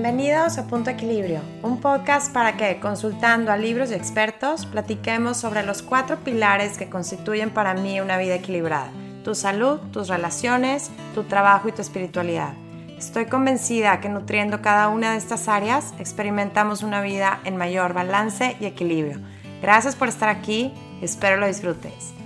Bienvenidos 0.00 0.58
a 0.58 0.68
Punto 0.68 0.90
Equilibrio, 0.90 1.40
un 1.60 1.80
podcast 1.80 2.32
para 2.32 2.56
que, 2.56 2.78
consultando 2.78 3.50
a 3.50 3.56
libros 3.56 3.90
y 3.90 3.94
expertos, 3.94 4.64
platiquemos 4.64 5.38
sobre 5.38 5.64
los 5.64 5.82
cuatro 5.82 6.20
pilares 6.20 6.78
que 6.78 6.88
constituyen 6.88 7.50
para 7.50 7.74
mí 7.74 8.00
una 8.00 8.16
vida 8.16 8.36
equilibrada. 8.36 8.92
Tu 9.24 9.34
salud, 9.34 9.80
tus 9.92 10.06
relaciones, 10.06 10.92
tu 11.16 11.24
trabajo 11.24 11.68
y 11.68 11.72
tu 11.72 11.82
espiritualidad. 11.82 12.52
Estoy 12.96 13.26
convencida 13.26 14.00
que 14.00 14.08
nutriendo 14.08 14.62
cada 14.62 14.86
una 14.86 15.10
de 15.10 15.18
estas 15.18 15.48
áreas 15.48 15.92
experimentamos 15.98 16.84
una 16.84 17.00
vida 17.00 17.40
en 17.42 17.56
mayor 17.56 17.92
balance 17.92 18.56
y 18.60 18.66
equilibrio. 18.66 19.18
Gracias 19.60 19.96
por 19.96 20.06
estar 20.06 20.28
aquí, 20.28 20.72
espero 21.02 21.38
lo 21.38 21.48
disfrutes. 21.48 22.17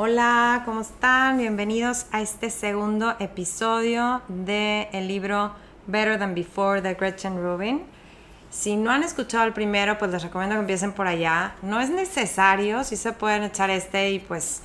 Hola, 0.00 0.62
¿cómo 0.64 0.82
están? 0.82 1.38
Bienvenidos 1.38 2.06
a 2.12 2.20
este 2.20 2.50
segundo 2.50 3.16
episodio 3.18 4.22
del 4.28 4.86
el 4.92 5.08
libro 5.08 5.50
Better 5.88 6.20
Than 6.20 6.36
Before 6.36 6.80
de 6.80 6.94
Gretchen 6.94 7.42
Rubin. 7.42 7.82
Si 8.48 8.76
no 8.76 8.92
han 8.92 9.02
escuchado 9.02 9.44
el 9.44 9.52
primero, 9.52 9.98
pues 9.98 10.12
les 10.12 10.22
recomiendo 10.22 10.54
que 10.54 10.60
empiecen 10.60 10.92
por 10.92 11.08
allá. 11.08 11.56
No 11.62 11.80
es 11.80 11.90
necesario, 11.90 12.84
si 12.84 12.96
se 12.96 13.12
pueden 13.12 13.42
echar 13.42 13.70
este 13.70 14.12
y 14.12 14.20
pues 14.20 14.62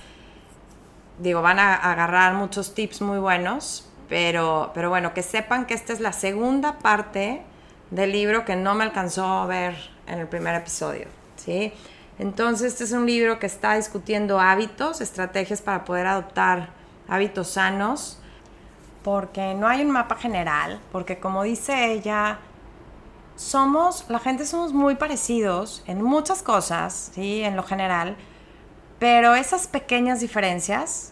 digo, 1.18 1.42
van 1.42 1.58
a 1.58 1.78
agarrar 1.78 2.36
muchos 2.36 2.76
tips 2.76 3.02
muy 3.02 3.18
buenos, 3.18 3.90
pero, 4.10 4.70
pero 4.76 4.92
bueno, 4.92 5.16
que 5.16 5.24
sepan 5.24 5.66
que 5.66 5.74
esta 5.74 5.94
es 5.94 6.00
la 6.00 6.14
segunda 6.14 6.78
parte 6.78 7.42
del 7.90 8.12
libro 8.12 8.46
que 8.46 8.56
no 8.56 8.76
me 8.76 8.84
alcanzó 8.84 9.26
a 9.26 9.48
ver 9.48 9.76
en 10.06 10.20
el 10.20 10.28
primer 10.28 10.54
episodio, 10.54 11.08
¿sí? 11.38 11.74
Entonces, 12.20 12.74
este 12.74 12.84
es 12.84 12.92
un 12.92 13.06
libro 13.06 13.40
que 13.40 13.48
está 13.48 13.76
discutiendo 13.76 14.40
hábitos, 14.40 15.02
estrategias 15.02 15.62
para 15.62 15.84
poder 15.84 16.08
adoptar 16.08 16.70
hábitos 17.08 17.50
sanos, 17.50 18.20
porque 19.04 19.54
no 19.56 19.68
hay 19.68 19.82
un 19.82 19.92
mapa 19.92 20.16
general, 20.16 20.80
porque 20.92 21.20
como 21.20 21.44
dice 21.44 21.92
ella, 21.92 22.40
somos, 23.36 24.06
la 24.10 24.20
gente 24.20 24.46
somos 24.46 24.74
muy 24.74 24.96
parecidos 24.96 25.84
en 25.88 26.02
muchas 26.02 26.44
cosas, 26.44 27.12
¿sí? 27.14 27.42
En 27.42 27.56
lo 27.56 27.64
general, 27.64 28.16
pero 29.00 29.36
esas 29.36 29.68
pequeñas 29.68 30.20
diferencias 30.22 31.12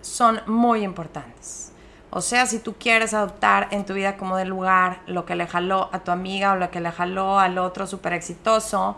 son 0.00 0.40
muy 0.46 0.82
importantes. 0.82 1.72
O 2.10 2.20
sea, 2.20 2.46
si 2.46 2.58
tú 2.58 2.74
quieres 2.74 3.14
adoptar 3.14 3.68
en 3.70 3.86
tu 3.86 3.94
vida 3.94 4.16
como 4.16 4.36
de 4.36 4.44
lugar 4.44 5.00
lo 5.06 5.24
que 5.24 5.36
le 5.36 5.46
jaló 5.46 5.88
a 5.92 6.00
tu 6.00 6.10
amiga 6.10 6.52
o 6.52 6.56
lo 6.56 6.70
que 6.70 6.80
le 6.80 6.90
jaló 6.90 7.38
al 7.38 7.58
otro 7.58 7.86
súper 7.86 8.14
exitoso, 8.14 8.96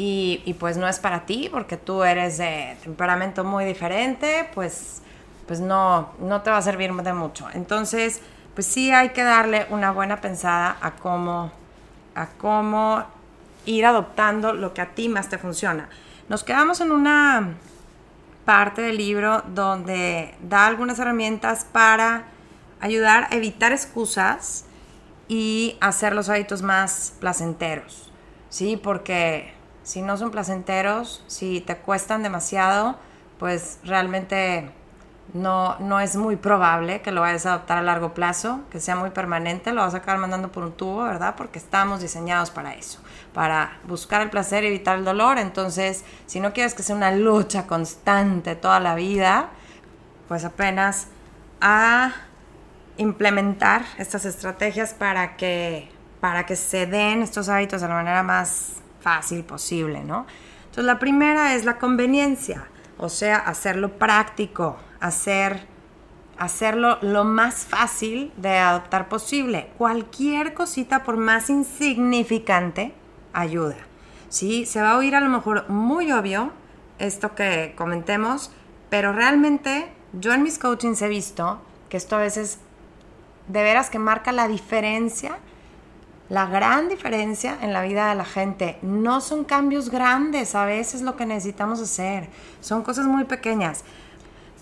y, 0.00 0.54
pues 0.60 0.76
no 0.76 0.86
es 0.86 1.00
para 1.00 1.26
ti 1.26 1.48
porque 1.50 1.76
tú 1.76 2.04
eres 2.04 2.38
de 2.38 2.76
temperamento 2.84 3.42
muy 3.42 3.64
diferente, 3.64 4.48
pues, 4.54 5.02
pues 5.48 5.58
no, 5.58 6.12
no 6.20 6.40
te 6.42 6.50
va 6.50 6.58
a 6.58 6.62
servir 6.62 6.92
de 6.92 7.12
mucho. 7.12 7.48
Entonces, 7.52 8.20
pues 8.54 8.64
sí 8.64 8.92
hay 8.92 9.08
que 9.08 9.24
darle 9.24 9.66
una 9.70 9.90
buena 9.90 10.20
pensada 10.20 10.76
a 10.80 10.92
cómo, 10.92 11.50
a 12.14 12.26
cómo 12.26 13.02
ir 13.66 13.86
adoptando 13.86 14.52
lo 14.52 14.72
que 14.72 14.82
a 14.82 14.94
ti 14.94 15.08
más 15.08 15.28
te 15.28 15.36
funciona. 15.36 15.88
Nos 16.28 16.44
quedamos 16.44 16.80
en 16.80 16.92
una 16.92 17.54
parte 18.44 18.82
del 18.82 18.98
libro 18.98 19.42
donde 19.48 20.36
da 20.48 20.66
algunas 20.66 21.00
herramientas 21.00 21.66
para 21.72 22.26
ayudar 22.78 23.26
a 23.32 23.34
evitar 23.34 23.72
excusas 23.72 24.64
y 25.26 25.76
hacer 25.80 26.14
los 26.14 26.28
hábitos 26.28 26.62
más 26.62 27.14
placenteros. 27.18 28.12
Sí, 28.48 28.76
porque 28.76 29.57
si 29.88 30.02
no 30.02 30.18
son 30.18 30.30
placenteros, 30.30 31.24
si 31.28 31.62
te 31.62 31.78
cuestan 31.78 32.22
demasiado, 32.22 32.96
pues 33.38 33.78
realmente 33.84 34.70
no, 35.32 35.78
no 35.78 35.98
es 35.98 36.14
muy 36.14 36.36
probable 36.36 37.00
que 37.00 37.10
lo 37.10 37.22
vayas 37.22 37.46
a 37.46 37.54
adoptar 37.54 37.78
a 37.78 37.82
largo 37.82 38.12
plazo, 38.12 38.60
que 38.70 38.80
sea 38.80 38.96
muy 38.96 39.08
permanente, 39.08 39.72
lo 39.72 39.80
vas 39.80 39.94
a 39.94 39.98
acabar 39.98 40.20
mandando 40.20 40.52
por 40.52 40.62
un 40.62 40.72
tubo, 40.72 41.04
¿verdad? 41.04 41.36
Porque 41.38 41.58
estamos 41.58 42.02
diseñados 42.02 42.50
para 42.50 42.74
eso, 42.74 42.98
para 43.32 43.78
buscar 43.84 44.20
el 44.20 44.28
placer 44.28 44.62
y 44.62 44.66
evitar 44.66 44.98
el 44.98 45.06
dolor. 45.06 45.38
Entonces, 45.38 46.04
si 46.26 46.38
no 46.38 46.52
quieres 46.52 46.74
que 46.74 46.82
sea 46.82 46.94
una 46.94 47.10
lucha 47.10 47.66
constante 47.66 48.56
toda 48.56 48.80
la 48.80 48.94
vida, 48.94 49.48
pues 50.28 50.44
apenas 50.44 51.06
a 51.62 52.12
implementar 52.98 53.86
estas 53.96 54.26
estrategias 54.26 54.92
para 54.92 55.38
que, 55.38 55.90
para 56.20 56.44
que 56.44 56.56
se 56.56 56.84
den 56.84 57.22
estos 57.22 57.48
hábitos 57.48 57.80
de 57.80 57.88
la 57.88 57.94
manera 57.94 58.22
más 58.22 58.82
fácil 59.00 59.44
posible, 59.44 60.04
¿no? 60.04 60.26
Entonces 60.64 60.84
la 60.84 60.98
primera 60.98 61.54
es 61.54 61.64
la 61.64 61.78
conveniencia, 61.78 62.68
o 62.98 63.08
sea, 63.08 63.36
hacerlo 63.36 63.98
práctico, 63.98 64.76
hacer, 65.00 65.66
hacerlo 66.36 66.98
lo 67.02 67.24
más 67.24 67.66
fácil 67.66 68.32
de 68.36 68.58
adoptar 68.58 69.08
posible. 69.08 69.70
Cualquier 69.78 70.54
cosita, 70.54 71.04
por 71.04 71.16
más 71.16 71.50
insignificante, 71.50 72.94
ayuda. 73.32 73.76
Sí, 74.28 74.66
se 74.66 74.82
va 74.82 74.92
a 74.92 74.98
oír 74.98 75.14
a 75.16 75.20
lo 75.20 75.30
mejor 75.30 75.68
muy 75.70 76.12
obvio 76.12 76.52
esto 76.98 77.34
que 77.34 77.74
comentemos, 77.76 78.50
pero 78.90 79.12
realmente 79.12 79.90
yo 80.12 80.32
en 80.32 80.42
mis 80.42 80.58
coachings 80.58 81.00
he 81.02 81.08
visto 81.08 81.60
que 81.88 81.96
esto 81.96 82.16
a 82.16 82.20
veces 82.20 82.58
de 83.48 83.62
veras 83.62 83.90
que 83.90 83.98
marca 83.98 84.32
la 84.32 84.48
diferencia 84.48 85.38
la 86.28 86.46
gran 86.46 86.88
diferencia 86.88 87.56
en 87.62 87.72
la 87.72 87.82
vida 87.82 88.08
de 88.08 88.14
la 88.14 88.24
gente 88.24 88.78
no 88.82 89.20
son 89.20 89.44
cambios 89.44 89.90
grandes, 89.90 90.54
a 90.54 90.64
veces 90.66 91.02
lo 91.02 91.16
que 91.16 91.24
necesitamos 91.24 91.80
hacer, 91.80 92.28
son 92.60 92.82
cosas 92.82 93.06
muy 93.06 93.24
pequeñas. 93.24 93.84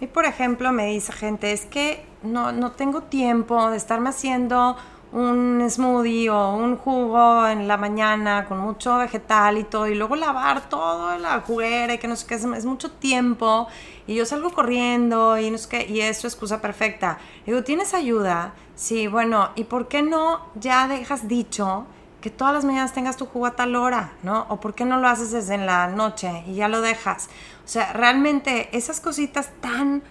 Y 0.01 0.07
por 0.07 0.27
ejemplo 0.27 0.73
me 0.73 0.87
dice 0.87 1.13
gente, 1.13 1.53
es 1.53 1.65
que 1.67 2.05
no, 2.23 2.53
no 2.53 2.73
tengo 2.73 3.03
tiempo 3.03 3.71
de 3.71 3.77
estarme 3.77 4.11
haciendo 4.11 4.77
un 5.17 5.67
smoothie 5.71 6.29
o 6.29 6.55
un 6.57 6.77
jugo 6.77 7.47
en 7.47 7.67
la 7.67 7.79
mañana 7.79 8.45
con 8.47 8.59
mucho 8.59 8.99
vegetal 8.99 9.57
y 9.57 9.65
todo, 9.65 9.87
y 9.87 9.95
luego 9.95 10.15
lavar 10.15 10.69
todo 10.69 11.17
la 11.17 11.41
juguera 11.41 11.95
y 11.95 11.99
que 11.99 12.07
no 12.07 12.17
sé 12.17 12.27
qué, 12.27 12.35
es, 12.35 12.67
mucho 12.67 12.91
tiempo, 12.93 13.67
y 14.07 14.15
yo 14.15 14.27
salgo 14.27 14.51
corriendo 14.51 15.39
y 15.39 15.51
no 15.51 15.57
sé 15.57 15.69
qué, 15.71 15.87
y 15.87 16.03
es 16.03 16.23
excusa 16.23 16.61
perfecta. 16.61 17.19
Digo, 17.47 17.65
¿tienes 17.65 17.95
ayuda? 17.95 18.53
Sí, 18.75 19.07
bueno, 19.07 19.53
¿y 19.55 19.65
por 19.65 19.89
qué 19.89 20.03
no 20.03 20.43
ya 20.55 20.87
dejas 20.87 21.27
dicho 21.27 21.87
que 22.21 22.29
todas 22.29 22.53
las 22.53 22.67
mañanas 22.67 22.93
tengas 22.93 23.17
tu 23.17 23.25
jugo 23.25 23.47
a 23.47 23.57
tal 23.57 23.75
hora, 23.75 24.13
¿no? 24.23 24.45
¿O 24.51 24.61
por 24.61 24.75
qué 24.75 24.85
no 24.85 25.01
lo 25.01 25.09
haces 25.09 25.31
desde 25.31 25.57
la 25.57 25.87
noche 25.89 26.45
y 26.47 26.57
ya 26.57 26.69
lo 26.69 26.83
dejas? 26.83 27.31
O 27.65 27.69
sea, 27.69 27.95
realmente 27.95 28.69
esas 28.77 29.01
cositas 29.01 29.49
tan 29.63 30.03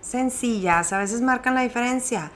sencillas 0.00 0.94
a 0.94 0.98
veces 0.98 1.20
marcan 1.20 1.54
la 1.54 1.60
diferencia. 1.60 2.30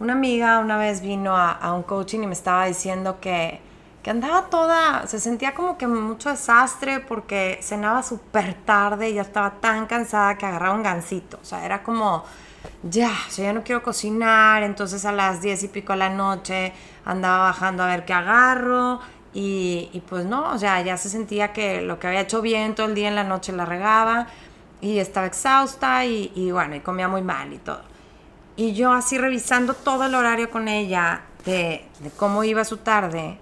Una 0.00 0.14
amiga 0.14 0.58
una 0.58 0.76
vez 0.76 1.00
vino 1.00 1.36
a, 1.36 1.72
un 1.72 1.82
coaching 1.82 2.20
y 2.20 2.26
me 2.26 2.32
estaba 2.32 2.66
diciendo 2.66 3.18
que, 3.20 3.60
que, 4.02 4.10
andaba 4.10 4.46
toda, 4.50 5.06
se 5.06 5.20
sentía 5.20 5.54
como 5.54 5.78
que 5.78 5.86
mucho 5.86 6.30
desastre 6.30 7.00
porque 7.00 7.58
cenaba 7.62 8.02
súper 8.02 8.54
tarde 8.64 9.10
y 9.10 9.14
ya 9.14 9.22
estaba 9.22 9.52
tan 9.60 9.86
cansada 9.86 10.36
que 10.36 10.46
agarraba 10.46 10.74
un 10.74 10.82
gansito. 10.82 11.38
O 11.40 11.44
sea, 11.44 11.64
era 11.64 11.82
como 11.82 12.24
ya, 12.82 13.12
o 13.28 13.30
sea, 13.30 13.46
ya 13.46 13.52
no 13.52 13.62
quiero 13.62 13.82
cocinar, 13.82 14.62
entonces 14.62 15.04
a 15.04 15.12
las 15.12 15.40
diez 15.42 15.62
y 15.62 15.68
pico 15.68 15.92
de 15.92 16.00
la 16.00 16.10
noche 16.10 16.72
andaba 17.04 17.44
bajando 17.44 17.82
a 17.82 17.86
ver 17.86 18.04
qué 18.04 18.12
agarro 18.12 19.00
y, 19.32 20.02
pues 20.08 20.24
no, 20.26 20.52
o 20.52 20.58
sea, 20.58 20.80
ya 20.82 20.96
se 20.96 21.08
sentía 21.08 21.52
que 21.52 21.82
lo 21.82 21.98
que 21.98 22.06
había 22.06 22.20
hecho 22.20 22.40
bien 22.40 22.74
todo 22.74 22.86
el 22.86 22.94
día 22.94 23.08
en 23.08 23.16
la 23.16 23.24
noche 23.24 23.52
la 23.52 23.64
regaba 23.64 24.28
y 24.80 24.98
estaba 24.98 25.26
exhausta 25.26 26.04
y, 26.04 26.50
bueno, 26.52 26.76
y 26.76 26.80
comía 26.80 27.08
muy 27.08 27.22
mal 27.22 27.52
y 27.52 27.58
todo. 27.58 27.93
Y 28.56 28.74
yo 28.74 28.92
así 28.92 29.18
revisando 29.18 29.74
todo 29.74 30.04
el 30.04 30.14
horario 30.14 30.50
con 30.50 30.68
ella 30.68 31.22
de, 31.44 31.88
de 32.00 32.10
cómo 32.16 32.44
iba 32.44 32.64
su 32.64 32.76
tarde, 32.78 33.38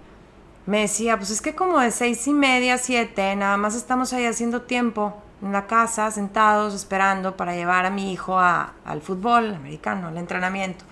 me 0.65 0.81
decía, 0.81 1.17
pues 1.17 1.29
es 1.29 1.41
que 1.41 1.55
como 1.55 1.79
de 1.79 1.91
seis 1.91 2.25
y 2.27 2.33
media, 2.33 2.77
siete, 2.77 3.35
nada 3.35 3.57
más 3.57 3.75
estamos 3.75 4.13
ahí 4.13 4.25
haciendo 4.25 4.61
tiempo 4.61 5.13
en 5.41 5.51
la 5.51 5.67
casa, 5.67 6.09
sentados, 6.09 6.73
esperando 6.73 7.35
para 7.35 7.53
llevar 7.53 7.85
a 7.85 7.89
mi 7.89 8.13
hijo 8.13 8.39
al 8.39 9.01
fútbol 9.01 9.53
americano, 9.53 10.07
al 10.07 10.17
entrenamiento. 10.17 10.85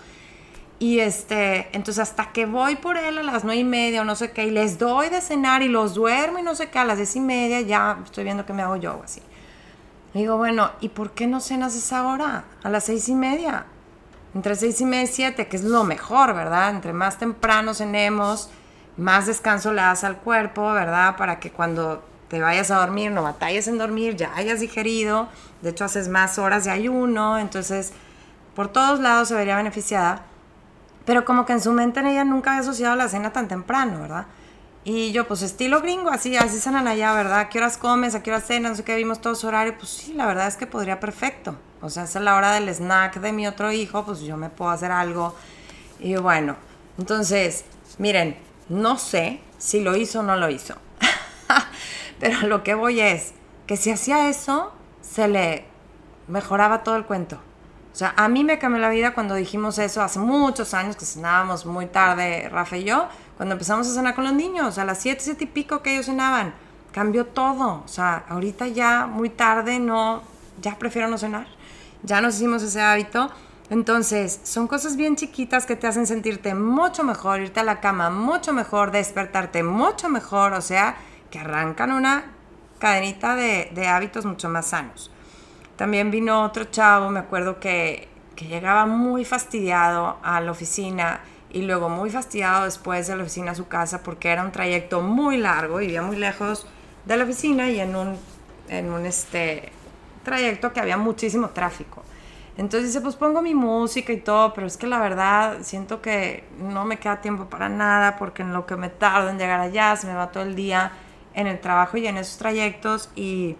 Y 0.77 0.99
este, 0.99 1.69
entonces 1.71 1.99
hasta 1.99 2.33
que 2.33 2.45
voy 2.45 2.75
por 2.75 2.97
él 2.97 3.17
a 3.17 3.23
las 3.23 3.43
nueve 3.43 3.61
y 3.61 3.63
media 3.63 4.01
o 4.01 4.03
no 4.03 4.15
sé 4.15 4.31
qué, 4.31 4.45
y 4.45 4.51
les 4.51 4.77
doy 4.77 5.09
de 5.09 5.21
cenar 5.21 5.61
y 5.61 5.69
los 5.69 5.93
duermo 5.93 6.39
y 6.39 6.43
no 6.43 6.53
sé 6.55 6.69
qué, 6.69 6.79
a 6.79 6.85
las 6.85 6.97
diez 6.97 7.15
y 7.15 7.21
media 7.21 7.61
ya 7.61 7.99
estoy 8.03 8.23
viendo 8.23 8.45
que 8.45 8.53
me 8.53 8.63
hago 8.63 8.75
yo 8.75 8.99
así. 9.03 9.21
digo, 10.13 10.35
bueno, 10.37 10.71
¿y 10.81 10.89
por 10.89 11.11
qué 11.11 11.27
no 11.27 11.39
cenas 11.39 11.75
esa 11.75 12.07
hora? 12.07 12.43
A 12.63 12.69
las 12.69 12.85
seis 12.85 13.07
y 13.07 13.15
media. 13.15 13.67
Entre 14.33 14.55
seis 14.55 14.79
y 14.81 14.85
media 14.85 15.03
y 15.03 15.07
siete, 15.07 15.47
que 15.47 15.57
es 15.57 15.63
lo 15.63 15.83
mejor, 15.83 16.33
¿verdad? 16.33 16.69
Entre 16.69 16.93
más 16.93 17.17
temprano 17.17 17.73
cenemos, 17.73 18.49
más 18.97 19.25
descanso 19.25 19.73
le 19.73 19.81
das 19.81 20.03
al 20.03 20.17
cuerpo, 20.17 20.71
¿verdad? 20.71 21.17
Para 21.17 21.39
que 21.39 21.51
cuando 21.51 22.03
te 22.29 22.39
vayas 22.39 22.71
a 22.71 22.77
dormir, 22.77 23.11
no 23.11 23.23
batalles 23.23 23.67
en 23.67 23.77
dormir, 23.77 24.15
ya 24.15 24.33
hayas 24.35 24.61
digerido, 24.61 25.27
de 25.61 25.71
hecho 25.71 25.83
haces 25.83 26.07
más 26.07 26.39
horas 26.39 26.63
de 26.63 26.71
ayuno, 26.71 27.37
entonces 27.37 27.91
por 28.55 28.69
todos 28.69 29.01
lados 29.01 29.27
se 29.27 29.35
vería 29.35 29.57
beneficiada, 29.57 30.23
pero 31.05 31.25
como 31.25 31.45
que 31.45 31.53
en 31.53 31.61
su 31.61 31.73
mente 31.73 31.99
en 31.99 32.07
ella 32.07 32.23
nunca 32.23 32.51
había 32.51 32.61
asociado 32.61 32.95
la 32.95 33.09
cena 33.09 33.33
tan 33.33 33.49
temprano, 33.49 33.99
¿verdad? 33.99 34.27
Y 34.83 35.11
yo, 35.11 35.27
pues 35.27 35.43
estilo 35.43 35.79
gringo, 35.81 36.09
así, 36.09 36.35
así 36.37 36.59
cenan 36.59 36.87
allá, 36.87 37.13
¿verdad? 37.13 37.39
¿A 37.41 37.49
qué 37.49 37.59
horas 37.59 37.77
comes? 37.77 38.15
¿A 38.15 38.23
qué 38.23 38.31
horas 38.31 38.45
cenas? 38.47 38.71
No 38.71 38.77
sé 38.77 38.83
qué, 38.83 38.95
vimos 38.95 39.21
todo 39.21 39.35
su 39.35 39.47
horario. 39.47 39.77
Pues 39.77 39.89
sí, 39.89 40.13
la 40.13 40.25
verdad 40.25 40.47
es 40.47 40.57
que 40.57 40.65
podría 40.65 40.99
perfecto. 40.99 41.55
O 41.81 41.89
sea, 41.89 42.03
es 42.03 42.15
la 42.15 42.35
hora 42.35 42.53
del 42.53 42.67
snack 42.67 43.19
de 43.19 43.31
mi 43.31 43.47
otro 43.47 43.71
hijo, 43.71 44.03
pues 44.05 44.21
yo 44.21 44.37
me 44.37 44.49
puedo 44.49 44.71
hacer 44.71 44.91
algo. 44.91 45.35
Y 45.99 46.15
bueno, 46.15 46.55
entonces, 46.97 47.65
miren, 47.99 48.37
no 48.69 48.97
sé 48.97 49.39
si 49.59 49.81
lo 49.81 49.95
hizo 49.95 50.21
o 50.21 50.23
no 50.23 50.35
lo 50.35 50.49
hizo. 50.49 50.75
Pero 52.19 52.47
lo 52.47 52.63
que 52.63 52.73
voy 52.73 53.01
es 53.01 53.33
que 53.67 53.77
si 53.77 53.91
hacía 53.91 54.29
eso, 54.29 54.73
se 55.01 55.27
le 55.27 55.65
mejoraba 56.27 56.83
todo 56.83 56.95
el 56.95 57.05
cuento. 57.05 57.39
O 57.91 57.95
sea, 57.95 58.13
a 58.15 58.29
mí 58.29 58.43
me 58.43 58.57
cambió 58.57 58.79
la 58.79 58.89
vida 58.89 59.13
cuando 59.13 59.35
dijimos 59.35 59.77
eso 59.77 60.01
hace 60.01 60.19
muchos 60.19 60.73
años, 60.73 60.95
que 60.95 61.05
cenábamos 61.05 61.65
muy 61.65 61.87
tarde, 61.87 62.47
Rafa 62.49 62.77
y 62.77 62.85
yo, 62.85 63.07
cuando 63.35 63.53
empezamos 63.53 63.87
a 63.87 63.93
cenar 63.93 64.15
con 64.15 64.23
los 64.23 64.33
niños, 64.33 64.77
a 64.77 64.85
las 64.85 64.99
7, 64.99 65.19
7 65.21 65.43
y 65.43 65.47
pico 65.47 65.81
que 65.81 65.93
ellos 65.93 66.05
cenaban. 66.05 66.53
Cambió 66.93 67.25
todo. 67.25 67.83
O 67.83 67.87
sea, 67.87 68.23
ahorita 68.29 68.67
ya 68.67 69.07
muy 69.07 69.29
tarde 69.29 69.79
no, 69.79 70.23
ya 70.61 70.77
prefiero 70.77 71.07
no 71.07 71.17
cenar. 71.17 71.47
Ya 72.03 72.21
nos 72.21 72.35
hicimos 72.35 72.63
ese 72.63 72.81
hábito. 72.81 73.29
Entonces, 73.69 74.41
son 74.43 74.67
cosas 74.67 74.95
bien 74.97 75.15
chiquitas 75.15 75.65
que 75.65 75.75
te 75.75 75.87
hacen 75.87 76.05
sentirte 76.05 76.53
mucho 76.55 77.03
mejor, 77.03 77.39
irte 77.39 77.61
a 77.61 77.63
la 77.63 77.79
cama 77.79 78.09
mucho 78.09 78.51
mejor, 78.53 78.91
despertarte 78.91 79.63
mucho 79.63 80.09
mejor, 80.09 80.53
o 80.53 80.61
sea, 80.61 80.97
que 81.29 81.39
arrancan 81.39 81.93
una 81.93 82.25
cadenita 82.79 83.35
de, 83.35 83.71
de 83.73 83.87
hábitos 83.87 84.25
mucho 84.25 84.49
más 84.49 84.67
sanos. 84.67 85.09
También 85.81 86.11
vino 86.11 86.43
otro 86.43 86.65
chavo, 86.65 87.09
me 87.09 87.21
acuerdo 87.21 87.59
que, 87.59 88.07
que 88.35 88.45
llegaba 88.45 88.85
muy 88.85 89.25
fastidiado 89.25 90.19
a 90.21 90.39
la 90.39 90.51
oficina 90.51 91.21
y 91.49 91.63
luego 91.63 91.89
muy 91.89 92.11
fastidiado 92.11 92.65
después 92.65 93.07
de 93.07 93.15
la 93.15 93.23
oficina 93.23 93.53
a 93.53 93.55
su 93.55 93.67
casa 93.67 94.03
porque 94.03 94.29
era 94.29 94.43
un 94.43 94.51
trayecto 94.51 95.01
muy 95.01 95.37
largo, 95.37 95.77
vivía 95.77 96.03
muy 96.03 96.17
lejos 96.17 96.67
de 97.05 97.17
la 97.17 97.23
oficina 97.23 97.67
y 97.71 97.79
en 97.79 97.95
un, 97.95 98.15
en 98.69 98.91
un 98.91 99.07
este, 99.07 99.71
trayecto 100.23 100.71
que 100.71 100.81
había 100.81 100.97
muchísimo 100.97 101.49
tráfico. 101.49 102.03
Entonces 102.57 102.89
dice, 102.89 103.01
pues 103.01 103.15
pongo 103.15 103.41
mi 103.41 103.55
música 103.55 104.13
y 104.13 104.17
todo, 104.17 104.53
pero 104.53 104.67
es 104.67 104.77
que 104.77 104.85
la 104.85 104.99
verdad 104.99 105.61
siento 105.63 105.99
que 105.99 106.43
no 106.59 106.85
me 106.85 106.99
queda 106.99 107.21
tiempo 107.21 107.45
para 107.45 107.69
nada 107.69 108.17
porque 108.17 108.43
en 108.43 108.53
lo 108.53 108.67
que 108.67 108.75
me 108.75 108.89
tardo 108.89 109.29
en 109.29 109.39
llegar 109.39 109.59
allá 109.59 109.95
se 109.95 110.05
me 110.05 110.13
va 110.13 110.29
todo 110.31 110.43
el 110.43 110.53
día 110.53 110.91
en 111.33 111.47
el 111.47 111.59
trabajo 111.59 111.97
y 111.97 112.05
en 112.05 112.17
esos 112.17 112.37
trayectos 112.37 113.09
y 113.15 113.55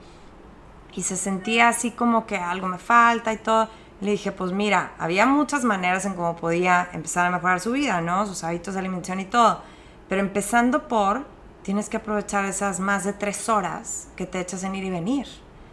y 0.94 1.04
se 1.04 1.18
sentía 1.18 1.70
así 1.70 1.92
como 1.92 2.26
que 2.26 2.38
algo 2.38 2.68
me 2.68 2.78
falta 2.78 3.34
y 3.34 3.38
todo. 3.38 3.70
Le 4.02 4.12
dije, 4.12 4.32
pues 4.32 4.52
mira, 4.52 4.94
había 4.98 5.26
muchas 5.26 5.64
maneras 5.64 6.06
en 6.06 6.16
cómo 6.16 6.36
podía 6.36 6.90
empezar 6.94 7.28
a 7.28 7.32
mejorar 7.32 7.60
su 7.60 7.72
vida, 7.72 8.02
¿no? 8.02 8.26
Sus 8.26 8.44
hábitos 8.44 8.74
de 8.74 8.80
alimentación 8.80 9.20
y 9.20 9.26
todo. 9.26 9.62
Pero 10.10 10.22
empezando 10.22 10.88
por, 10.88 11.26
tienes 11.62 11.88
que 11.88 11.98
aprovechar 11.98 12.46
esas 12.46 12.80
más 12.80 13.04
de 13.04 13.14
tres 13.14 13.48
horas 13.48 14.08
que 14.16 14.26
te 14.26 14.40
echas 14.40 14.64
en 14.64 14.76
ir 14.76 14.84
y 14.84 14.90
venir, 14.90 15.28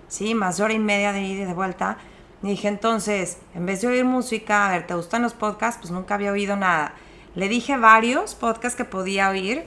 ¿sí? 0.08 0.34
Más 0.34 0.60
hora 0.60 0.74
y 0.74 0.78
media 0.78 1.12
de 1.12 1.22
ir 1.22 1.40
y 1.40 1.44
de 1.44 1.54
vuelta. 1.54 1.96
Y 2.42 2.50
dije, 2.50 2.68
entonces, 2.68 3.38
en 3.54 3.66
vez 3.66 3.80
de 3.80 3.88
oír 3.88 4.04
música, 4.04 4.66
a 4.66 4.70
ver, 4.70 4.86
¿te 4.86 4.94
gustan 4.94 5.22
los 5.22 5.32
podcasts? 5.32 5.80
Pues 5.80 5.90
nunca 5.90 6.14
había 6.14 6.30
oído 6.30 6.54
nada. 6.54 6.92
Le 7.34 7.48
dije 7.48 7.76
varios 7.76 8.34
podcasts 8.34 8.76
que 8.76 8.84
podía 8.84 9.30
oír 9.30 9.64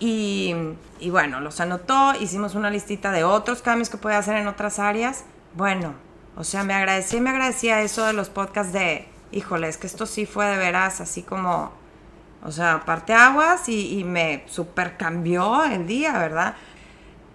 y, 0.00 0.54
bueno, 1.10 1.40
los 1.40 1.60
anotó, 1.60 2.14
hicimos 2.20 2.54
una 2.54 2.70
listita 2.70 3.10
de 3.10 3.24
otros 3.24 3.62
cambios 3.62 3.90
que 3.90 3.96
puede 3.96 4.16
hacer 4.16 4.36
en 4.36 4.46
otras 4.46 4.78
áreas. 4.78 5.24
Bueno, 5.54 5.94
o 6.36 6.44
sea, 6.44 6.62
me 6.62 6.74
agradecí, 6.74 7.20
me 7.20 7.30
agradecía 7.30 7.80
eso 7.82 8.04
de 8.06 8.12
los 8.12 8.30
podcasts 8.30 8.72
de, 8.72 9.08
híjole, 9.32 9.68
es 9.68 9.76
que 9.76 9.86
esto 9.86 10.06
sí 10.06 10.26
fue 10.26 10.46
de 10.46 10.56
veras 10.56 11.00
así 11.00 11.22
como, 11.22 11.72
o 12.44 12.52
sea, 12.52 12.84
parte 12.84 13.12
aguas 13.12 13.68
y, 13.68 13.98
y 13.98 14.04
me 14.04 14.44
super 14.46 14.96
cambió 14.96 15.64
el 15.64 15.86
día, 15.86 16.12
¿verdad? 16.18 16.54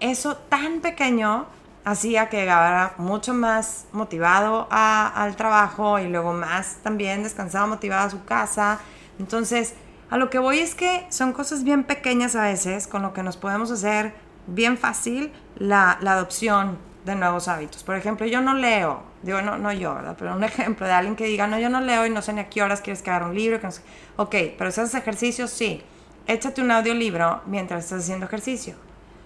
Eso 0.00 0.36
tan 0.36 0.80
pequeño 0.80 1.46
hacía 1.84 2.30
que 2.30 2.38
llegara 2.38 2.94
mucho 2.96 3.34
más 3.34 3.86
motivado 3.92 4.66
al 4.70 5.36
trabajo 5.36 5.98
y 5.98 6.08
luego 6.08 6.32
más 6.32 6.78
también 6.82 7.22
descansado, 7.22 7.66
motivado 7.66 8.06
a 8.06 8.10
su 8.10 8.24
casa. 8.24 8.80
Entonces, 9.18 9.74
a 10.14 10.16
lo 10.16 10.30
que 10.30 10.38
voy 10.38 10.60
es 10.60 10.76
que 10.76 11.04
son 11.08 11.32
cosas 11.32 11.64
bien 11.64 11.82
pequeñas 11.82 12.36
a 12.36 12.42
veces 12.44 12.86
con 12.86 13.02
lo 13.02 13.12
que 13.12 13.24
nos 13.24 13.36
podemos 13.36 13.72
hacer 13.72 14.14
bien 14.46 14.78
fácil 14.78 15.32
la, 15.56 15.90
adopción 15.90 16.78
de 17.04 17.16
nuevos 17.16 17.48
hábitos. 17.48 17.82
Por 17.82 17.96
ejemplo, 17.96 18.24
yo 18.24 18.40
no 18.40 18.54
leo, 18.54 19.02
digo, 19.24 19.42
no, 19.42 19.58
no 19.58 19.72
yo, 19.72 19.92
¿verdad? 19.92 20.14
Pero 20.16 20.36
un 20.36 20.44
ejemplo 20.44 20.86
de 20.86 20.92
alguien 20.92 21.16
que 21.16 21.24
diga, 21.24 21.48
no, 21.48 21.58
yo 21.58 21.68
no 21.68 21.80
leo 21.80 22.06
y 22.06 22.10
no 22.10 22.22
sé 22.22 22.32
ni 22.32 22.38
a 22.42 22.48
qué 22.48 22.62
horas 22.62 22.80
quieres 22.80 23.02
que 23.02 23.10
un 23.10 23.34
libro. 23.34 23.60
Que. 23.60 23.66
Ok, 24.14 24.36
pero 24.56 24.70
si 24.70 24.82
haces 24.82 24.94
ejercicio, 24.94 25.48
sí. 25.48 25.82
Échate 26.28 26.62
un 26.62 26.70
audiolibro 26.70 27.42
mientras 27.46 27.82
estás 27.82 28.02
haciendo 28.02 28.26
ejercicio. 28.26 28.76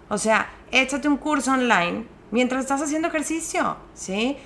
O 0.09 0.17
sea, 0.17 0.49
échate 0.71 1.07
un 1.07 1.19
curso 1.19 1.53
online 1.53 2.07
mientras 2.31 2.63
estás 2.63 2.81
haciendo 2.81 3.09
ejercicio, 3.09 3.77
¿sí? 3.93 4.39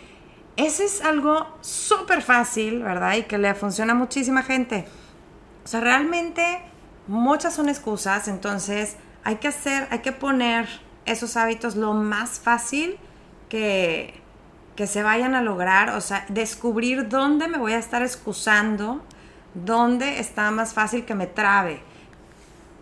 Ese 0.56 0.86
es 0.86 1.04
algo 1.04 1.46
súper 1.60 2.20
fácil, 2.20 2.82
¿verdad? 2.82 3.14
Y 3.14 3.22
que 3.22 3.38
le 3.38 3.54
funciona 3.54 3.92
a 3.92 3.94
muchísima 3.94 4.42
gente. 4.42 4.88
O 5.64 5.68
sea, 5.68 5.80
realmente 5.80 6.62
muchas 7.06 7.54
son 7.54 7.68
excusas, 7.68 8.28
entonces 8.28 8.96
hay 9.24 9.36
que 9.36 9.48
hacer, 9.48 9.86
hay 9.90 10.00
que 10.00 10.12
poner 10.12 10.68
esos 11.04 11.36
hábitos 11.36 11.76
lo 11.76 11.94
más 11.94 12.40
fácil 12.40 12.98
que, 13.48 14.20
que 14.76 14.86
se 14.86 15.02
vayan 15.02 15.34
a 15.34 15.42
lograr, 15.42 15.90
o 15.90 16.00
sea, 16.00 16.24
descubrir 16.28 17.08
dónde 17.08 17.48
me 17.48 17.58
voy 17.58 17.72
a 17.72 17.78
estar 17.78 18.02
excusando, 18.02 19.02
dónde 19.54 20.18
está 20.20 20.50
más 20.50 20.74
fácil 20.74 21.04
que 21.04 21.14
me 21.14 21.26
trabe. 21.26 21.80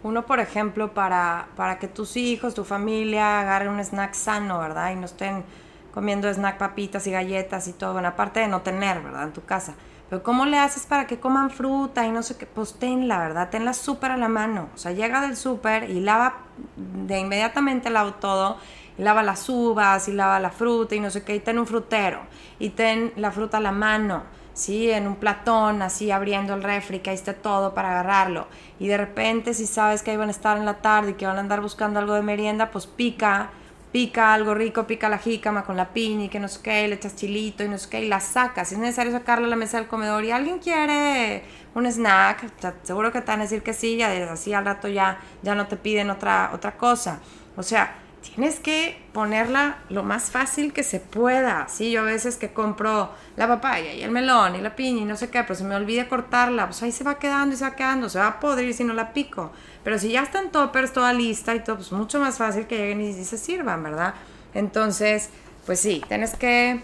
Uno, 0.03 0.25
por 0.25 0.41
ejemplo, 0.41 0.94
para, 0.94 1.49
para 1.56 1.79
que 1.79 1.88
tus 1.88 2.17
hijos, 2.17 2.55
tu 2.55 2.65
familia 2.65 3.41
agarren 3.41 3.69
un 3.69 3.81
snack 3.81 4.15
sano, 4.15 4.59
¿verdad? 4.59 4.93
Y 4.93 4.97
no 4.97 5.05
estén 5.05 5.44
comiendo 5.93 6.32
snack 6.32 6.56
papitas 6.56 7.06
y 7.06 7.11
galletas 7.11 7.69
y 7.69 7.73
todo, 7.73 7.94
bueno, 7.94 8.09
aparte 8.09 8.41
de 8.41 8.49
no 8.49 8.62
tener, 8.62 9.03
¿verdad? 9.03 9.25
En 9.25 9.32
tu 9.32 9.44
casa. 9.44 9.75
Pero 10.10 10.24
¿cómo 10.24 10.44
le 10.44 10.58
haces 10.58 10.86
para 10.86 11.06
que 11.06 11.20
coman 11.20 11.50
fruta 11.50 12.04
y 12.04 12.10
no 12.10 12.24
sé 12.24 12.36
qué? 12.36 12.44
Pues 12.44 12.74
tenla, 12.74 13.20
¿verdad? 13.20 13.48
Tenla 13.48 13.72
súper 13.72 14.10
a 14.10 14.16
la 14.16 14.28
mano. 14.28 14.68
O 14.74 14.76
sea, 14.76 14.90
llega 14.90 15.20
del 15.20 15.36
súper 15.36 15.88
y 15.88 16.00
lava, 16.00 16.38
de 16.76 17.20
inmediatamente 17.20 17.90
lava 17.90 18.18
todo. 18.18 18.58
Y 18.98 19.02
lava 19.02 19.22
las 19.22 19.48
uvas 19.48 20.08
y 20.08 20.12
lava 20.12 20.40
la 20.40 20.50
fruta 20.50 20.96
y 20.96 21.00
no 21.00 21.12
sé 21.12 21.22
qué. 21.22 21.36
Y 21.36 21.40
ten 21.40 21.60
un 21.60 21.66
frutero. 21.66 22.22
Y 22.58 22.70
ten 22.70 23.12
la 23.14 23.30
fruta 23.30 23.58
a 23.58 23.60
la 23.60 23.70
mano. 23.70 24.24
¿sí? 24.52 24.90
En 24.90 25.06
un 25.06 25.14
platón, 25.14 25.80
así 25.80 26.10
abriendo 26.10 26.54
el 26.54 26.64
refri, 26.64 26.98
que 26.98 27.10
ahí 27.10 27.16
esté 27.16 27.32
todo 27.32 27.72
para 27.72 27.92
agarrarlo. 27.92 28.48
Y 28.80 28.88
de 28.88 28.96
repente, 28.96 29.54
si 29.54 29.66
sabes 29.66 30.02
que 30.02 30.10
ahí 30.10 30.16
van 30.16 30.28
a 30.28 30.32
estar 30.32 30.56
en 30.56 30.66
la 30.66 30.82
tarde 30.82 31.12
y 31.12 31.14
que 31.14 31.26
van 31.26 31.36
a 31.36 31.40
andar 31.40 31.60
buscando 31.60 32.00
algo 32.00 32.14
de 32.14 32.22
merienda, 32.22 32.72
pues 32.72 32.88
pica 32.88 33.50
pica 33.92 34.32
algo 34.32 34.54
rico, 34.54 34.87
pica 34.87 35.08
la 35.08 35.19
jícama 35.19 35.64
con 35.64 35.76
la 35.76 35.92
piña 35.92 36.25
y 36.25 36.28
que 36.28 36.38
no 36.38 36.48
sé 36.48 36.60
qué, 36.62 36.87
le 36.87 36.94
echas 36.94 37.16
chilito 37.16 37.64
y 37.64 37.69
no 37.69 37.78
sé 37.78 37.88
qué, 37.88 38.04
y 38.04 38.08
la 38.08 38.20
sacas. 38.20 38.69
Si 38.69 38.74
es 38.74 38.81
necesario 38.81 39.12
sacarla 39.12 39.46
a 39.46 39.50
la 39.50 39.56
mesa 39.56 39.79
del 39.79 39.88
comedor 39.88 40.24
y 40.24 40.31
alguien 40.31 40.58
quiere 40.58 41.43
un 41.74 41.86
snack, 41.86 42.46
seguro 42.82 43.12
que 43.12 43.20
te 43.20 43.26
van 43.26 43.41
a 43.41 43.44
decir 43.44 43.62
que 43.62 43.72
sí, 43.72 43.96
ya 43.96 44.32
así 44.32 44.53
al 44.53 44.65
rato 44.65 44.88
ya, 44.88 45.19
ya 45.43 45.55
no 45.55 45.67
te 45.67 45.76
piden 45.76 46.10
otra, 46.10 46.50
otra 46.55 46.76
cosa. 46.76 47.20
O 47.56 47.62
sea, 47.62 47.94
tienes 48.22 48.60
que 48.60 49.00
ponerla 49.12 49.79
lo 49.89 50.03
más 50.03 50.31
fácil 50.31 50.72
que 50.72 50.82
se 50.82 51.00
pueda. 51.00 51.67
Sí, 51.69 51.91
yo 51.91 52.03
a 52.03 52.05
veces 52.05 52.36
que 52.36 52.53
compro 52.53 53.10
la 53.36 53.48
papaya 53.48 53.93
y 53.93 54.03
el 54.03 54.10
melón 54.10 54.56
y 54.56 54.60
la 54.60 54.77
piña 54.77 55.03
y 55.03 55.05
no 55.05 55.17
sé 55.17 55.31
qué, 55.31 55.43
pero 55.43 55.55
se 55.55 55.65
me 55.65 55.74
olvida 55.74 56.08
cortarla, 56.08 56.67
pues 56.67 56.82
ahí 56.82 56.93
se 56.93 57.05
va 57.05 57.19
quedando 57.19 57.55
y 57.55 57.58
se 57.58 57.65
va 57.65 57.74
quedando, 57.74 58.08
se 58.08 58.19
va 58.19 58.27
a 58.29 58.41
podrir 58.41 58.74
si 58.74 58.84
no 58.84 58.93
la 58.93 59.12
pico. 59.12 59.53
Pero 59.82 59.98
si 59.98 60.10
ya 60.10 60.22
están 60.22 60.50
toppers, 60.50 60.93
toda 60.93 61.12
lista 61.12 61.55
y 61.55 61.60
todo, 61.60 61.77
pues 61.77 61.93
mucho 61.93 62.20
más 62.20 62.39
fácil 62.39 62.67
que 62.67 62.77
lleguen 62.77 63.00
y 63.00 63.24
se 63.24 63.39
sirvan, 63.39 63.82
¿verdad? 63.82 64.15
Entonces, 64.55 65.31
pues 65.65 65.81
sí, 65.81 66.03
tienes 66.08 66.34
que 66.34 66.82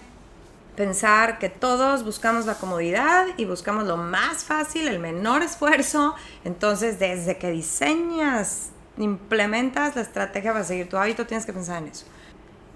pensar 0.76 1.38
que 1.38 1.48
todos 1.48 2.04
buscamos 2.04 2.46
la 2.46 2.54
comodidad 2.54 3.26
y 3.36 3.44
buscamos 3.46 3.84
lo 3.84 3.96
más 3.96 4.44
fácil, 4.44 4.88
el 4.88 4.98
menor 4.98 5.42
esfuerzo. 5.42 6.14
Entonces, 6.44 6.98
desde 6.98 7.38
que 7.38 7.50
diseñas, 7.50 8.70
implementas 8.98 9.96
la 9.96 10.02
estrategia 10.02 10.52
para 10.52 10.64
seguir 10.64 10.88
tu 10.88 10.96
hábito, 10.96 11.26
tienes 11.26 11.46
que 11.46 11.52
pensar 11.52 11.82
en 11.82 11.88
eso. 11.88 12.06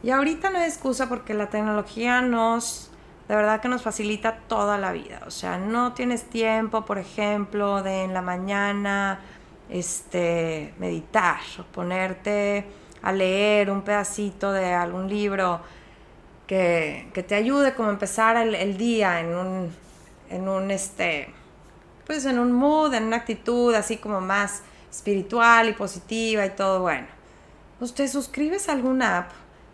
Y 0.02 0.10
ahorita 0.10 0.50
no 0.50 0.58
hay 0.58 0.68
excusa 0.68 1.08
porque 1.08 1.34
la 1.34 1.50
tecnología 1.50 2.22
nos, 2.22 2.90
de 3.28 3.36
verdad 3.36 3.60
que 3.60 3.68
nos 3.68 3.82
facilita 3.82 4.38
toda 4.48 4.78
la 4.78 4.92
vida. 4.92 5.20
O 5.26 5.30
sea, 5.30 5.58
no 5.58 5.92
tienes 5.92 6.24
tiempo, 6.24 6.84
por 6.84 6.98
ejemplo, 6.98 7.82
de 7.82 8.04
en 8.04 8.14
la 8.14 8.22
mañana 8.22 9.20
este, 9.68 10.74
meditar 10.78 11.40
o 11.58 11.64
ponerte 11.64 12.64
a 13.02 13.12
leer 13.12 13.70
un 13.70 13.82
pedacito 13.82 14.52
de 14.52 14.72
algún 14.72 15.08
libro 15.08 15.60
que, 16.46 17.10
te 17.26 17.34
ayude 17.34 17.74
como 17.74 17.90
empezar 17.90 18.36
el, 18.36 18.76
día 18.76 19.20
en 19.20 19.34
un, 19.34 19.72
en 20.30 20.48
un, 20.48 20.70
este, 20.70 21.32
pues 22.06 22.24
en 22.24 22.38
un 22.38 22.52
mood, 22.52 22.92
en 22.94 23.04
una 23.04 23.16
actitud 23.16 23.72
así 23.74 23.98
como 23.98 24.20
más 24.20 24.62
espiritual 24.90 25.68
y 25.68 25.72
positiva 25.72 26.44
y 26.44 26.50
todo 26.50 26.80
bueno. 26.80 27.06
Pues 27.78 27.94
te 27.94 28.08
suscribes 28.08 28.68
a 28.68 28.72
alguna 28.72 29.18
app 29.18 29.30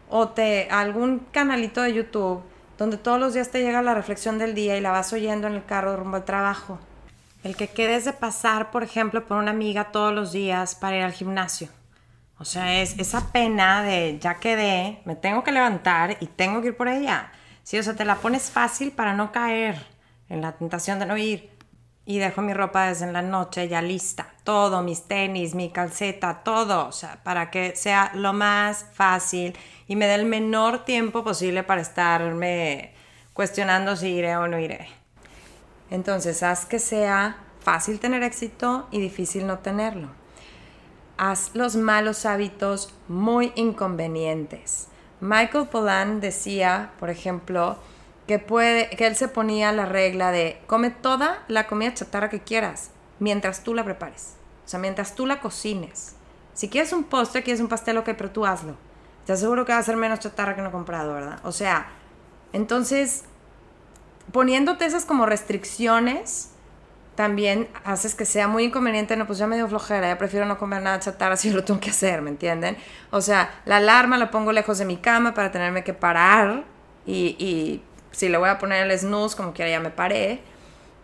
o 0.09 0.29
te, 0.29 0.69
a 0.71 0.81
algún 0.81 1.27
canalito 1.33 1.83
de 1.83 1.95
YouTube 1.95 2.43
donde 2.79 2.99
todos 2.99 3.19
los 3.19 3.35
días 3.35 3.51
te 3.51 3.63
llega 3.63 3.83
la 3.83 3.95
reflexión 3.95 4.39
del 4.39 4.55
día 4.55 4.77
y 4.77 4.81
la 4.81 4.91
vas 4.91 5.13
oyendo 5.13 5.47
en 5.47 5.55
el 5.55 5.65
carro 5.65 5.97
rumbo 5.97 6.17
al 6.17 6.25
trabajo. 6.25 6.79
El 7.43 7.57
que 7.57 7.69
quedes 7.69 8.05
de 8.05 8.13
pasar, 8.13 8.71
por 8.71 8.83
ejemplo, 8.83 9.27
por 9.27 9.39
una 9.39 9.53
amiga 9.53 9.93
todos 9.93 10.13
los 10.13 10.33
días 10.33 10.75
para 10.75 10.97
ir 10.97 11.03
al 11.03 11.13
gimnasio. 11.13 11.69
O 12.39 12.45
sea, 12.45 12.83
es 12.83 12.99
esa 12.99 13.33
pena 13.33 13.83
de 13.83 14.19
ya 14.21 14.35
quedé, 14.35 15.01
me 15.07 15.17
tengo 15.17 15.43
que 15.43 15.53
levantar 15.53 16.19
y 16.21 16.27
tengo 16.27 16.61
que 16.61 16.69
ir 16.69 16.77
por 16.77 16.89
ella. 16.89 17.33
Sí, 17.63 17.79
o 17.79 17.83
sea, 17.83 17.95
te 17.95 18.05
la 18.05 18.17
pones 18.17 18.51
fácil 18.51 18.93
para 18.93 19.15
no 19.15 19.33
caer 19.33 19.77
en 20.29 20.43
la 20.43 20.53
tentación 20.53 20.99
de 20.99 21.07
no 21.07 21.17
ir. 21.17 21.56
Y 22.07 22.19
dejo 22.19 22.41
mi 22.41 22.55
ropa 22.55 22.87
desde 22.87 23.13
la 23.13 23.21
noche 23.21 23.69
ya 23.69 23.83
lista. 23.83 24.29
Todo, 24.45 24.83
mis 24.83 25.03
tenis, 25.03 25.55
mi 25.55 25.71
calceta, 25.71 26.43
todo. 26.45 26.87
O 26.87 26.93
sea, 26.93 27.19
para 27.23 27.51
que 27.51 27.77
sea 27.77 28.13
lo 28.15 28.33
más 28.33 28.87
fácil 28.93 29.55
y 29.89 29.97
me 29.97 30.07
dé 30.07 30.15
el 30.15 30.25
menor 30.25 30.85
tiempo 30.85 31.25
posible 31.25 31.65
para 31.65 31.83
estarme 31.83 32.93
cuestionando 33.35 33.97
si 33.97 34.09
iré 34.09 34.37
o 34.37 34.47
no 34.47 34.59
iré. 34.59 34.89
Entonces, 35.91 36.43
haz 36.43 36.65
que 36.65 36.79
sea 36.79 37.39
fácil 37.61 37.99
tener 38.01 38.23
éxito 38.23 38.87
y 38.93 39.01
difícil 39.01 39.47
no 39.47 39.59
tenerlo 39.59 40.09
haz 41.17 41.51
los 41.55 41.77
malos 41.77 42.27
hábitos 42.27 42.93
muy 43.09 43.53
inconvenientes. 43.55 44.89
Michael 45.21 45.69
Pollan 45.69 46.21
decía, 46.21 46.91
por 46.99 47.11
ejemplo, 47.11 47.79
que, 48.27 48.39
puede, 48.39 48.91
que 48.91 49.07
él 49.07 49.17
se 49.17 49.29
ponía 49.29 49.73
la 49.73 49.87
regla 49.87 50.33
de 50.33 50.61
come 50.67 50.91
toda 50.91 51.45
la 51.49 51.67
comida 51.67 51.95
chatarra 51.95 52.29
que 52.29 52.41
quieras 52.41 52.91
mientras 53.19 53.63
tú 53.63 53.75
la 53.75 53.85
prepares. 53.85 54.35
O 54.65 54.69
sea, 54.69 54.81
mientras 54.81 55.15
tú 55.15 55.27
la 55.27 55.41
cocines. 55.41 56.17
Si 56.55 56.69
quieres 56.69 56.93
un 56.93 57.05
postre, 57.05 57.43
quieres 57.43 57.61
un 57.61 57.69
pastel, 57.69 57.99
ok, 57.99 58.11
pero 58.17 58.31
tú 58.31 58.47
hazlo. 58.47 58.77
Te 59.27 59.33
aseguro 59.33 59.65
que 59.65 59.73
va 59.73 59.79
a 59.79 59.83
ser 59.83 59.97
menos 59.97 60.21
chatarra 60.21 60.57
que 60.57 60.63
no 60.63 60.73
comprado, 60.73 61.15
¿verdad? 61.15 61.39
O 61.45 61.53
sea, 61.53 61.89
entonces, 62.53 63.25
poniéndote 64.33 64.87
esas 64.87 65.05
como 65.05 65.27
restricciones, 65.27 66.51
también 67.15 67.69
haces 67.85 68.15
que 68.15 68.25
sea 68.25 68.49
muy 68.49 68.65
inconveniente, 68.65 69.17
no, 69.17 69.27
pues 69.27 69.39
ya 69.39 69.47
me 69.47 69.57
dio 69.57 69.69
flojera, 69.69 70.09
ya 70.09 70.19
prefiero 70.19 70.47
no 70.47 70.59
comer 70.59 70.83
nada 70.83 70.99
chatarra 70.99 71.37
si 71.37 71.51
lo 71.51 71.65
tengo 71.65 71.81
que 71.81 71.91
hacer, 71.91 72.23
¿me 72.23 72.31
entienden? 72.31 72.77
O 73.11 73.21
sea, 73.21 73.61
la 73.65 73.77
alarma 73.77 74.19
la 74.19 74.31
pongo 74.31 74.53
lejos 74.53 74.79
de 74.79 74.85
mi 74.85 74.97
cama 74.97 75.33
para 75.35 75.51
tenerme 75.51 75.85
que 75.85 75.95
parar 75.95 76.65
y 77.07 77.83
si 78.13 78.29
le 78.29 78.39
voy 78.39 78.49
a 78.49 78.59
poner 78.59 78.91
el 78.91 78.99
snooze, 78.99 79.37
como 79.37 79.53
quiera 79.53 79.71
ya 79.71 79.81
me 79.81 79.91
paré. 79.91 80.41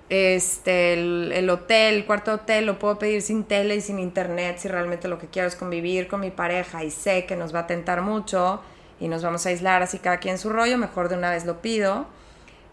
Este, 0.09 0.93
el, 0.93 1.33
el, 1.35 1.49
hotel, 1.49 1.95
el 1.95 2.07
cuarto 2.07 2.35
hotel, 2.35 2.67
lo 2.67 2.79
puedo 2.79 2.99
pedir 2.99 3.23
sin 3.23 3.45
tele 3.45 3.77
y 3.77 3.81
sin 3.81 3.99
internet 3.99 4.59
si 4.59 4.69
realmente 4.69 5.09
lo 5.09 5.19
que 5.19 5.27
quiero 5.29 5.49
es 5.49 5.57
convivir 5.57 6.07
con 6.07 6.21
mi 6.21 6.31
pareja 6.31 6.85
y 6.85 6.91
sé 6.91 7.25
que 7.25 7.35
nos 7.35 7.55
va 7.55 7.61
a 7.61 7.67
tentar 7.67 8.03
mucho 8.03 8.61
y 9.01 9.09
nos 9.09 9.23
vamos 9.23 9.47
a 9.47 9.49
aislar 9.49 9.83
así 9.83 9.99
cada 9.99 10.19
quien 10.19 10.39
su 10.39 10.51
rollo, 10.51 10.79
mejor 10.79 11.09
de 11.09 11.17
una 11.17 11.31
vez 11.31 11.45
lo 11.45 11.61
pido. 11.61 12.07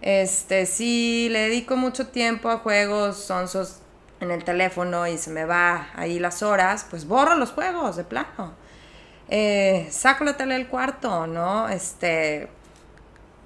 Este, 0.02 0.66
si 0.66 1.28
le 1.30 1.40
dedico 1.40 1.76
mucho 1.76 2.08
tiempo 2.08 2.50
a 2.50 2.58
juegos 2.58 3.18
sonsos 3.18 3.80
en 4.20 4.32
el 4.32 4.44
teléfono 4.44 5.08
y 5.08 5.18
se 5.18 5.32
me 5.32 5.46
va 5.46 5.90
ahí 5.96 6.20
las 6.20 6.44
horas, 6.44 6.86
pues 6.90 7.08
borro 7.08 7.36
los 7.36 7.52
juegos 7.52 7.96
de 7.96 8.04
plano. 8.04 8.54
Eh, 9.30 9.88
saco 9.92 10.24
la 10.24 10.38
tele 10.38 10.56
del 10.56 10.68
cuarto, 10.68 11.28
¿no? 11.28 11.70
Este, 11.70 12.48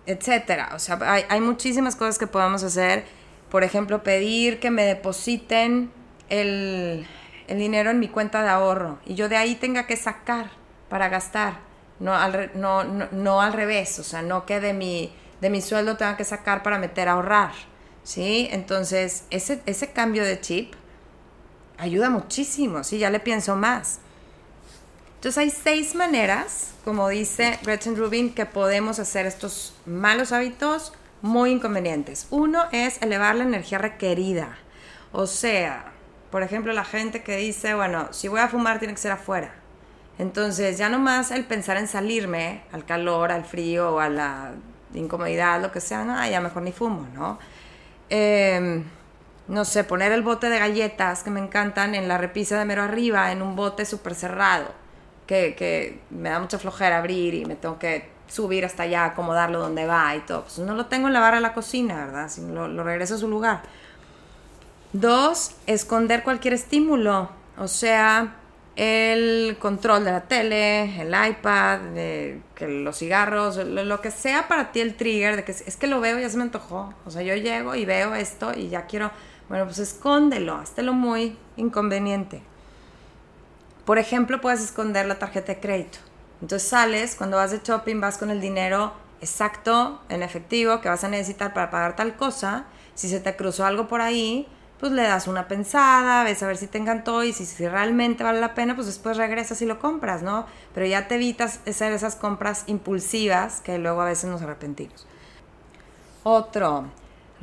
etcétera. 0.05 0.71
O 0.75 0.79
sea, 0.79 0.99
hay, 1.01 1.25
hay, 1.29 1.41
muchísimas 1.41 1.95
cosas 1.95 2.17
que 2.17 2.27
podemos 2.27 2.63
hacer. 2.63 3.05
Por 3.49 3.63
ejemplo, 3.63 4.03
pedir 4.03 4.59
que 4.59 4.71
me 4.71 4.83
depositen 4.83 5.91
el, 6.29 7.05
el, 7.47 7.57
dinero 7.57 7.91
en 7.91 7.99
mi 7.99 8.07
cuenta 8.07 8.41
de 8.41 8.49
ahorro 8.49 8.99
y 9.05 9.15
yo 9.15 9.29
de 9.29 9.37
ahí 9.37 9.55
tenga 9.55 9.85
que 9.85 9.95
sacar 9.95 10.49
para 10.89 11.09
gastar. 11.09 11.59
No 11.99 12.15
al, 12.15 12.51
no, 12.55 12.83
no, 12.83 13.07
no 13.11 13.41
al 13.41 13.53
revés, 13.53 13.99
o 13.99 14.03
sea, 14.03 14.21
no 14.23 14.45
quede 14.45 14.73
mi 14.73 15.13
de 15.43 15.49
mi 15.49 15.61
sueldo 15.61 15.97
tenga 15.97 16.15
que 16.15 16.23
sacar 16.23 16.63
para 16.63 16.79
meter 16.79 17.09
a 17.09 17.13
ahorrar, 17.13 17.51
¿sí? 18.03 18.47
Entonces, 18.51 19.25
ese, 19.29 19.61
ese 19.65 19.91
cambio 19.91 20.23
de 20.23 20.39
chip 20.39 20.73
ayuda 21.77 22.09
muchísimo, 22.09 22.81
¿sí? 22.85 22.97
Ya 22.97 23.09
le 23.09 23.19
pienso 23.19 23.57
más. 23.57 23.99
Entonces, 25.23 25.37
hay 25.41 25.51
seis 25.51 25.95
maneras, 25.95 26.73
como 26.83 27.07
dice 27.07 27.57
Gretchen 27.63 27.95
Rubin, 27.95 28.33
que 28.33 28.45
podemos 28.45 28.99
hacer 28.99 29.25
estos 29.25 29.73
malos 29.85 30.33
hábitos 30.33 30.91
muy 31.21 31.51
inconvenientes. 31.51 32.27
Uno 32.29 32.65
es 32.73 33.01
elevar 33.01 33.33
la 33.37 33.45
energía 33.45 33.77
requerida. 33.77 34.57
O 35.13 35.25
sea, 35.25 35.93
por 36.29 36.43
ejemplo, 36.43 36.73
la 36.73 36.83
gente 36.83 37.23
que 37.23 37.37
dice, 37.37 37.73
bueno, 37.73 38.09
si 38.11 38.27
voy 38.27 38.41
a 38.41 38.49
fumar 38.49 38.79
tiene 38.79 38.95
que 38.95 38.99
ser 38.99 39.13
afuera. 39.13 39.53
Entonces, 40.19 40.77
ya 40.77 40.89
no 40.89 40.99
más 40.99 41.31
el 41.31 41.45
pensar 41.45 41.77
en 41.77 41.87
salirme 41.87 42.63
al 42.73 42.83
calor, 42.83 43.31
al 43.31 43.45
frío 43.45 44.01
a 44.01 44.09
la 44.09 44.51
incomodidad, 44.93 45.61
lo 45.61 45.71
que 45.71 45.79
sea, 45.79 46.03
no, 46.03 46.29
ya 46.29 46.41
mejor 46.41 46.63
ni 46.63 46.73
fumo, 46.73 47.07
¿no? 47.13 47.39
Em, 48.09 48.83
no 49.47 49.63
sé, 49.63 49.85
poner 49.85 50.11
el 50.11 50.21
bote 50.21 50.49
de 50.49 50.59
galletas 50.59 51.23
que 51.23 51.29
me 51.29 51.39
encantan 51.39 51.95
en 51.95 52.09
la 52.09 52.17
repisa 52.17 52.59
de 52.59 52.65
mero 52.65 52.83
arriba, 52.83 53.31
en 53.31 53.41
un 53.41 53.55
bote 53.55 53.85
súper 53.85 54.15
cerrado, 54.15 54.82
que, 55.27 55.55
que, 55.55 55.99
me 56.09 56.29
da 56.29 56.39
mucha 56.39 56.59
flojera 56.59 56.97
abrir 56.97 57.33
y 57.33 57.45
me 57.45 57.55
tengo 57.55 57.79
que 57.79 58.09
subir 58.27 58.65
hasta 58.65 58.83
allá, 58.83 59.05
acomodarlo 59.05 59.59
donde 59.59 59.85
va 59.85 60.15
y 60.15 60.21
todo. 60.21 60.43
Pues 60.43 60.59
no 60.59 60.73
lo 60.73 60.87
tengo 60.87 61.07
en 61.07 61.13
la 61.13 61.19
barra 61.19 61.37
de 61.37 61.41
la 61.41 61.53
cocina, 61.53 62.05
¿verdad? 62.05 62.29
Si 62.29 62.41
lo, 62.41 62.67
lo 62.67 62.83
regreso 62.83 63.15
a 63.15 63.17
su 63.17 63.27
lugar. 63.27 63.61
Dos, 64.93 65.55
esconder 65.65 66.23
cualquier 66.23 66.53
estímulo. 66.53 67.29
O 67.57 67.67
sea, 67.67 68.35
el 68.75 69.57
control 69.59 70.03
de 70.03 70.11
la 70.11 70.21
tele, 70.21 71.01
el 71.01 71.09
iPad, 71.09 71.79
de, 71.79 72.41
que 72.55 72.67
los 72.67 72.97
cigarros, 72.97 73.57
lo, 73.57 74.01
que 74.01 74.11
sea 74.11 74.47
para 74.47 74.71
ti 74.71 74.81
el 74.81 74.95
trigger, 74.95 75.35
de 75.35 75.43
que 75.43 75.51
es 75.51 75.77
que 75.77 75.87
lo 75.87 75.99
veo 75.99 76.17
y 76.17 76.21
ya 76.21 76.29
se 76.29 76.37
me 76.37 76.43
antojó. 76.43 76.93
O 77.05 77.11
sea, 77.11 77.21
yo 77.21 77.35
llego 77.35 77.75
y 77.75 77.85
veo 77.85 78.15
esto 78.15 78.51
y 78.55 78.69
ya 78.69 78.85
quiero, 78.87 79.11
bueno, 79.49 79.65
pues 79.65 79.79
escóndelo, 79.79 80.55
hazlo 80.55 80.93
muy 80.93 81.37
inconveniente. 81.55 82.41
Por 83.85 83.97
ejemplo, 83.97 84.39
puedes 84.39 84.61
esconder 84.61 85.05
la 85.05 85.19
tarjeta 85.19 85.53
de 85.53 85.59
crédito. 85.59 85.99
Entonces 86.41 86.67
sales, 86.67 87.15
cuando 87.15 87.37
vas 87.37 87.51
de 87.51 87.61
shopping, 87.63 87.99
vas 87.99 88.17
con 88.17 88.29
el 88.29 88.39
dinero 88.41 88.93
exacto, 89.21 90.01
en 90.09 90.23
efectivo, 90.23 90.81
que 90.81 90.89
vas 90.89 91.03
a 91.03 91.09
necesitar 91.09 91.53
para 91.53 91.69
pagar 91.69 91.95
tal 91.95 92.15
cosa. 92.15 92.65
Si 92.95 93.09
se 93.09 93.19
te 93.19 93.35
cruzó 93.35 93.65
algo 93.65 93.87
por 93.87 94.01
ahí, 94.01 94.47
pues 94.79 94.91
le 94.91 95.03
das 95.03 95.27
una 95.27 95.47
pensada, 95.47 96.23
ves 96.23 96.43
a 96.43 96.47
ver 96.47 96.57
si 96.57 96.67
te 96.67 96.77
encantó 96.77 97.23
y 97.23 97.31
si, 97.31 97.45
si, 97.45 97.67
realmente 97.67 98.23
vale 98.23 98.41
la 98.41 98.53
pena, 98.53 98.75
pues 98.75 98.87
después 98.87 99.15
regresas 99.15 99.61
y 99.61 99.65
lo 99.65 99.79
compras, 99.79 100.21
¿no? 100.23 100.45
Pero 100.73 100.85
ya 100.85 101.07
te 101.07 101.15
evitas 101.15 101.61
hacer 101.65 101.93
esas 101.93 102.17
compras 102.17 102.63
impulsivas 102.67 103.61
que 103.61 103.77
luego 103.77 104.01
a 104.01 104.05
veces 104.05 104.29
nos 104.29 104.41
arrepentimos. 104.41 105.07
Otro, 106.23 106.85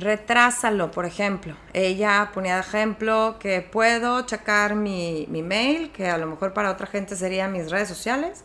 retrásalo, 0.01 0.91
por 0.91 1.05
ejemplo. 1.05 1.55
Ella 1.73 2.31
ponía 2.33 2.55
de 2.55 2.61
ejemplo 2.61 3.37
que 3.39 3.61
puedo 3.61 4.21
checar 4.25 4.75
mi, 4.75 5.25
mi 5.29 5.43
mail, 5.43 5.91
que 5.91 6.09
a 6.09 6.17
lo 6.17 6.27
mejor 6.27 6.53
para 6.53 6.71
otra 6.71 6.87
gente 6.87 7.15
serían 7.15 7.53
mis 7.53 7.71
redes 7.71 7.87
sociales, 7.87 8.43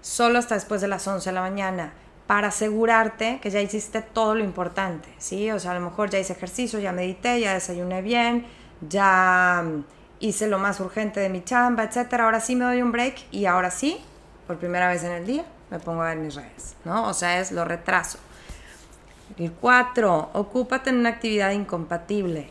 solo 0.00 0.38
hasta 0.38 0.54
después 0.54 0.80
de 0.80 0.88
las 0.88 1.06
11 1.06 1.30
de 1.30 1.34
la 1.34 1.40
mañana 1.40 1.92
para 2.28 2.48
asegurarte 2.48 3.40
que 3.42 3.50
ya 3.50 3.60
hiciste 3.62 4.02
todo 4.02 4.34
lo 4.34 4.44
importante, 4.44 5.08
¿sí? 5.16 5.50
O 5.50 5.58
sea, 5.58 5.70
a 5.70 5.74
lo 5.74 5.80
mejor 5.80 6.10
ya 6.10 6.18
hice 6.18 6.34
ejercicio, 6.34 6.78
ya 6.78 6.92
medité, 6.92 7.40
ya 7.40 7.54
desayuné 7.54 8.02
bien, 8.02 8.46
ya 8.86 9.64
mm, 9.64 9.84
hice 10.20 10.46
lo 10.46 10.58
más 10.58 10.78
urgente 10.78 11.20
de 11.20 11.30
mi 11.30 11.42
chamba, 11.42 11.84
etcétera. 11.84 12.24
Ahora 12.24 12.40
sí 12.40 12.54
me 12.54 12.66
doy 12.66 12.82
un 12.82 12.92
break 12.92 13.16
y 13.30 13.46
ahora 13.46 13.70
sí, 13.70 13.98
por 14.46 14.58
primera 14.58 14.88
vez 14.88 15.04
en 15.04 15.12
el 15.12 15.26
día, 15.26 15.46
me 15.70 15.78
pongo 15.78 16.02
a 16.02 16.08
ver 16.08 16.18
mis 16.18 16.34
redes, 16.34 16.76
¿no? 16.84 17.08
O 17.08 17.14
sea, 17.14 17.40
es 17.40 17.50
lo 17.50 17.64
retraso. 17.64 18.18
El 19.38 19.52
cuatro, 19.52 20.30
ocúpate 20.32 20.90
en 20.90 20.98
una 20.98 21.10
actividad 21.10 21.52
incompatible. 21.52 22.50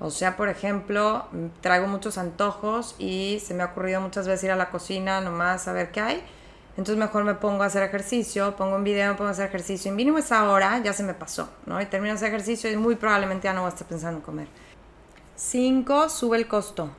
O 0.00 0.10
sea, 0.10 0.36
por 0.36 0.48
ejemplo, 0.48 1.26
traigo 1.60 1.86
muchos 1.86 2.18
antojos 2.18 2.96
y 2.98 3.40
se 3.44 3.54
me 3.54 3.62
ha 3.62 3.66
ocurrido 3.66 4.00
muchas 4.00 4.26
veces 4.26 4.44
ir 4.44 4.50
a 4.50 4.56
la 4.56 4.70
cocina 4.70 5.20
nomás 5.20 5.68
a 5.68 5.72
ver 5.72 5.92
qué 5.92 6.00
hay 6.00 6.24
entonces 6.76 6.96
mejor 6.96 7.24
me 7.24 7.34
pongo 7.34 7.62
a 7.62 7.66
hacer 7.66 7.82
ejercicio, 7.82 8.56
pongo 8.56 8.76
un 8.76 8.84
video, 8.84 9.10
me 9.10 9.14
pongo 9.14 9.28
a 9.28 9.32
hacer 9.32 9.46
ejercicio. 9.46 9.92
Y 9.92 9.94
mínimo 9.94 10.18
esa 10.18 10.48
hora 10.48 10.80
ya 10.82 10.92
se 10.92 11.02
me 11.02 11.12
pasó, 11.12 11.50
¿no? 11.66 11.80
Y 11.80 11.86
termino 11.86 12.14
ese 12.14 12.26
ejercicio 12.26 12.70
y 12.70 12.76
muy 12.76 12.96
probablemente 12.96 13.44
ya 13.44 13.52
no 13.52 13.60
voy 13.60 13.68
a 13.68 13.72
estar 13.72 13.86
pensando 13.86 14.18
en 14.18 14.24
comer. 14.24 14.46
Cinco, 15.36 16.08
sube 16.08 16.38
el 16.38 16.48
costo. 16.48 16.90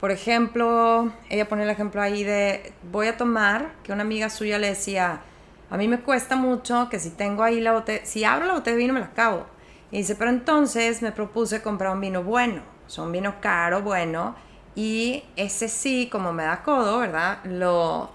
Por 0.00 0.12
ejemplo, 0.12 1.12
ella 1.28 1.48
pone 1.48 1.64
el 1.64 1.70
ejemplo 1.70 2.00
ahí 2.00 2.24
de 2.24 2.72
voy 2.90 3.08
a 3.08 3.16
tomar, 3.16 3.72
que 3.82 3.92
una 3.92 4.02
amiga 4.02 4.30
suya 4.30 4.58
le 4.58 4.68
decía, 4.68 5.20
a 5.70 5.76
mí 5.76 5.88
me 5.88 6.00
cuesta 6.00 6.36
mucho 6.36 6.88
que 6.90 6.98
si 6.98 7.10
tengo 7.10 7.42
ahí 7.42 7.60
la 7.60 7.72
botella, 7.72 8.04
si 8.04 8.24
abro 8.24 8.46
la 8.46 8.54
botella 8.54 8.76
de 8.76 8.82
vino 8.82 8.94
me 8.94 9.00
la 9.00 9.06
acabo. 9.06 9.46
Y 9.90 9.98
dice, 9.98 10.14
pero 10.16 10.30
entonces 10.30 11.02
me 11.02 11.12
propuse 11.12 11.62
comprar 11.62 11.92
un 11.92 12.00
vino 12.00 12.22
bueno, 12.22 12.62
o 12.86 12.90
sea, 12.90 13.04
un 13.04 13.12
vino 13.12 13.40
caro, 13.40 13.82
bueno, 13.82 14.34
y 14.74 15.24
ese 15.36 15.68
sí, 15.68 16.08
como 16.10 16.32
me 16.32 16.44
da 16.44 16.62
codo, 16.62 16.98
¿verdad? 16.98 17.38
Lo, 17.44 18.10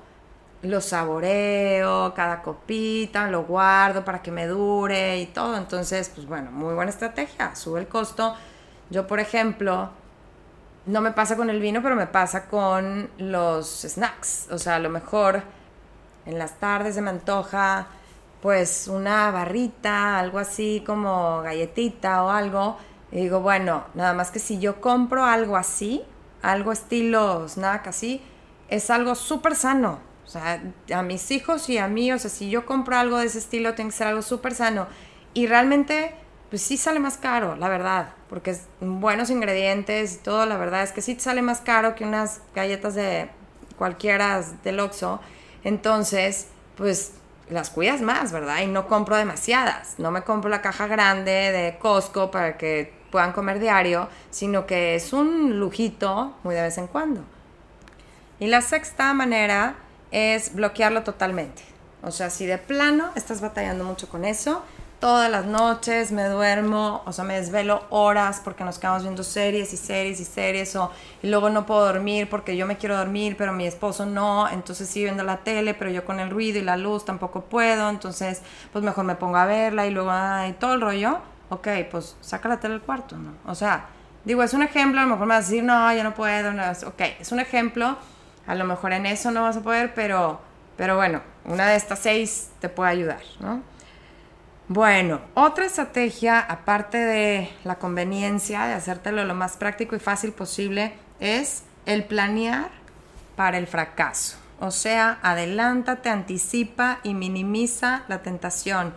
lo 0.61 0.81
saboreo, 0.81 2.13
cada 2.13 2.41
copita, 2.41 3.27
lo 3.27 3.43
guardo 3.43 4.05
para 4.05 4.21
que 4.21 4.31
me 4.31 4.47
dure 4.47 5.19
y 5.19 5.25
todo. 5.27 5.57
Entonces, 5.57 6.09
pues 6.13 6.25
bueno, 6.27 6.51
muy 6.51 6.73
buena 6.73 6.89
estrategia, 6.89 7.55
sube 7.55 7.81
el 7.81 7.87
costo. 7.87 8.35
Yo, 8.89 9.07
por 9.07 9.19
ejemplo, 9.19 9.89
no 10.85 11.01
me 11.01 11.11
pasa 11.11 11.35
con 11.35 11.49
el 11.49 11.59
vino, 11.59 11.81
pero 11.83 11.95
me 11.95 12.07
pasa 12.07 12.45
con 12.47 13.09
los 13.17 13.81
snacks. 13.81 14.47
O 14.51 14.57
sea, 14.57 14.75
a 14.75 14.79
lo 14.79 14.89
mejor 14.89 15.43
en 16.25 16.39
las 16.39 16.59
tardes 16.59 16.95
se 16.95 17.01
me 17.01 17.09
antoja 17.09 17.87
pues 18.41 18.89
una 18.89 19.31
barrita, 19.31 20.19
algo 20.19 20.37
así 20.37 20.83
como 20.85 21.41
galletita 21.41 22.23
o 22.23 22.29
algo. 22.29 22.77
Y 23.09 23.21
digo, 23.21 23.39
bueno, 23.39 23.85
nada 23.93 24.13
más 24.13 24.31
que 24.31 24.39
si 24.39 24.59
yo 24.59 24.81
compro 24.81 25.23
algo 25.23 25.55
así, 25.55 26.03
algo 26.41 26.73
estilo 26.73 27.47
snack 27.47 27.87
así, 27.87 28.21
es 28.67 28.89
algo 28.89 29.15
súper 29.15 29.55
sano. 29.55 29.99
O 30.25 30.27
sea, 30.27 30.61
a 30.93 31.03
mis 31.03 31.31
hijos 31.31 31.69
y 31.69 31.77
a 31.77 31.87
mí, 31.87 32.11
o 32.11 32.19
sea, 32.19 32.29
si 32.29 32.49
yo 32.49 32.65
compro 32.65 32.97
algo 32.97 33.17
de 33.17 33.27
ese 33.27 33.37
estilo, 33.37 33.75
tiene 33.75 33.91
que 33.91 33.97
ser 33.97 34.07
algo 34.07 34.21
súper 34.21 34.55
sano. 34.55 34.87
Y 35.33 35.47
realmente, 35.47 36.13
pues 36.49 36.61
sí 36.61 36.75
sale 36.75 36.99
más 36.99 37.17
caro, 37.17 37.55
la 37.55 37.69
verdad, 37.69 38.09
porque 38.29 38.51
es 38.51 38.67
buenos 38.81 39.29
ingredientes 39.29 40.15
y 40.15 40.17
todo, 40.17 40.45
la 40.45 40.57
verdad 40.57 40.83
es 40.83 40.91
que 40.91 41.01
sí 41.01 41.17
sale 41.19 41.41
más 41.41 41.61
caro 41.61 41.95
que 41.95 42.03
unas 42.03 42.41
galletas 42.53 42.93
de 42.95 43.29
cualquiera 43.77 44.43
del 44.63 44.79
Oxxo. 44.81 45.21
Entonces, 45.63 46.47
pues 46.75 47.13
las 47.49 47.69
cuidas 47.69 48.01
más, 48.01 48.31
¿verdad? 48.31 48.61
Y 48.61 48.67
no 48.67 48.87
compro 48.87 49.17
demasiadas. 49.17 49.95
No 49.97 50.11
me 50.11 50.23
compro 50.23 50.49
la 50.49 50.61
caja 50.61 50.87
grande 50.87 51.31
de 51.31 51.77
Costco 51.79 52.31
para 52.31 52.57
que 52.57 52.93
puedan 53.11 53.31
comer 53.31 53.59
diario, 53.59 54.09
sino 54.31 54.65
que 54.65 54.95
es 54.95 55.13
un 55.13 55.59
lujito 55.59 56.35
muy 56.43 56.55
de 56.55 56.63
vez 56.63 56.77
en 56.77 56.87
cuando. 56.87 57.21
Y 58.39 58.47
la 58.47 58.61
sexta 58.61 59.13
manera 59.13 59.75
es 60.11 60.53
bloquearlo 60.55 61.03
totalmente. 61.03 61.63
O 62.01 62.11
sea, 62.11 62.29
si 62.29 62.45
de 62.45 62.57
plano 62.57 63.11
estás 63.15 63.39
batallando 63.39 63.83
mucho 63.83 64.09
con 64.09 64.25
eso, 64.25 64.63
todas 65.03 65.29
las 65.29 65.45
noches 65.45 66.13
me 66.13 66.23
duermo, 66.29 67.01
o 67.05 67.11
sea, 67.11 67.25
me 67.25 67.33
desvelo 67.33 67.83
horas 67.89 68.39
porque 68.41 68.63
nos 68.63 68.79
quedamos 68.79 69.03
viendo 69.03 69.21
series 69.21 69.73
y 69.73 69.75
series 69.75 70.21
y 70.21 70.23
series, 70.23 70.73
o, 70.77 70.91
y 71.21 71.27
luego 71.27 71.49
no 71.49 71.65
puedo 71.65 71.83
dormir 71.83 72.29
porque 72.29 72.55
yo 72.55 72.65
me 72.65 72.77
quiero 72.77 72.95
dormir, 72.95 73.35
pero 73.37 73.51
mi 73.51 73.67
esposo 73.67 74.05
no, 74.05 74.47
entonces 74.47 74.87
sigue 74.87 75.07
viendo 75.07 75.23
la 75.23 75.39
tele, 75.39 75.73
pero 75.73 75.91
yo 75.91 76.05
con 76.05 76.21
el 76.21 76.29
ruido 76.29 76.57
y 76.57 76.61
la 76.61 76.77
luz 76.77 77.03
tampoco 77.03 77.41
puedo, 77.41 77.89
entonces 77.89 78.43
pues 78.71 78.81
mejor 78.81 79.03
me 79.03 79.15
pongo 79.15 79.35
a 79.35 79.45
verla 79.45 79.85
y 79.85 79.89
luego, 79.91 80.09
ay, 80.09 80.53
todo 80.53 80.75
el 80.75 80.79
rollo, 80.79 81.17
ok, 81.49 81.67
pues 81.91 82.15
saca 82.21 82.47
la 82.47 82.61
tele 82.61 82.75
del 82.75 82.83
cuarto, 82.83 83.17
¿no? 83.17 83.33
O 83.45 83.55
sea, 83.55 83.87
digo, 84.23 84.41
es 84.41 84.53
un 84.53 84.61
ejemplo, 84.61 85.01
a 85.01 85.03
lo 85.03 85.09
mejor 85.09 85.27
me 85.27 85.33
vas 85.33 85.47
a 85.47 85.49
decir, 85.49 85.65
no, 85.65 85.93
yo 85.93 86.05
no 86.05 86.13
puedo, 86.13 86.53
no, 86.53 86.63
ok, 86.71 87.01
es 87.19 87.29
un 87.33 87.41
ejemplo, 87.41 87.97
a 88.47 88.55
lo 88.55 88.63
mejor 88.63 88.93
en 88.93 89.05
eso 89.05 89.31
no 89.31 89.41
vas 89.41 89.57
a 89.57 89.61
poder, 89.61 89.93
pero, 89.93 90.39
pero 90.77 90.95
bueno, 90.95 91.21
una 91.43 91.67
de 91.67 91.75
estas 91.75 91.99
seis 91.99 92.51
te 92.61 92.69
puede 92.69 92.91
ayudar, 92.91 93.19
¿no? 93.41 93.72
Bueno, 94.69 95.19
otra 95.33 95.65
estrategia, 95.65 96.39
aparte 96.39 96.97
de 96.97 97.51
la 97.65 97.75
conveniencia 97.75 98.65
de 98.65 98.73
hacértelo 98.73 99.25
lo 99.25 99.35
más 99.35 99.57
práctico 99.57 99.95
y 99.95 99.99
fácil 99.99 100.31
posible, 100.31 100.93
es 101.19 101.63
el 101.85 102.05
planear 102.05 102.69
para 103.35 103.57
el 103.57 103.67
fracaso. 103.67 104.37
O 104.61 104.71
sea, 104.71 105.19
adelántate, 105.21 106.07
anticipa 106.07 106.99
y 107.03 107.13
minimiza 107.13 108.03
la 108.07 108.21
tentación. 108.21 108.93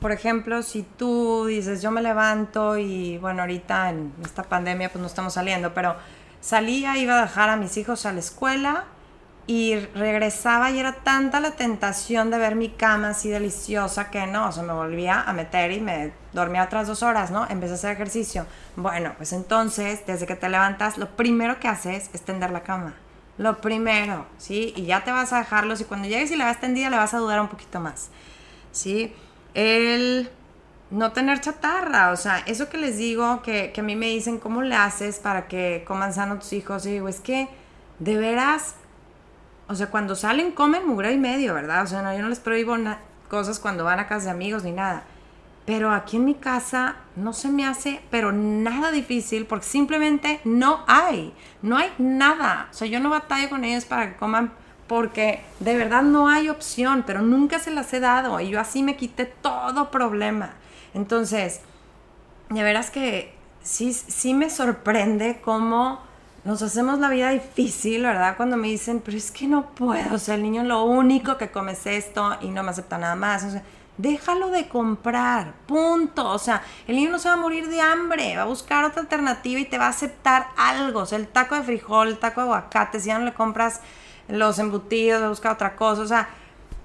Por 0.00 0.10
ejemplo, 0.10 0.64
si 0.64 0.82
tú 0.82 1.46
dices, 1.46 1.82
yo 1.82 1.92
me 1.92 2.02
levanto 2.02 2.76
y 2.76 3.16
bueno, 3.18 3.42
ahorita 3.42 3.90
en 3.90 4.12
esta 4.24 4.42
pandemia 4.42 4.90
pues 4.90 5.00
no 5.00 5.06
estamos 5.06 5.34
saliendo, 5.34 5.72
pero 5.72 5.94
salía, 6.40 6.96
iba 6.96 7.16
a 7.16 7.22
dejar 7.22 7.48
a 7.48 7.56
mis 7.56 7.76
hijos 7.76 8.06
a 8.06 8.12
la 8.12 8.18
escuela 8.18 8.86
y 9.50 9.74
regresaba 9.74 10.70
y 10.70 10.78
era 10.78 10.92
tanta 10.92 11.40
la 11.40 11.50
tentación 11.50 12.30
de 12.30 12.38
ver 12.38 12.54
mi 12.54 12.68
cama 12.68 13.08
así 13.08 13.30
deliciosa 13.30 14.08
que 14.08 14.24
no, 14.28 14.46
o 14.46 14.52
sea, 14.52 14.62
me 14.62 14.72
volvía 14.72 15.22
a 15.22 15.32
meter 15.32 15.72
y 15.72 15.80
me 15.80 16.12
dormía 16.32 16.62
otras 16.62 16.86
dos 16.86 17.02
horas, 17.02 17.32
¿no? 17.32 17.48
Vez 17.48 17.70
de 17.70 17.74
hacer 17.74 17.90
ejercicio. 17.90 18.46
Bueno, 18.76 19.12
pues 19.16 19.32
entonces, 19.32 20.06
desde 20.06 20.24
que 20.24 20.36
te 20.36 20.48
levantas, 20.48 20.98
lo 20.98 21.16
primero 21.16 21.58
que 21.58 21.66
haces 21.66 22.10
es 22.12 22.22
tender 22.22 22.52
la 22.52 22.62
cama. 22.62 22.94
Lo 23.38 23.60
primero, 23.60 24.24
¿sí? 24.38 24.72
Y 24.76 24.84
ya 24.84 25.02
te 25.02 25.10
vas 25.10 25.32
a 25.32 25.38
dejarlos 25.38 25.80
y 25.80 25.84
cuando 25.84 26.06
llegues 26.06 26.30
y 26.30 26.36
la 26.36 26.46
ves 26.46 26.60
tendida 26.60 26.88
le 26.88 26.96
vas 26.96 27.12
a 27.12 27.18
dudar 27.18 27.40
un 27.40 27.48
poquito 27.48 27.80
más, 27.80 28.10
¿sí? 28.70 29.12
El 29.54 30.30
no 30.92 31.10
tener 31.10 31.40
chatarra, 31.40 32.12
o 32.12 32.16
sea, 32.16 32.38
eso 32.46 32.68
que 32.68 32.78
les 32.78 32.98
digo, 32.98 33.42
que, 33.42 33.72
que 33.72 33.80
a 33.80 33.84
mí 33.84 33.96
me 33.96 34.06
dicen, 34.06 34.38
¿cómo 34.38 34.62
le 34.62 34.76
haces 34.76 35.18
para 35.18 35.48
que 35.48 35.82
coman 35.88 36.14
sano 36.14 36.38
tus 36.38 36.52
hijos? 36.52 36.86
Y 36.86 36.92
digo, 36.92 37.08
es 37.08 37.18
que 37.18 37.48
de 37.98 38.16
veras 38.16 38.76
o 39.70 39.74
sea, 39.76 39.88
cuando 39.88 40.16
salen 40.16 40.50
comen 40.50 40.84
mugre 40.84 41.12
y 41.12 41.18
medio, 41.18 41.54
¿verdad? 41.54 41.84
O 41.84 41.86
sea, 41.86 42.02
no, 42.02 42.12
yo 42.12 42.22
no 42.22 42.28
les 42.28 42.40
prohíbo 42.40 42.76
cosas 43.28 43.60
cuando 43.60 43.84
van 43.84 44.00
a 44.00 44.08
casa 44.08 44.24
de 44.26 44.30
amigos 44.32 44.64
ni 44.64 44.72
nada. 44.72 45.04
Pero 45.64 45.92
aquí 45.92 46.16
en 46.16 46.24
mi 46.24 46.34
casa 46.34 46.96
no 47.14 47.32
se 47.32 47.50
me 47.50 47.64
hace, 47.64 48.00
pero 48.10 48.32
nada 48.32 48.90
difícil, 48.90 49.46
porque 49.46 49.66
simplemente 49.66 50.40
no 50.44 50.82
hay, 50.88 51.32
no 51.62 51.76
hay 51.76 51.92
nada. 51.98 52.66
O 52.72 52.74
sea, 52.74 52.88
yo 52.88 52.98
no 52.98 53.10
batallo 53.10 53.48
con 53.48 53.64
ellos 53.64 53.84
para 53.84 54.10
que 54.10 54.16
coman, 54.16 54.52
porque 54.88 55.40
de 55.60 55.76
verdad 55.76 56.02
no 56.02 56.28
hay 56.28 56.48
opción, 56.48 57.04
pero 57.06 57.22
nunca 57.22 57.60
se 57.60 57.70
las 57.70 57.92
he 57.92 58.00
dado 58.00 58.40
y 58.40 58.48
yo 58.48 58.58
así 58.58 58.82
me 58.82 58.96
quité 58.96 59.24
todo 59.24 59.92
problema. 59.92 60.54
Entonces, 60.94 61.60
de 62.48 62.62
veras 62.64 62.90
que 62.90 63.32
sí, 63.62 63.92
sí 63.92 64.34
me 64.34 64.50
sorprende 64.50 65.40
cómo 65.40 66.09
nos 66.44 66.62
hacemos 66.62 66.98
la 66.98 67.08
vida 67.10 67.30
difícil, 67.30 68.02
¿verdad? 68.02 68.36
Cuando 68.36 68.56
me 68.56 68.68
dicen, 68.68 69.02
pero 69.04 69.16
es 69.16 69.30
que 69.30 69.46
no 69.46 69.70
puedo, 69.70 70.14
o 70.14 70.18
sea, 70.18 70.36
el 70.36 70.42
niño 70.42 70.64
lo 70.64 70.84
único 70.84 71.36
que 71.36 71.50
come 71.50 71.72
es 71.72 71.86
esto 71.86 72.36
y 72.40 72.48
no 72.48 72.62
me 72.62 72.70
acepta 72.70 72.98
nada 72.98 73.14
más. 73.14 73.44
O 73.44 73.50
sea, 73.50 73.62
déjalo 73.98 74.48
de 74.48 74.68
comprar, 74.68 75.52
punto. 75.66 76.28
O 76.30 76.38
sea, 76.38 76.62
el 76.86 76.96
niño 76.96 77.10
no 77.10 77.18
se 77.18 77.28
va 77.28 77.34
a 77.34 77.38
morir 77.38 77.68
de 77.68 77.80
hambre, 77.80 78.36
va 78.36 78.42
a 78.42 78.46
buscar 78.46 78.84
otra 78.84 79.02
alternativa 79.02 79.60
y 79.60 79.66
te 79.66 79.78
va 79.78 79.86
a 79.86 79.90
aceptar 79.90 80.48
algo. 80.56 81.00
O 81.00 81.06
sea, 81.06 81.18
el 81.18 81.28
taco 81.28 81.54
de 81.54 81.62
frijol, 81.62 82.08
el 82.08 82.18
taco 82.18 82.40
de 82.40 82.46
aguacate, 82.46 83.00
si 83.00 83.08
ya 83.08 83.18
no 83.18 83.24
le 83.26 83.34
compras 83.34 83.80
los 84.28 84.58
embutidos, 84.58 85.20
va 85.20 85.26
a 85.26 85.30
buscar 85.30 85.52
otra 85.52 85.76
cosa. 85.76 86.02
O 86.02 86.06
sea, 86.06 86.28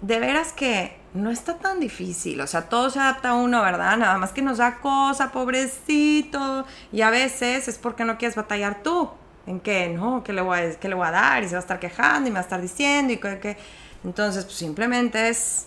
de 0.01 0.19
veras 0.19 0.51
que 0.51 0.97
no 1.13 1.31
está 1.31 1.57
tan 1.57 1.79
difícil, 1.79 2.41
o 2.41 2.47
sea, 2.47 2.67
todo 2.67 2.89
se 2.89 2.99
adapta 2.99 3.29
a 3.29 3.35
uno, 3.35 3.61
¿verdad? 3.61 3.95
Nada 3.95 4.17
más 4.17 4.33
que 4.33 4.41
nos 4.41 4.57
da 4.57 4.79
cosa, 4.79 5.31
pobrecito, 5.31 6.65
y 6.91 7.01
a 7.01 7.09
veces 7.09 7.69
es 7.69 7.77
porque 7.77 8.03
no 8.03 8.17
quieres 8.17 8.35
batallar 8.35 8.83
tú, 8.83 9.09
en 9.47 9.59
qué, 9.59 9.89
¿no? 9.89 10.23
¿Qué 10.23 10.33
le, 10.33 10.41
voy 10.41 10.59
a, 10.59 10.79
qué 10.79 10.87
le 10.87 10.95
voy 10.95 11.07
a 11.07 11.11
dar? 11.11 11.43
Y 11.43 11.47
se 11.47 11.53
va 11.53 11.59
a 11.59 11.61
estar 11.61 11.79
quejando 11.79 12.27
y 12.27 12.31
me 12.31 12.35
va 12.35 12.39
a 12.39 12.43
estar 12.43 12.61
diciendo 12.61 13.13
y 13.13 13.17
que... 13.17 13.57
Entonces, 14.03 14.45
pues 14.45 14.57
simplemente 14.57 15.29
es 15.29 15.65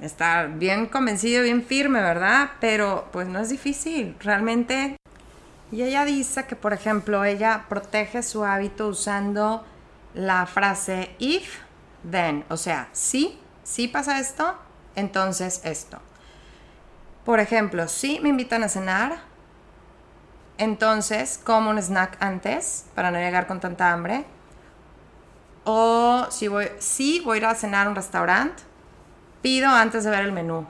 estar 0.00 0.58
bien 0.58 0.86
convencido, 0.86 1.42
bien 1.42 1.64
firme, 1.64 2.00
¿verdad? 2.00 2.50
Pero 2.60 3.08
pues 3.12 3.26
no 3.26 3.40
es 3.40 3.48
difícil, 3.48 4.14
realmente. 4.20 4.96
Y 5.72 5.82
ella 5.82 6.04
dice 6.04 6.46
que, 6.46 6.56
por 6.56 6.72
ejemplo, 6.72 7.24
ella 7.24 7.66
protege 7.68 8.22
su 8.22 8.44
hábito 8.44 8.88
usando 8.88 9.64
la 10.14 10.46
frase 10.46 11.10
if, 11.18 11.58
then. 12.08 12.44
O 12.48 12.56
sea, 12.56 12.88
si, 12.92 13.38
si 13.64 13.88
pasa 13.88 14.20
esto, 14.20 14.54
entonces 14.94 15.60
esto. 15.64 15.98
Por 17.24 17.40
ejemplo, 17.40 17.88
si 17.88 18.20
me 18.20 18.30
invitan 18.30 18.62
a 18.62 18.68
cenar, 18.68 19.27
entonces, 20.58 21.40
como 21.42 21.70
un 21.70 21.78
snack 21.78 22.16
antes 22.20 22.86
para 22.96 23.12
no 23.12 23.18
llegar 23.18 23.46
con 23.46 23.60
tanta 23.60 23.92
hambre. 23.92 24.24
O 25.64 26.26
si 26.30 26.48
voy, 26.48 26.68
si 26.78 27.20
voy 27.20 27.36
a 27.36 27.38
ir 27.38 27.46
a 27.46 27.54
cenar 27.54 27.86
a 27.86 27.90
un 27.90 27.96
restaurante, 27.96 28.62
pido 29.40 29.68
antes 29.68 30.02
de 30.02 30.10
ver 30.10 30.24
el 30.24 30.32
menú. 30.32 30.66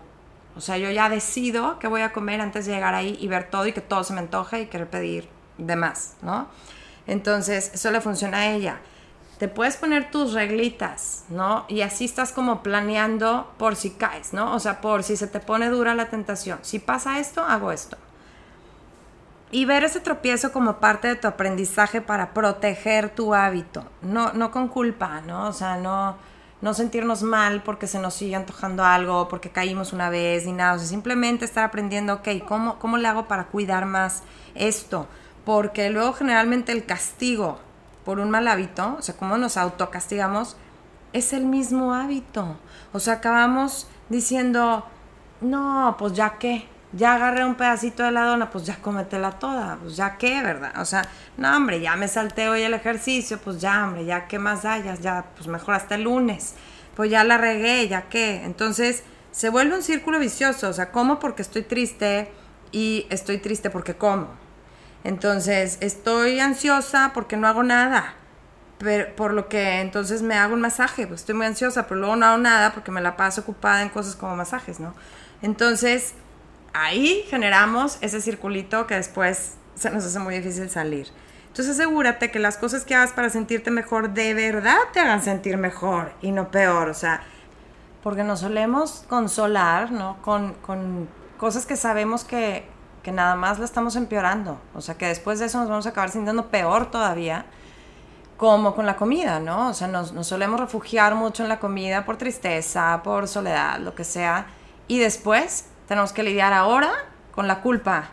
O 0.57 0.61
sea, 0.61 0.77
yo 0.77 0.91
ya 0.91 1.09
decido 1.09 1.79
qué 1.79 1.87
voy 1.87 2.03
a 2.03 2.13
comer 2.13 2.41
antes 2.41 2.67
de 2.67 2.73
llegar 2.73 2.95
ahí 2.95 3.17
y 3.21 3.29
ver 3.29 3.49
todo 3.49 3.67
y 3.67 3.73
que 3.73 3.81
todo 3.81 4.05
se 4.05 4.13
me 4.13 4.21
antoje 4.21 4.63
y 4.63 4.67
querer 4.67 4.91
pedir 4.91 5.29
de 5.57 5.77
más, 5.77 6.17
¿no? 6.21 6.49
Entonces, 7.07 7.71
eso 7.73 7.91
le 7.91 8.01
funciona 8.01 8.39
a 8.39 8.47
ella. 8.51 8.81
Te 9.39 9.49
puedes 9.49 9.77
poner 9.77 10.11
tus 10.11 10.33
reglitas, 10.35 11.25
¿no? 11.29 11.65
Y 11.69 11.83
así 11.83 12.05
estás 12.05 12.33
como 12.33 12.63
planeando 12.63 13.55
por 13.57 13.77
si 13.77 13.91
caes, 13.91 14.33
¿no? 14.33 14.53
O 14.53 14.59
sea, 14.59 14.81
por 14.81 15.05
si 15.05 15.17
se 15.17 15.29
te 15.29 15.39
pone 15.39 15.69
dura 15.71 15.95
la 15.95 16.11
tentación. 16.11 16.59
Si 16.63 16.81
pasa 16.81 17.21
esto, 17.21 17.43
hago 17.45 17.71
esto 17.71 17.97
y 19.51 19.65
ver 19.65 19.85
ese 19.85 20.01
tropiezo 20.01 20.53
como 20.53 20.79
parte 20.79 21.09
de 21.09 21.17
tu 21.17 21.27
aprendizaje 21.27 22.01
para 22.01 22.35
proteger 22.35 23.11
tu 23.11 23.35
hábito, 23.35 23.85
no, 24.03 24.33
no 24.33 24.51
con 24.51 24.69
culpa, 24.69 25.23
¿no? 25.23 25.49
O 25.49 25.53
sea, 25.53 25.77
no, 25.77 26.17
no 26.61 26.75
sentirnos 26.75 27.23
mal 27.23 27.63
porque 27.63 27.87
se 27.87 27.99
nos 27.99 28.15
sigue 28.15 28.37
antojando 28.37 28.85
algo, 28.85 29.29
porque 29.29 29.51
caímos 29.51 29.93
una 29.93 30.11
vez, 30.11 30.45
ni 30.45 30.53
nada, 30.53 30.75
o 30.75 30.79
sea, 30.79 30.87
simplemente 30.87 31.45
estar 31.45 31.65
aprendiendo, 31.65 32.15
ok, 32.15 32.29
¿cómo, 32.47 32.79
¿cómo 32.79 32.99
le 32.99 33.09
hago 33.09 33.27
para 33.27 33.47
cuidar 33.47 33.87
más 33.87 34.23
esto? 34.55 35.07
Porque 35.45 35.89
luego 35.91 36.13
generalmente 36.13 36.73
el 36.73 36.85
castigo 36.85 37.59
por 38.05 38.21
un 38.21 38.31
mal 38.31 38.49
hábito, 38.49 38.97
o 38.99 39.03
sea, 39.03 39.17
cómo 39.17 39.39
nos 39.39 39.57
autocastigamos, 39.57 40.57
es 41.13 41.33
el 41.33 41.47
mismo 41.47 41.95
hábito. 41.95 42.57
O 42.93 43.01
sea, 43.01 43.15
acabamos 43.15 43.87
diciendo, 44.09 44.85
no, 45.41 45.97
pues 45.99 46.13
ya 46.13 46.39
qué, 46.39 46.67
ya 46.93 47.15
agarré 47.15 47.45
un 47.45 47.55
pedacito 47.55 48.03
de 48.03 48.11
la 48.11 48.25
dona, 48.25 48.51
pues 48.51 48.65
ya 48.65 48.77
cómetela 48.77 49.33
toda, 49.33 49.77
pues 49.77 49.97
ya 49.97 50.17
qué, 50.17 50.43
¿verdad? 50.43 50.73
O 50.81 50.85
sea, 50.85 51.09
no, 51.37 51.55
hombre, 51.55 51.81
ya 51.81 51.97
me 51.97 52.09
salté 52.09 52.49
hoy 52.49 52.63
el 52.63 52.75
ejercicio, 52.75 53.39
pues 53.39 53.61
ya, 53.61 53.85
hombre, 53.85 54.05
ya 54.05 54.27
qué 54.27 54.39
más 54.39 54.65
hayas, 54.65 55.01
ya, 55.01 55.27
pues 55.37 55.49
mejor 55.49 55.75
hasta 55.75 55.97
el 55.97 56.05
lunes, 56.05 56.55
pues 56.97 57.11
ya 57.11 57.25
la 57.25 57.37
regué, 57.37 57.89
ya 57.89 58.09
qué. 58.09 58.43
Entonces, 58.45 59.03
se 59.31 59.51
vuelve 59.51 59.77
un 59.77 59.83
círculo 59.83 60.19
vicioso, 60.19 60.69
o 60.69 60.73
sea, 60.73 60.91
como 60.91 61.19
porque 61.19 61.43
estoy 61.43 61.63
triste 61.63 62.33
y 62.73 63.07
estoy 63.11 63.39
triste 63.39 63.71
porque 63.71 63.95
como. 63.95 64.29
Entonces, 65.05 65.79
estoy 65.81 66.41
ansiosa 66.41 67.13
porque 67.15 67.37
no 67.37 67.47
hago 67.47 67.63
nada. 67.63 68.15
Pero, 68.79 69.15
por 69.17 69.35
lo 69.35 69.49
que 69.49 69.81
entonces 69.81 70.23
me 70.23 70.37
hago 70.37 70.55
un 70.55 70.61
masaje, 70.61 71.07
pues 71.07 71.21
estoy 71.21 71.35
muy 71.35 71.47
ansiosa, 71.47 71.87
pero 71.87 72.01
luego 72.01 72.17
no 72.17 72.27
hago 72.27 72.39
nada 72.39 72.73
porque 72.73 72.91
me 72.91 73.01
la 73.01 73.17
paso 73.17 73.43
ocupada 73.43 73.83
en 73.83 73.89
cosas 73.91 74.17
como 74.17 74.37
masajes, 74.37 74.81
¿no? 74.81 74.95
Entonces, 75.43 76.15
ahí 76.73 77.25
generamos 77.29 77.99
ese 78.01 78.21
circulito 78.21 78.87
que 78.87 78.95
después 78.95 79.57
se 79.75 79.91
nos 79.91 80.05
hace 80.05 80.19
muy 80.19 80.35
difícil 80.37 80.71
salir. 80.71 81.09
Entonces 81.49 81.75
asegúrate 81.75 82.31
que 82.31 82.39
las 82.39 82.57
cosas 82.57 82.85
que 82.85 82.95
hagas 82.95 83.13
para 83.13 83.31
sentirte 83.31 83.71
mejor 83.71 84.11
de 84.11 84.35
verdad 84.35 84.79
te 84.93 85.01
hagan 85.01 85.23
sentir 85.23 85.57
mejor 85.57 86.13
y 86.21 86.31
no 86.31 86.51
peor. 86.51 86.89
O 86.89 86.95
sea, 86.95 87.23
porque 88.03 88.23
nos 88.23 88.41
solemos 88.41 89.05
consolar, 89.09 89.91
¿no? 89.91 90.21
Con, 90.23 90.55
con 90.55 91.09
cosas 91.37 91.67
que 91.67 91.77
sabemos 91.77 92.25
que, 92.25 92.65
que 93.03 93.13
nada 93.13 93.35
más 93.35 93.59
la 93.59 93.65
estamos 93.65 93.97
empeorando. 93.97 94.61
O 94.75 94.81
sea, 94.81 94.97
que 94.97 95.07
después 95.07 95.39
de 95.39 95.47
eso 95.47 95.59
nos 95.59 95.69
vamos 95.69 95.87
a 95.87 95.91
acabar 95.91 96.11
sintiendo 96.11 96.47
peor 96.47 96.91
todavía 96.91 97.47
como 98.37 98.77
con 98.77 98.87
la 98.87 98.95
comida, 98.95 99.41
¿no? 99.41 99.71
O 99.71 99.75
sea, 99.75 99.89
nos, 99.89 100.13
nos, 100.13 100.29
solemos 100.29 100.61
refugiar 100.61 101.17
mucho 101.17 101.43
en 101.43 101.49
la 101.49 101.59
comida 101.59 102.05
por 102.05 102.19
tristeza, 102.19 103.01
por 103.03 103.27
soledad, 103.27 103.81
lo 103.81 103.97
que 103.97 104.05
sea, 104.05 104.47
y 104.87 105.01
después 105.01 105.65
tenemos 105.89 106.13
que 106.13 106.23
lidiar 106.23 106.53
ahora 106.53 106.93
con 107.35 107.49
la 107.49 107.61
culpa 107.63 108.11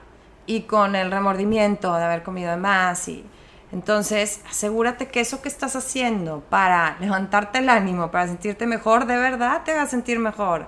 y 0.47 0.61
con 0.61 0.95
el 0.95 1.11
remordimiento 1.11 1.93
de 1.95 2.03
haber 2.03 2.23
comido 2.23 2.51
de 2.51 2.57
más 2.57 3.07
y 3.07 3.25
entonces 3.71 4.41
asegúrate 4.49 5.07
que 5.07 5.19
eso 5.19 5.41
que 5.41 5.49
estás 5.49 5.75
haciendo 5.75 6.39
para 6.49 6.97
levantarte 6.99 7.59
el 7.59 7.69
ánimo, 7.69 8.09
para 8.09 8.27
sentirte 8.27 8.65
mejor, 8.65 9.05
de 9.05 9.17
verdad 9.17 9.63
te 9.65 9.73
va 9.73 9.81
a 9.81 9.87
sentir 9.87 10.17
mejor. 10.19 10.67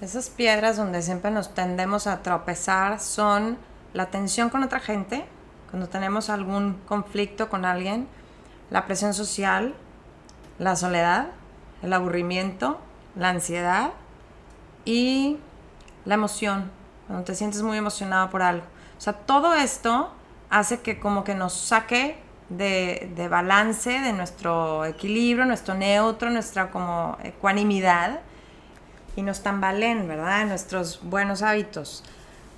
Esas 0.00 0.28
piedras 0.28 0.76
donde 0.76 1.02
siempre 1.02 1.30
nos 1.30 1.54
tendemos 1.54 2.06
a 2.06 2.22
tropezar 2.22 3.00
son 3.00 3.56
la 3.94 4.06
tensión 4.06 4.50
con 4.50 4.62
otra 4.62 4.80
gente, 4.80 5.24
cuando 5.70 5.88
tenemos 5.88 6.28
algún 6.30 6.74
conflicto 6.86 7.48
con 7.48 7.64
alguien, 7.64 8.06
la 8.70 8.84
presión 8.84 9.14
social, 9.14 9.74
la 10.58 10.76
soledad, 10.76 11.28
el 11.82 11.92
aburrimiento, 11.92 12.78
la 13.16 13.30
ansiedad 13.30 13.92
y 14.84 15.38
la 16.08 16.14
emoción, 16.14 16.70
cuando 17.06 17.24
te 17.24 17.34
sientes 17.34 17.62
muy 17.62 17.76
emocionado 17.76 18.30
por 18.30 18.40
algo. 18.40 18.64
O 18.96 19.00
sea, 19.00 19.12
todo 19.12 19.54
esto 19.54 20.10
hace 20.48 20.80
que 20.80 20.98
como 20.98 21.22
que 21.22 21.34
nos 21.34 21.52
saque 21.52 22.16
de, 22.48 23.12
de 23.14 23.28
balance, 23.28 23.90
de 23.90 24.14
nuestro 24.14 24.86
equilibrio, 24.86 25.44
nuestro 25.44 25.74
neutro, 25.74 26.30
nuestra 26.30 26.70
como 26.70 27.18
ecuanimidad 27.22 28.20
y 29.16 29.22
nos 29.22 29.42
tambalen, 29.42 30.08
¿verdad? 30.08 30.46
Nuestros 30.46 31.00
buenos 31.02 31.42
hábitos 31.42 32.02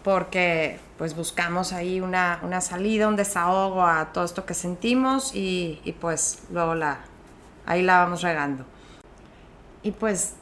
porque 0.05 0.79
pues 0.97 1.17
buscamos 1.17 1.73
ahí 1.73 2.01
una, 2.01 2.39
una, 2.43 2.61
salida, 2.61 3.09
un 3.09 3.17
desahogo 3.17 3.85
a 3.85 4.13
todo 4.13 4.25
esto 4.25 4.47
que 4.47 4.55
sentimos 4.55 5.35
y, 5.35 5.81
y, 5.85 5.93
pues 5.93 6.45
luego 6.53 6.77
la, 6.77 7.01
ahí 7.67 7.83
la 7.83 7.99
vamos 7.99 8.23
regando. 8.23 8.65
Y 9.83 9.91
pues 9.91 10.37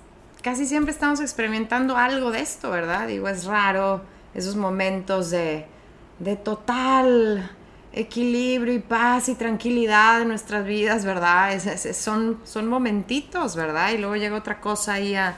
casi 0.48 0.64
siempre 0.64 0.92
estamos 0.92 1.20
experimentando 1.20 1.98
algo 1.98 2.30
de 2.30 2.40
esto, 2.40 2.70
¿verdad? 2.70 3.06
Digo, 3.06 3.28
es 3.28 3.44
raro 3.44 4.00
esos 4.32 4.56
momentos 4.56 5.28
de, 5.28 5.66
de 6.20 6.36
total 6.36 7.50
equilibrio 7.92 8.72
y 8.72 8.78
paz 8.78 9.28
y 9.28 9.34
tranquilidad 9.34 10.22
en 10.22 10.28
nuestras 10.28 10.64
vidas, 10.64 11.04
¿verdad? 11.04 11.52
Es, 11.52 11.94
son, 11.98 12.40
son 12.44 12.66
momentitos, 12.66 13.56
¿verdad? 13.56 13.90
Y 13.90 13.98
luego 13.98 14.16
llega 14.16 14.36
otra 14.36 14.58
cosa 14.58 14.94
ahí 14.94 15.14
a 15.16 15.36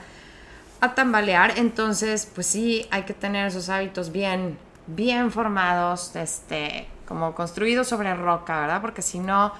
a 0.79 0.95
tambalear, 0.95 1.59
entonces 1.59 2.25
pues 2.33 2.47
sí 2.47 2.87
hay 2.89 3.03
que 3.03 3.13
tener 3.13 3.47
esos 3.47 3.67
hábitos 3.67 4.13
bien, 4.13 4.57
bien 4.87 5.29
formados, 5.29 6.15
este, 6.15 6.87
como 7.05 7.35
construidos 7.35 7.89
sobre 7.89 8.15
roca, 8.15 8.61
¿verdad? 8.61 8.81
Porque 8.81 9.01
si 9.01 9.19
no, 9.19 9.51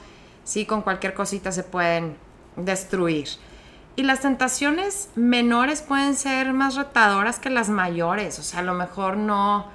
sí 0.46 0.66
con 0.66 0.82
cualquier 0.82 1.14
cosita 1.14 1.52
se 1.52 1.64
pueden 1.64 2.16
destruir. 2.56 3.28
Y 3.96 4.04
las 4.04 4.22
tentaciones 4.22 5.10
menores 5.16 5.82
pueden 5.82 6.16
ser 6.16 6.54
más 6.54 6.76
retadoras 6.76 7.40
que 7.40 7.50
las 7.50 7.70
mayores, 7.70 8.40
o 8.40 8.44
sea, 8.44 8.62
a 8.62 8.64
lo 8.64 8.74
mejor 8.74 9.18
no, 9.18 9.68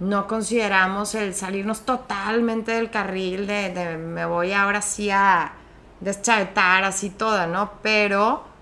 no 0.00 0.26
consideramos 0.26 1.14
el 1.14 1.34
salirnos 1.34 1.82
totalmente 1.82 2.72
del 2.72 2.90
carril 2.90 3.46
de, 3.46 3.96
me 3.98 4.26
voy 4.26 4.52
ahora 4.52 4.82
sí 4.82 5.10
a 5.10 5.52
deschavetar 6.00 6.84
así 6.84 7.10
toda, 7.10 7.46
¿no? 7.46 7.72
Pero 7.82 8.52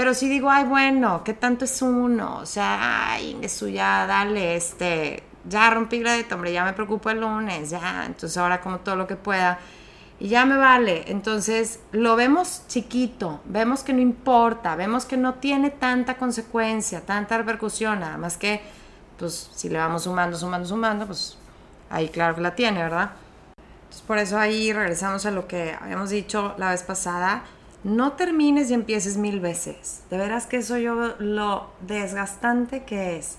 pero 0.00 0.14
si 0.14 0.30
digo, 0.30 0.50
ay, 0.50 0.64
bueno, 0.64 1.22
¿qué 1.24 1.34
tanto 1.34 1.66
es 1.66 1.82
uno? 1.82 2.38
O 2.38 2.46
sea, 2.46 3.12
ay, 3.12 3.38
eso 3.42 3.68
ya, 3.68 4.06
dale, 4.06 4.56
este, 4.56 5.22
ya 5.46 5.68
rompí 5.68 6.00
la 6.02 6.12
de 6.14 6.24
hombre, 6.32 6.54
ya 6.54 6.64
me 6.64 6.72
preocupo 6.72 7.10
el 7.10 7.20
lunes, 7.20 7.68
ya, 7.68 8.06
entonces 8.06 8.34
ahora 8.38 8.62
como 8.62 8.78
todo 8.78 8.96
lo 8.96 9.06
que 9.06 9.16
pueda. 9.16 9.58
Y 10.20 10.28
ya 10.28 10.44
me 10.44 10.56
vale. 10.56 11.04
Entonces 11.08 11.80
lo 11.92 12.14
vemos 12.14 12.62
chiquito, 12.68 13.40
vemos 13.46 13.82
que 13.82 13.92
no 13.92 14.00
importa, 14.00 14.76
vemos 14.76 15.04
que 15.06 15.16
no 15.16 15.34
tiene 15.34 15.70
tanta 15.70 16.16
consecuencia, 16.16 17.00
tanta 17.00 17.38
repercusión, 17.38 18.00
nada 18.00 18.18
más 18.18 18.36
que, 18.36 18.60
pues, 19.18 19.50
si 19.54 19.68
le 19.68 19.78
vamos 19.78 20.04
sumando, 20.04 20.36
sumando, 20.36 20.68
sumando, 20.68 21.06
pues 21.06 21.38
ahí 21.88 22.08
claro 22.08 22.36
que 22.36 22.42
la 22.42 22.54
tiene, 22.54 22.82
¿verdad? 22.82 23.12
Entonces 23.84 24.02
por 24.06 24.18
eso 24.18 24.38
ahí 24.38 24.72
regresamos 24.72 25.26
a 25.26 25.32
lo 25.32 25.48
que 25.48 25.76
habíamos 25.80 26.10
dicho 26.10 26.54
la 26.58 26.70
vez 26.70 26.84
pasada 26.84 27.42
no 27.82 28.12
termines 28.12 28.70
y 28.70 28.74
empieces 28.74 29.16
mil 29.16 29.40
veces. 29.40 30.02
De 30.10 30.18
veras 30.18 30.46
que 30.46 30.58
eso 30.58 30.76
yo 30.76 31.14
lo 31.18 31.70
desgastante 31.80 32.84
que 32.84 33.16
es. 33.16 33.38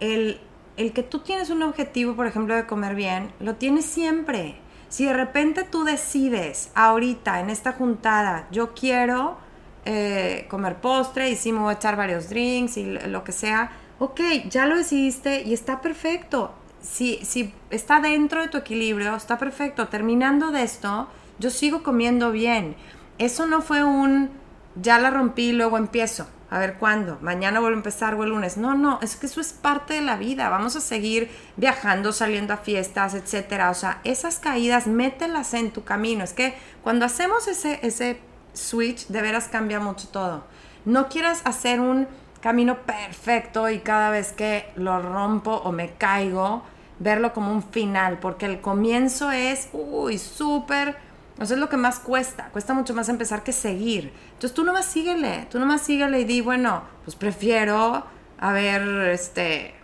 El, 0.00 0.40
el 0.76 0.92
que 0.92 1.02
tú 1.02 1.20
tienes 1.20 1.50
un 1.50 1.62
objetivo, 1.62 2.14
por 2.14 2.26
ejemplo, 2.26 2.54
de 2.54 2.66
comer 2.66 2.94
bien, 2.94 3.32
lo 3.40 3.56
tienes 3.56 3.84
siempre. 3.84 4.56
Si 4.88 5.04
de 5.04 5.12
repente 5.12 5.64
tú 5.64 5.84
decides 5.84 6.70
ahorita 6.74 7.40
en 7.40 7.50
esta 7.50 7.72
juntada, 7.72 8.46
yo 8.50 8.74
quiero 8.74 9.36
eh, 9.84 10.46
comer 10.48 10.76
postre 10.76 11.30
y 11.30 11.36
sí 11.36 11.52
me 11.52 11.60
voy 11.60 11.70
a 11.70 11.76
echar 11.76 11.96
varios 11.96 12.28
drinks 12.28 12.76
y 12.76 12.84
lo 12.84 13.24
que 13.24 13.32
sea, 13.32 13.72
ok, 13.98 14.20
ya 14.48 14.66
lo 14.66 14.76
decidiste 14.76 15.42
y 15.42 15.52
está 15.52 15.80
perfecto. 15.80 16.54
Si, 16.80 17.18
si 17.24 17.52
está 17.70 18.00
dentro 18.00 18.40
de 18.40 18.48
tu 18.48 18.58
equilibrio, 18.58 19.14
está 19.14 19.36
perfecto. 19.36 19.88
Terminando 19.88 20.50
de 20.50 20.62
esto, 20.62 21.08
yo 21.38 21.50
sigo 21.50 21.82
comiendo 21.82 22.32
bien 22.32 22.76
eso 23.18 23.46
no 23.46 23.62
fue 23.62 23.82
un 23.82 24.30
ya 24.76 24.98
la 24.98 25.10
rompí 25.10 25.48
y 25.48 25.52
luego 25.52 25.76
empiezo. 25.76 26.28
A 26.50 26.58
ver 26.58 26.74
cuándo, 26.74 27.18
mañana 27.20 27.60
vuelvo 27.60 27.76
a 27.76 27.78
empezar 27.78 28.14
o 28.14 28.24
el 28.24 28.30
lunes. 28.30 28.56
No, 28.56 28.74
no, 28.74 28.98
es 29.02 29.16
que 29.16 29.26
eso 29.26 29.40
es 29.40 29.52
parte 29.52 29.94
de 29.94 30.00
la 30.00 30.16
vida. 30.16 30.48
Vamos 30.48 30.76
a 30.76 30.80
seguir 30.80 31.30
viajando, 31.56 32.12
saliendo 32.12 32.54
a 32.54 32.56
fiestas, 32.56 33.14
etcétera. 33.14 33.70
O 33.70 33.74
sea, 33.74 34.00
esas 34.04 34.38
caídas, 34.38 34.86
mételas 34.86 35.52
en 35.52 35.70
tu 35.72 35.84
camino. 35.84 36.24
Es 36.24 36.32
que 36.32 36.54
cuando 36.82 37.04
hacemos 37.04 37.48
ese, 37.48 37.80
ese 37.82 38.20
switch, 38.54 39.08
de 39.08 39.20
veras 39.20 39.48
cambia 39.48 39.78
mucho 39.78 40.08
todo. 40.08 40.44
No 40.86 41.08
quieras 41.08 41.42
hacer 41.44 41.80
un 41.80 42.08
camino 42.40 42.78
perfecto 42.78 43.68
y 43.68 43.80
cada 43.80 44.10
vez 44.10 44.32
que 44.32 44.70
lo 44.76 45.02
rompo 45.02 45.52
o 45.52 45.72
me 45.72 45.90
caigo, 45.92 46.62
verlo 46.98 47.32
como 47.32 47.52
un 47.52 47.62
final, 47.62 48.18
porque 48.20 48.46
el 48.46 48.60
comienzo 48.60 49.30
es, 49.30 49.68
uy, 49.72 50.18
súper 50.18 50.96
eso 51.40 51.54
es 51.54 51.60
lo 51.60 51.68
que 51.68 51.76
más 51.76 52.00
cuesta. 52.00 52.48
Cuesta 52.52 52.74
mucho 52.74 52.94
más 52.94 53.08
empezar 53.08 53.44
que 53.44 53.52
seguir. 53.52 54.12
Entonces 54.26 54.54
tú 54.54 54.64
nomás 54.64 54.86
síguele. 54.86 55.46
Tú 55.50 55.58
nomás 55.58 55.82
síguele 55.82 56.20
y 56.20 56.24
di, 56.24 56.40
bueno, 56.40 56.82
pues 57.04 57.16
prefiero 57.16 58.04
haber 58.38 59.10
este, 59.10 59.74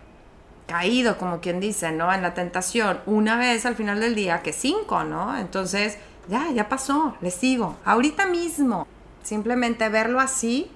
caído, 0.67 1.17
como 1.17 1.39
quien 1.39 1.59
dice, 1.59 1.91
¿no? 1.91 2.13
En 2.13 2.21
la 2.21 2.33
tentación 2.33 2.99
una 3.05 3.37
vez 3.37 3.65
al 3.65 3.75
final 3.75 3.99
del 3.99 4.15
día 4.15 4.41
que 4.41 4.53
cinco, 4.53 5.03
¿no? 5.03 5.37
Entonces, 5.37 5.97
ya, 6.27 6.51
ya 6.51 6.67
pasó, 6.67 7.15
le 7.21 7.31
sigo. 7.31 7.77
Ahorita 7.85 8.25
mismo, 8.25 8.87
simplemente 9.23 9.87
verlo 9.89 10.19
así 10.19 10.69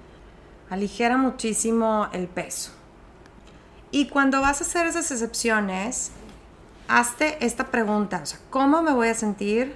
aligera 0.70 1.18
muchísimo 1.18 2.08
el 2.14 2.28
peso. 2.28 2.72
Y 3.92 4.08
cuando 4.08 4.42
vas 4.42 4.62
a 4.62 4.64
hacer 4.64 4.86
esas 4.86 5.12
excepciones, 5.12 6.12
hazte 6.88 7.44
esta 7.44 7.68
pregunta, 7.68 8.22
o 8.22 8.26
sea, 8.26 8.40
¿cómo 8.50 8.82
me 8.84 8.94
voy 8.94 9.08
a 9.08 9.16
sentir 9.16 9.76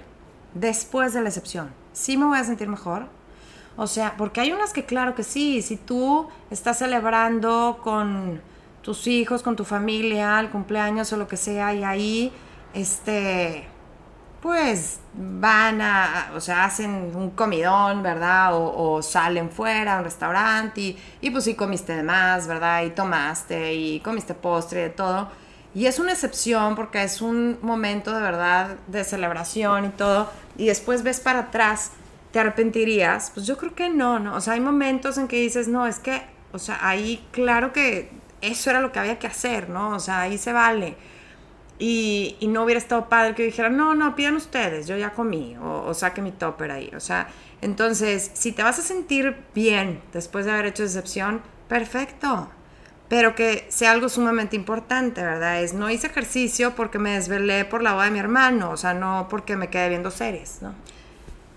después 0.54 1.12
de 1.12 1.20
la 1.20 1.28
excepción. 1.28 1.70
¿Sí 1.92 2.16
me 2.16 2.26
voy 2.26 2.38
a 2.38 2.44
sentir 2.44 2.68
mejor? 2.68 3.06
O 3.76 3.86
sea, 3.86 4.16
porque 4.16 4.40
hay 4.40 4.52
unas 4.52 4.72
que 4.72 4.84
claro 4.84 5.14
que 5.14 5.24
sí, 5.24 5.62
si 5.62 5.76
tú 5.76 6.28
estás 6.50 6.78
celebrando 6.78 7.80
con 7.82 8.40
tus 8.82 9.06
hijos, 9.06 9.42
con 9.42 9.56
tu 9.56 9.64
familia, 9.64 10.38
el 10.40 10.50
cumpleaños 10.50 11.12
o 11.12 11.16
lo 11.16 11.26
que 11.26 11.36
sea, 11.36 11.74
y 11.74 11.82
ahí, 11.82 12.32
este, 12.72 13.66
pues 14.40 15.00
van 15.14 15.80
a, 15.80 16.32
o 16.36 16.40
sea, 16.40 16.64
hacen 16.64 17.12
un 17.16 17.30
comidón, 17.30 18.02
¿verdad? 18.02 18.50
O, 18.52 19.02
salen 19.02 19.50
fuera 19.50 19.96
a 19.96 19.98
un 19.98 20.04
restaurante 20.04 20.96
y, 21.20 21.30
pues 21.30 21.44
sí 21.44 21.54
comiste 21.54 21.96
de 21.96 22.02
más, 22.02 22.46
¿verdad? 22.46 22.84
Y 22.84 22.90
tomaste 22.90 23.74
y 23.74 24.00
comiste 24.00 24.34
postre 24.34 24.80
y 24.80 24.82
de 24.84 24.90
todo 24.90 25.28
y 25.74 25.86
es 25.86 25.98
una 25.98 26.12
excepción 26.12 26.76
porque 26.76 27.02
es 27.02 27.20
un 27.20 27.58
momento 27.60 28.14
de 28.14 28.22
verdad 28.22 28.76
de 28.86 29.02
celebración 29.02 29.86
y 29.86 29.88
todo. 29.88 30.30
Y 30.56 30.66
después 30.66 31.02
ves 31.02 31.18
para 31.18 31.40
atrás, 31.40 31.90
¿te 32.30 32.38
arrepentirías? 32.38 33.32
Pues 33.34 33.44
yo 33.46 33.56
creo 33.56 33.74
que 33.74 33.90
no, 33.90 34.20
¿no? 34.20 34.36
O 34.36 34.40
sea, 34.40 34.54
hay 34.54 34.60
momentos 34.60 35.18
en 35.18 35.26
que 35.26 35.40
dices, 35.40 35.66
no, 35.66 35.86
es 35.86 35.98
que, 35.98 36.22
o 36.52 36.60
sea, 36.60 36.78
ahí 36.80 37.26
claro 37.32 37.72
que 37.72 38.10
eso 38.40 38.70
era 38.70 38.80
lo 38.80 38.92
que 38.92 39.00
había 39.00 39.18
que 39.18 39.26
hacer, 39.26 39.68
¿no? 39.68 39.96
O 39.96 40.00
sea, 40.00 40.20
ahí 40.20 40.38
se 40.38 40.52
vale. 40.52 40.96
Y, 41.80 42.36
y 42.38 42.46
no 42.46 42.62
hubiera 42.62 42.78
estado 42.78 43.08
padre 43.08 43.34
que 43.34 43.42
dijera, 43.42 43.68
no, 43.68 43.96
no, 43.96 44.14
pidan 44.14 44.36
ustedes, 44.36 44.86
yo 44.86 44.96
ya 44.96 45.10
comí, 45.10 45.56
o, 45.56 45.86
o 45.86 45.94
saque 45.94 46.22
mi 46.22 46.30
topper 46.30 46.70
ahí. 46.70 46.92
O 46.94 47.00
sea, 47.00 47.26
entonces, 47.62 48.30
si 48.34 48.52
te 48.52 48.62
vas 48.62 48.78
a 48.78 48.82
sentir 48.82 49.36
bien 49.56 50.00
después 50.12 50.44
de 50.44 50.52
haber 50.52 50.66
hecho 50.66 50.84
excepción, 50.84 51.42
perfecto 51.68 52.48
pero 53.08 53.34
que 53.34 53.66
sea 53.68 53.92
algo 53.92 54.08
sumamente 54.08 54.56
importante, 54.56 55.22
¿verdad? 55.22 55.62
Es 55.62 55.74
no 55.74 55.90
hice 55.90 56.06
ejercicio 56.06 56.74
porque 56.74 56.98
me 56.98 57.12
desvelé 57.12 57.64
por 57.64 57.82
la 57.82 57.92
boda 57.92 58.06
de 58.06 58.10
mi 58.10 58.18
hermano, 58.18 58.70
o 58.70 58.76
sea, 58.76 58.94
no 58.94 59.26
porque 59.28 59.56
me 59.56 59.68
quedé 59.68 59.88
viendo 59.88 60.10
series, 60.10 60.62
¿no? 60.62 60.74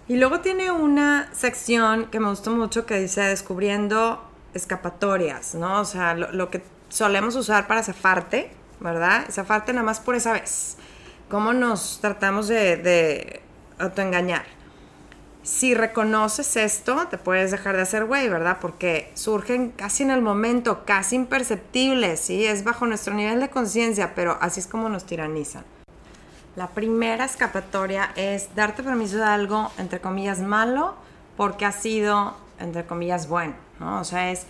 Y 0.07 0.17
luego 0.17 0.39
tiene 0.39 0.71
una 0.71 1.29
sección 1.33 2.05
que 2.05 2.19
me 2.19 2.29
gustó 2.29 2.51
mucho 2.51 2.85
que 2.85 2.99
dice 2.99 3.21
descubriendo 3.21 4.23
escapatorias, 4.53 5.55
¿no? 5.55 5.81
O 5.81 5.85
sea, 5.85 6.13
lo, 6.13 6.49
que 6.49 6.61
solemos 6.89 7.35
usar 7.35 7.67
para 7.67 7.83
zafarte, 7.83 8.51
¿verdad? 8.79 9.25
Zafarte 9.29 9.73
nada 9.73 9.85
más 9.85 9.99
por 9.99 10.15
esa 10.15 10.33
vez. 10.33 10.77
¿Cómo 11.29 11.51
nos 11.51 11.99
tratamos 11.99 12.47
de, 12.47 12.77
de 12.77 13.41
autoengañar? 13.79 14.56
Si 15.47 15.73
reconoces 15.73 16.57
esto, 16.57 17.07
te 17.07 17.17
puedes 17.17 17.51
dejar 17.51 17.77
de 17.77 17.83
hacer 17.83 18.03
güey, 18.03 18.27
¿verdad? 18.27 18.57
Porque 18.59 19.09
surgen 19.13 19.71
casi 19.71 20.03
en 20.03 20.11
el 20.11 20.21
momento, 20.21 20.83
casi 20.83 21.15
imperceptibles, 21.15 22.19
¿sí? 22.19 22.45
Es 22.45 22.65
bajo 22.65 22.85
nuestro 22.85 23.13
nivel 23.13 23.39
de 23.39 23.49
conciencia, 23.49 24.13
pero 24.13 24.37
así 24.41 24.59
es 24.59 24.67
como 24.67 24.89
nos 24.89 25.05
tiranizan. 25.05 25.63
La 26.57 26.67
primera 26.67 27.23
escapatoria 27.23 28.11
es 28.17 28.53
darte 28.55 28.83
permiso 28.83 29.15
de 29.15 29.23
algo, 29.23 29.71
entre 29.77 30.01
comillas, 30.01 30.41
malo, 30.41 30.95
porque 31.37 31.63
ha 31.63 31.71
sido, 31.71 32.35
entre 32.59 32.85
comillas, 32.85 33.29
bueno, 33.29 33.53
¿no? 33.79 34.01
O 34.01 34.03
sea, 34.03 34.29
es, 34.31 34.47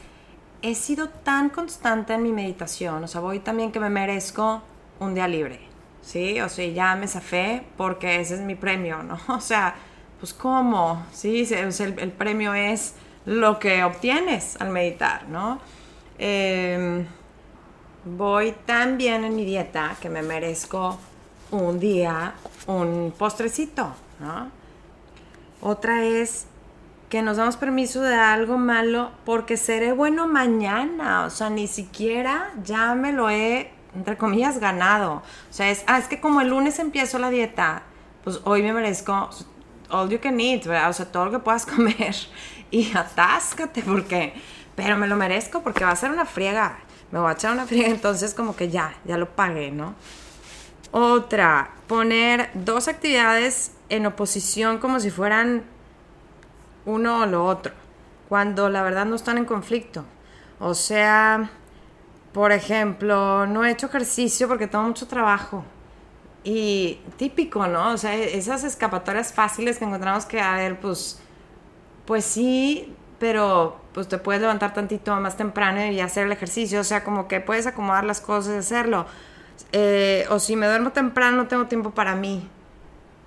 he 0.64 0.74
sido 0.74 1.10
tan 1.10 1.50
constante 1.50 2.16
en 2.16 2.24
mi 2.24 2.32
meditación, 2.32 3.04
o 3.04 3.08
sea, 3.08 3.22
voy 3.22 3.38
también 3.38 3.72
que 3.72 3.80
me 3.80 3.92
merezco 3.92 4.64
un 5.00 5.14
día 5.14 5.28
libre, 5.28 5.60
¿sí? 6.02 6.42
O 6.42 6.50
sea, 6.50 6.68
ya 6.68 6.96
me 6.96 7.08
zafé 7.08 7.68
porque 7.78 8.20
ese 8.20 8.34
es 8.34 8.42
mi 8.42 8.56
premio, 8.56 9.04
¿no? 9.04 9.20
O 9.28 9.42
sea, 9.42 9.76
pues 10.20 10.34
¿cómo? 10.34 11.06
Sí, 11.12 11.48
el, 11.52 12.12
premio 12.12 12.54
es 12.54 12.96
lo 13.26 13.60
que 13.60 13.84
obtienes 13.84 14.60
al 14.60 14.70
meditar, 14.70 15.28
¿no? 15.30 15.60
Em, 16.18 17.06
voy 18.06 18.56
tan 18.66 18.98
bien 18.98 19.24
en 19.24 19.36
mi 19.36 19.46
dieta 19.46 19.96
que 20.02 20.10
me 20.10 20.22
merezco 20.22 20.98
un 21.52 21.80
día 21.80 22.34
un 22.66 23.14
postrecito, 23.18 23.94
¿no? 24.20 24.50
Otra 25.62 26.04
es 26.04 26.48
que 27.10 27.22
nos 27.22 27.38
damos 27.38 27.56
permiso 27.58 28.02
de 28.02 28.16
algo 28.16 28.58
malo 28.58 29.12
porque 29.26 29.56
seré 29.56 29.94
bueno 29.94 30.28
mañana, 30.28 31.26
o 31.26 31.30
sea, 31.30 31.50
ni 31.50 31.68
siquiera 31.68 32.52
ya 32.64 32.96
me 32.96 33.14
lo 33.14 33.30
he, 33.30 33.72
entre 33.96 34.18
comillas, 34.18 34.60
ganado. 34.60 35.24
O 35.50 35.54
sea, 35.54 35.70
es, 35.70 35.84
ah, 35.88 36.00
es 36.00 36.08
que 36.08 36.20
como 36.20 36.42
el 36.42 36.50
lunes 36.50 36.80
empiezo 36.80 37.18
la 37.18 37.30
dieta, 37.30 37.84
pues 38.24 38.42
hoy 38.44 38.62
me 38.62 38.74
merezco 38.74 39.30
all 39.90 40.10
you 40.10 40.20
can 40.20 40.40
eat. 40.40 40.66
O 40.68 40.94
sea, 40.94 41.06
todo 41.12 41.26
lo 41.26 41.32
que 41.32 41.40
puedas 41.40 41.66
comer 41.76 42.16
y 42.72 42.96
atáscate 42.96 43.82
porque, 43.82 44.34
pero 44.76 44.98
me 44.98 45.08
lo 45.08 45.16
merezco 45.16 45.62
porque 45.62 45.84
va 45.84 45.92
a 45.92 45.96
ser 45.96 46.12
una 46.12 46.26
friega, 46.26 46.80
me 47.12 47.20
voy 47.20 47.30
a 47.30 47.34
echar 47.34 47.54
una 47.54 47.66
friega, 47.66 47.90
entonces 47.90 48.34
como 48.34 48.56
que 48.56 48.70
ya, 48.70 48.96
ya 49.06 49.18
lo 49.18 49.30
pagué, 49.30 49.72
¿no? 49.72 49.96
Otra, 50.92 51.72
poner 51.88 52.50
dos 52.54 52.88
actividades 52.88 53.72
en 53.90 54.06
oposición 54.06 54.78
como 54.78 55.00
si 55.00 55.10
fueran 55.10 55.64
uno 56.86 57.22
o 57.22 57.26
lo 57.26 57.46
otro, 57.46 57.74
cuando 58.30 58.70
la 58.70 58.82
verdad 58.82 59.06
no 59.06 59.16
están 59.16 59.38
en 59.38 59.46
conflicto. 59.46 60.06
O 60.60 60.74
sea, 60.74 61.50
por 62.34 62.52
ejemplo, 62.52 63.46
no 63.46 63.64
he 63.64 63.72
hecho 63.72 63.88
ejercicio 63.88 64.48
porque 64.48 64.68
tengo 64.68 64.86
mucho 64.86 65.08
trabajo 65.08 65.64
y 66.48 67.02
típico, 67.18 67.68
¿no? 67.68 67.92
O 67.92 67.98
sea, 67.98 68.16
esas 68.16 68.64
escapatorias 68.64 69.34
fáciles 69.34 69.80
que 69.80 69.84
encontramos 69.84 70.26
que, 70.26 70.40
a 70.40 70.56
ver, 70.56 70.80
pues, 70.80 71.20
pues 72.06 72.24
sí, 72.24 72.96
pero 73.20 73.82
pues 73.94 74.08
te 74.08 74.18
puedes 74.18 74.42
levantar 74.42 74.74
tantito 74.74 75.14
más 75.18 75.36
temprano 75.36 75.86
y 75.92 76.00
hacer 76.00 76.26
el 76.26 76.32
ejercicio, 76.32 76.80
o 76.80 76.84
sea, 76.86 77.04
como 77.04 77.28
que 77.28 77.42
puedes 77.42 77.68
acomodar 77.68 78.06
las 78.06 78.22
cosas 78.22 78.54
y 78.56 78.58
hacerlo. 78.60 79.08
Eh, 79.74 80.26
o 80.30 80.40
si 80.40 80.56
me 80.56 80.68
duermo 80.68 80.92
temprano, 80.92 81.36
no 81.36 81.48
tengo 81.48 81.66
tiempo 81.66 81.92
para 81.92 82.16
mí. 82.16 82.48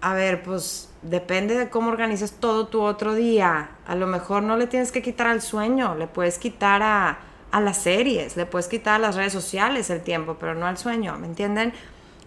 A 0.01 0.15
ver, 0.15 0.43
pues 0.43 0.89
depende 1.03 1.57
de 1.59 1.69
cómo 1.69 1.91
organizas 1.91 2.33
todo 2.33 2.69
tu 2.69 2.81
otro 2.81 3.13
día. 3.13 3.73
A 3.87 3.97
lo 3.97 4.07
mejor 4.07 4.43
no 4.45 4.57
le 4.57 4.67
tienes 4.67 4.93
que 4.93 5.03
quitar 5.03 5.27
al 5.27 5.43
sueño, 5.43 5.95
le 5.95 6.07
puedes 6.07 6.39
quitar 6.39 6.83
a, 6.83 7.19
a 7.51 7.61
las 7.61 7.83
series, 7.83 8.39
le 8.39 8.47
puedes 8.47 8.67
quitar 8.69 8.95
a 8.95 8.99
las 8.99 9.15
redes 9.17 9.35
sociales 9.35 9.91
el 9.91 10.01
tiempo, 10.01 10.39
pero 10.41 10.55
no 10.55 10.67
al 10.67 10.79
sueño, 10.79 11.19
¿me 11.19 11.27
entienden? 11.27 11.75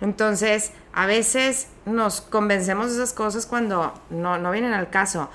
Entonces, 0.01 0.71
a 0.93 1.05
veces 1.05 1.67
nos 1.85 2.21
convencemos 2.21 2.87
de 2.87 2.95
esas 2.95 3.13
cosas 3.13 3.45
cuando 3.45 3.93
no, 4.09 4.37
no 4.37 4.51
vienen 4.51 4.73
al 4.73 4.89
caso. 4.89 5.29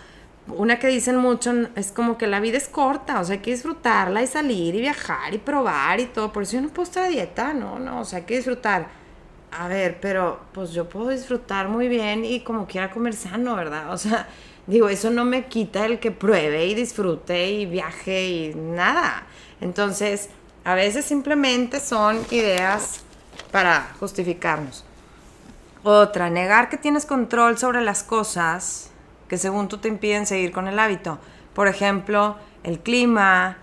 Una 0.49 0.79
que 0.79 0.87
dicen 0.88 1.16
mucho 1.16 1.53
es 1.77 1.92
como 1.92 2.16
que 2.16 2.27
la 2.27 2.40
vida 2.40 2.57
es 2.57 2.68
corta, 2.68 3.21
o 3.21 3.25
sea, 3.25 3.35
hay 3.35 3.40
que 3.40 3.51
disfrutarla 3.51 4.23
y 4.23 4.27
salir 4.27 4.75
y 4.75 4.81
viajar 4.81 5.35
y 5.35 5.38
probar 5.38 6.01
y 6.01 6.07
todo. 6.07 6.33
Por 6.33 6.44
eso 6.44 6.55
yo 6.55 6.62
no 6.62 6.68
puedo 6.68 6.85
estar 6.85 7.05
a 7.05 7.09
dieta, 7.09 7.53
no, 7.53 7.79
no, 7.79 8.01
o 8.01 8.05
sea, 8.05 8.21
hay 8.21 8.25
que 8.25 8.37
disfrutar. 8.37 8.88
A 9.51 9.68
ver, 9.68 9.99
pero 10.01 10.40
pues 10.53 10.73
yo 10.73 10.88
puedo 10.88 11.09
disfrutar 11.09 11.68
muy 11.68 11.88
bien 11.88 12.25
y 12.25 12.40
como 12.40 12.66
quiera 12.66 12.90
comer 12.90 13.14
sano, 13.14 13.57
¿verdad? 13.57 13.92
O 13.92 13.99
sea, 13.99 14.29
digo, 14.66 14.88
eso 14.88 15.11
no 15.11 15.25
me 15.25 15.47
quita 15.47 15.87
el 15.87 15.99
que 15.99 16.11
pruebe 16.11 16.66
y 16.66 16.75
disfrute 16.75 17.51
y 17.51 17.66
viaje 17.66 18.29
y 18.29 18.55
nada. 18.55 19.27
Entonces, 19.61 20.31
a 20.64 20.75
veces 20.75 21.05
simplemente 21.05 21.81
son 21.81 22.21
ideas 22.31 23.03
para 23.51 23.88
justificarnos. 23.98 24.85
Otra, 25.85 26.29
negar 26.29 26.68
que 26.68 26.77
tienes 26.77 27.07
control 27.07 27.57
sobre 27.57 27.81
las 27.81 28.03
cosas 28.03 28.90
que 29.29 29.38
según 29.38 29.68
tú 29.68 29.79
te 29.79 29.88
impiden 29.88 30.27
seguir 30.27 30.53
con 30.53 30.66
el 30.66 30.79
hábito. 30.79 31.18
Por 31.55 31.68
ejemplo, 31.68 32.37
el 32.64 32.81
clima. 32.81 33.59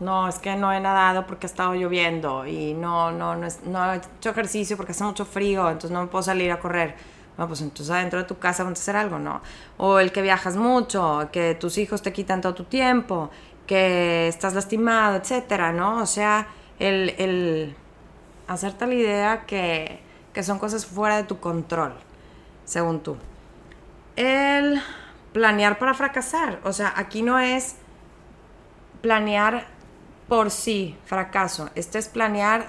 No, 0.00 0.28
es 0.28 0.38
que 0.38 0.56
no 0.56 0.72
he 0.72 0.80
nadado 0.80 1.24
porque 1.26 1.46
ha 1.46 1.48
estado 1.48 1.74
lloviendo 1.74 2.46
y 2.46 2.74
no, 2.74 3.12
no, 3.12 3.36
no, 3.36 3.46
no 3.66 3.92
he 3.92 3.96
hecho 3.96 4.30
ejercicio 4.30 4.76
porque 4.76 4.92
hace 4.92 5.04
mucho 5.04 5.24
frío, 5.24 5.68
entonces 5.68 5.92
no 5.92 6.02
me 6.02 6.08
puedo 6.08 6.22
salir 6.22 6.50
a 6.50 6.58
correr. 6.58 6.96
Bueno, 7.36 7.48
pues 7.48 7.60
entonces 7.62 7.90
adentro 7.90 8.18
de 8.18 8.24
tu 8.24 8.38
casa 8.38 8.64
vamos 8.64 8.80
a 8.80 8.82
hacer 8.82 8.96
algo, 8.96 9.18
¿no? 9.18 9.40
O 9.76 10.00
el 10.00 10.12
que 10.12 10.20
viajas 10.20 10.56
mucho, 10.56 11.28
que 11.32 11.54
tus 11.54 11.78
hijos 11.78 12.02
te 12.02 12.12
quitan 12.12 12.40
todo 12.40 12.54
tu 12.54 12.64
tiempo, 12.64 13.30
que 13.66 14.28
estás 14.28 14.54
lastimado, 14.54 15.16
etcétera, 15.16 15.72
¿no? 15.72 16.02
O 16.02 16.06
sea, 16.06 16.48
el, 16.78 17.14
el 17.18 17.76
hacerte 18.46 18.86
la 18.86 18.94
idea 18.94 19.46
que, 19.46 20.00
que 20.32 20.42
son 20.42 20.58
cosas 20.58 20.86
fuera 20.86 21.16
de 21.16 21.24
tu 21.24 21.40
control, 21.40 21.94
según 22.64 23.00
tú. 23.02 23.16
El 24.16 24.80
planear 25.32 25.78
para 25.78 25.94
fracasar, 25.94 26.60
o 26.64 26.72
sea, 26.72 26.92
aquí 26.96 27.22
no 27.22 27.38
es 27.38 27.76
planear 29.00 29.66
por 30.28 30.50
sí 30.50 30.96
fracaso, 31.04 31.70
este 31.74 31.98
es 31.98 32.08
planear 32.08 32.68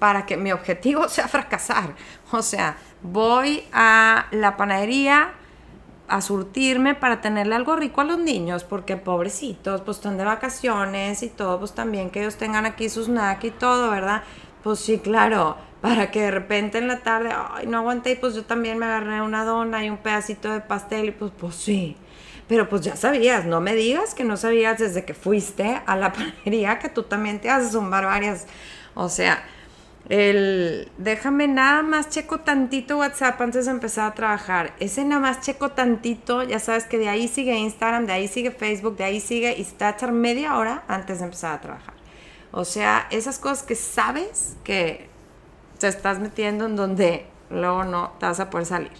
para 0.00 0.26
que 0.26 0.36
mi 0.36 0.50
objetivo 0.50 1.08
sea 1.08 1.28
fracasar. 1.28 1.94
O 2.32 2.42
sea, 2.42 2.76
voy 3.02 3.62
a 3.72 4.26
la 4.32 4.56
panadería 4.56 5.34
a 6.08 6.20
surtirme 6.20 6.96
para 6.96 7.20
tenerle 7.20 7.54
algo 7.54 7.76
rico 7.76 8.00
a 8.00 8.04
los 8.04 8.18
niños, 8.18 8.64
porque 8.64 8.96
pobrecitos, 8.96 9.80
pues 9.82 9.98
están 9.98 10.18
de 10.18 10.24
vacaciones 10.24 11.22
y 11.22 11.28
todo, 11.28 11.60
pues 11.60 11.72
también 11.72 12.10
que 12.10 12.20
ellos 12.22 12.34
tengan 12.34 12.66
aquí 12.66 12.88
sus 12.88 13.06
snack 13.06 13.44
y 13.44 13.50
todo, 13.52 13.90
¿verdad? 13.90 14.24
Pues 14.62 14.78
sí, 14.80 14.98
claro, 14.98 15.56
para 15.80 16.10
que 16.10 16.20
de 16.22 16.30
repente 16.30 16.78
en 16.78 16.88
la 16.88 16.98
tarde, 16.98 17.30
ay, 17.32 17.66
no 17.66 17.78
aguanté 17.78 18.12
y 18.12 18.16
pues 18.16 18.34
yo 18.34 18.44
también 18.44 18.78
me 18.78 18.86
agarré 18.86 19.22
una 19.22 19.44
dona 19.44 19.84
y 19.84 19.90
un 19.90 19.98
pedacito 19.98 20.52
de 20.52 20.60
pastel 20.60 21.06
y 21.06 21.10
pues, 21.12 21.32
pues 21.38 21.54
sí. 21.54 21.96
Pero 22.46 22.68
pues 22.68 22.82
ya 22.82 22.96
sabías, 22.96 23.46
no 23.46 23.60
me 23.60 23.74
digas 23.74 24.14
que 24.14 24.24
no 24.24 24.36
sabías 24.36 24.78
desde 24.78 25.04
que 25.04 25.14
fuiste 25.14 25.80
a 25.86 25.96
la 25.96 26.12
panadería 26.12 26.78
que 26.78 26.88
tú 26.88 27.04
también 27.04 27.40
te 27.40 27.48
haces 27.48 27.72
zumbar 27.72 28.04
varias. 28.04 28.46
O 28.94 29.08
sea, 29.08 29.42
el 30.08 30.90
déjame 30.98 31.46
nada 31.46 31.82
más 31.82 32.10
checo 32.10 32.40
tantito 32.40 32.98
WhatsApp 32.98 33.40
antes 33.40 33.66
de 33.66 33.70
empezar 33.70 34.10
a 34.10 34.14
trabajar. 34.14 34.74
Ese 34.80 35.04
nada 35.04 35.20
más 35.20 35.40
checo 35.40 35.70
tantito, 35.70 36.42
ya 36.42 36.58
sabes 36.58 36.84
que 36.84 36.98
de 36.98 37.08
ahí 37.08 37.28
sigue 37.28 37.56
Instagram, 37.56 38.06
de 38.06 38.12
ahí 38.14 38.28
sigue 38.28 38.50
Facebook, 38.50 38.96
de 38.96 39.04
ahí 39.04 39.20
sigue 39.20 39.54
y 39.56 39.62
está 39.62 39.88
a 39.88 39.90
echar 39.92 40.12
media 40.12 40.58
hora 40.58 40.82
antes 40.88 41.20
de 41.20 41.26
empezar 41.26 41.54
a 41.54 41.60
trabajar. 41.60 41.99
O 42.52 42.64
sea, 42.64 43.06
esas 43.10 43.38
cosas 43.38 43.62
que 43.62 43.74
sabes 43.74 44.56
que 44.64 45.08
te 45.78 45.88
estás 45.88 46.18
metiendo 46.18 46.66
en 46.66 46.76
donde 46.76 47.26
luego 47.48 47.84
no 47.84 48.12
te 48.18 48.26
vas 48.26 48.40
a 48.40 48.50
poder 48.50 48.66
salir. 48.66 48.92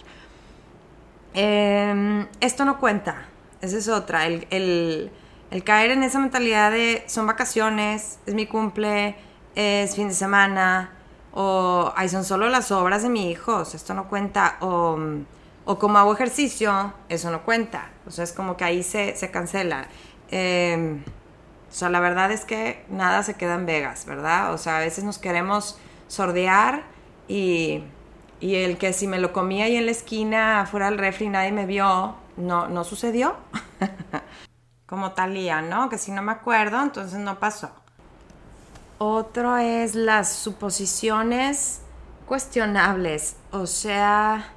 Em, 1.33 2.27
esto 2.39 2.65
no 2.65 2.79
cuenta. 2.79 3.27
Esa 3.61 3.77
es 3.77 3.87
otra. 3.87 4.25
El, 4.25 5.11
caer 5.65 5.91
en 5.91 6.03
esa 6.03 6.19
mentalidad 6.19 6.71
de 6.71 7.03
son 7.07 7.27
vacaciones, 7.27 8.19
es 8.25 8.33
mi 8.33 8.47
cumple, 8.47 9.15
es 9.55 9.95
fin 9.95 10.07
de 10.07 10.13
semana, 10.13 10.91
o 11.33 11.91
ay, 11.95 12.09
son 12.09 12.23
solo 12.23 12.49
las 12.49 12.71
obras 12.71 13.03
de 13.03 13.09
mi 13.09 13.29
hijo, 13.29 13.61
esto 13.61 13.93
no 13.93 14.07
cuenta, 14.07 14.57
o, 14.61 14.97
o, 15.65 15.79
como 15.79 15.97
hago 15.97 16.13
ejercicio, 16.13 16.93
eso 17.09 17.31
no 17.31 17.43
cuenta. 17.43 17.91
O 18.07 18.11
sea, 18.11 18.23
es 18.23 18.31
como 18.31 18.57
que 18.57 18.63
ahí 18.63 18.81
se, 18.83 19.15
se 19.17 19.29
cancela. 19.29 19.87
Eh, 20.29 21.01
o 21.71 21.73
sea, 21.73 21.89
la 21.89 22.01
verdad 22.01 22.31
es 22.31 22.43
que 22.43 22.83
nada 22.89 23.23
se 23.23 23.35
queda 23.35 23.55
en 23.55 23.65
Vegas, 23.65 24.05
¿verdad? 24.05 24.53
O 24.53 24.57
sea, 24.57 24.77
a 24.77 24.79
veces 24.81 25.05
nos 25.05 25.17
queremos 25.17 25.79
sordear 26.09 26.83
y, 27.29 27.85
y 28.41 28.55
el 28.55 28.77
que 28.77 28.91
si 28.91 29.07
me 29.07 29.19
lo 29.19 29.31
comía 29.31 29.65
ahí 29.65 29.77
en 29.77 29.85
la 29.85 29.91
esquina, 29.91 30.67
fuera 30.69 30.87
del 30.87 30.97
refri, 30.97 31.29
nadie 31.29 31.53
me 31.53 31.65
vio, 31.65 32.15
no, 32.35 32.67
no 32.67 32.83
sucedió. 32.83 33.37
Como 34.85 35.13
Talía, 35.13 35.61
¿no? 35.61 35.87
Que 35.87 35.97
si 35.97 36.11
no 36.11 36.21
me 36.21 36.33
acuerdo, 36.33 36.81
entonces 36.81 37.19
no 37.19 37.39
pasó. 37.39 37.71
Otro 38.97 39.55
es 39.55 39.95
las 39.95 40.29
suposiciones 40.29 41.79
cuestionables, 42.25 43.37
o 43.51 43.65
sea, 43.65 44.53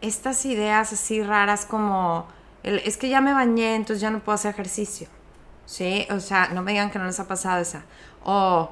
estas 0.00 0.44
ideas 0.44 0.92
así 0.92 1.22
raras 1.22 1.66
como, 1.66 2.26
es 2.64 2.96
que 2.96 3.08
ya 3.08 3.20
me 3.20 3.32
bañé, 3.32 3.76
entonces 3.76 4.00
ya 4.00 4.10
no 4.10 4.18
puedo 4.18 4.34
hacer 4.34 4.50
ejercicio. 4.50 5.08
¿Sí? 5.66 6.06
O 6.10 6.20
sea, 6.20 6.48
no 6.48 6.62
me 6.62 6.72
digan 6.72 6.90
que 6.90 6.98
no 6.98 7.06
les 7.06 7.20
ha 7.20 7.28
pasado 7.28 7.60
esa. 7.60 7.84
O 8.24 8.70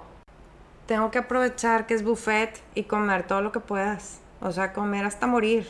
tengo 0.87 1.11
que 1.11 1.19
aprovechar 1.19 1.87
que 1.87 1.95
es 1.95 2.03
buffet 2.03 2.61
y 2.75 2.85
comer 2.85 3.27
todo 3.27 3.43
lo 3.43 3.53
que 3.53 3.61
puedas. 3.61 4.21
O 4.41 4.53
sea, 4.53 4.73
comer 4.73 5.05
hasta 5.05 5.27
morir. 5.27 5.69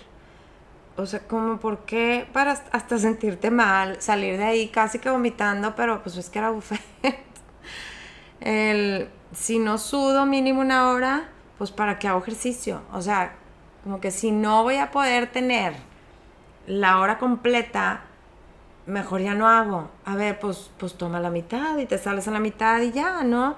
O 0.96 1.06
sea, 1.06 1.20
como 1.20 1.59
por 1.59 1.85
qué 1.85 2.28
para 2.33 2.52
hasta 2.52 2.98
sentirte 2.98 3.50
mal, 3.50 4.00
salir 4.02 4.37
de 4.37 4.44
ahí 4.44 4.68
casi 4.68 4.98
que 4.98 5.11
vomitando, 5.11 5.74
pero 5.74 6.02
pues 6.02 6.16
es 6.16 6.30
que 6.30 6.38
era 6.38 6.50
buffet. 6.50 6.80
El, 8.40 9.09
si 9.33 9.59
no 9.59 9.78
sudo 9.78 10.26
mínimo 10.26 10.61
una 10.61 10.90
hora, 10.90 11.28
pues 11.59 11.70
para 11.70 11.98
qué 11.98 12.09
hago 12.09 12.20
ejercicio. 12.20 12.83
O 12.92 13.02
sea, 13.02 13.35
como 13.85 14.00
que 14.00 14.11
si 14.11 14.30
no 14.33 14.62
voy 14.62 14.76
a 14.76 14.90
poder 14.90 15.30
tener 15.30 15.74
la 16.66 16.98
hora 16.98 17.18
completa, 17.18 18.02
mejor 18.90 19.20
ya 19.20 19.35
no 19.35 19.48
hago. 19.48 19.90
A 20.05 20.16
ver, 20.16 20.38
pues, 20.38 20.70
pues 20.79 20.94
toma 20.94 21.20
la 21.20 21.31
mitad 21.31 21.79
y 21.79 21.87
te 21.87 21.98
sales 21.98 22.29
a 22.29 22.31
la 22.31 22.40
mitad 22.40 22.81
y 22.81 22.92
ya, 22.92 23.22
¿no? 23.22 23.57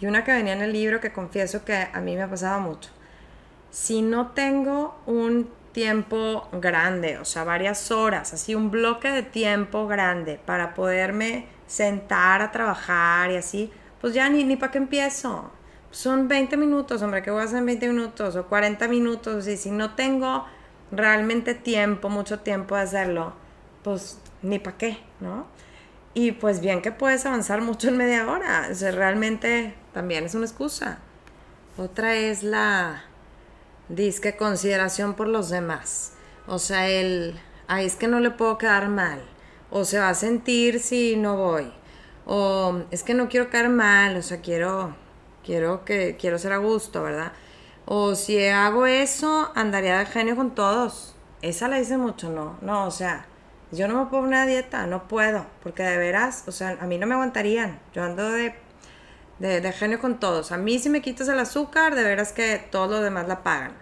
Y 0.00 0.06
una 0.06 0.24
que 0.24 0.32
venía 0.32 0.52
en 0.52 0.62
el 0.62 0.72
libro 0.72 1.00
que 1.00 1.12
confieso 1.12 1.64
que 1.64 1.88
a 1.92 2.00
mí 2.00 2.14
me 2.14 2.22
ha 2.22 2.28
pasado 2.28 2.60
mucho. 2.60 2.90
Si 3.70 4.02
no 4.02 4.28
tengo 4.28 4.98
un 5.06 5.50
tiempo 5.72 6.48
grande, 6.52 7.18
o 7.18 7.24
sea, 7.24 7.44
varias 7.44 7.90
horas, 7.90 8.32
así 8.32 8.54
un 8.54 8.70
bloque 8.70 9.10
de 9.10 9.22
tiempo 9.22 9.86
grande 9.86 10.40
para 10.44 10.74
poderme 10.74 11.46
sentar 11.66 12.42
a 12.42 12.50
trabajar 12.50 13.30
y 13.30 13.36
así, 13.36 13.70
pues 14.00 14.14
ya 14.14 14.28
ni, 14.28 14.44
ni 14.44 14.56
para 14.56 14.72
qué 14.72 14.78
empiezo. 14.78 15.50
Son 15.90 16.28
20 16.28 16.56
minutos, 16.56 17.02
hombre, 17.02 17.22
¿qué 17.22 17.30
voy 17.30 17.42
a 17.42 17.44
hacer 17.44 17.58
en 17.58 17.66
20 17.66 17.88
minutos? 17.88 18.36
O 18.36 18.46
40 18.46 18.88
minutos, 18.88 19.46
y 19.48 19.56
si 19.56 19.70
no 19.70 19.94
tengo 19.94 20.44
realmente 20.90 21.54
tiempo, 21.54 22.08
mucho 22.08 22.40
tiempo 22.40 22.74
de 22.74 22.82
hacerlo, 22.82 23.32
pues 23.82 24.18
ni 24.42 24.58
para 24.58 24.76
qué, 24.76 24.98
¿no? 25.20 25.46
Y 26.14 26.32
pues 26.32 26.60
bien 26.60 26.82
que 26.82 26.92
puedes 26.92 27.26
avanzar 27.26 27.60
mucho 27.60 27.88
en 27.88 27.96
media 27.96 28.28
hora, 28.28 28.68
o 28.70 28.74
sea, 28.74 28.90
realmente 28.90 29.74
también 29.92 30.24
es 30.24 30.34
una 30.34 30.46
excusa. 30.46 30.98
Otra 31.76 32.16
es 32.16 32.42
la 32.42 33.04
disque 33.88 34.36
consideración 34.36 35.14
por 35.14 35.28
los 35.28 35.48
demás. 35.48 36.12
O 36.46 36.58
sea, 36.58 36.88
el, 36.88 37.38
ay, 37.68 37.86
es 37.86 37.94
que 37.94 38.08
no 38.08 38.20
le 38.20 38.30
puedo 38.30 38.58
quedar 38.58 38.88
mal. 38.88 39.22
O 39.70 39.84
se 39.84 39.98
va 39.98 40.08
a 40.08 40.14
sentir 40.14 40.80
si 40.80 41.16
no 41.16 41.36
voy. 41.36 41.72
O 42.26 42.82
es 42.90 43.02
que 43.02 43.14
no 43.14 43.28
quiero 43.28 43.48
quedar 43.50 43.68
mal, 43.68 44.16
o 44.16 44.22
sea, 44.22 44.40
quiero, 44.40 44.96
quiero 45.44 45.84
que, 45.84 46.16
quiero 46.18 46.38
ser 46.38 46.52
a 46.52 46.58
gusto, 46.58 47.02
¿verdad? 47.02 47.32
O 47.86 48.14
si 48.14 48.44
hago 48.48 48.86
eso, 48.86 49.50
andaría 49.54 49.98
de 49.98 50.06
genio 50.06 50.36
con 50.36 50.54
todos. 50.54 51.14
Esa 51.42 51.68
la 51.68 51.78
dice 51.78 51.96
mucho, 51.96 52.30
¿no? 52.30 52.58
No, 52.60 52.86
o 52.86 52.90
sea, 52.90 53.26
yo 53.70 53.86
no 53.86 54.04
me 54.04 54.10
pongo 54.10 54.26
una 54.26 54.46
dieta, 54.46 54.86
no 54.86 55.08
puedo, 55.08 55.44
porque 55.62 55.82
de 55.82 55.98
veras, 55.98 56.44
o 56.46 56.52
sea, 56.52 56.78
a 56.80 56.86
mí 56.86 56.96
no 56.98 57.06
me 57.06 57.14
aguantarían. 57.14 57.78
Yo 57.94 58.02
ando 58.02 58.30
de, 58.30 58.54
de, 59.38 59.72
genio 59.72 60.00
con 60.00 60.18
todos. 60.18 60.52
A 60.52 60.56
mí 60.56 60.78
si 60.78 60.88
me 60.88 61.02
quitas 61.02 61.28
el 61.28 61.38
azúcar, 61.38 61.94
de 61.94 62.02
veras 62.02 62.32
que 62.32 62.58
todos 62.70 62.90
los 62.90 63.02
demás 63.02 63.28
la 63.28 63.42
pagan. 63.42 63.72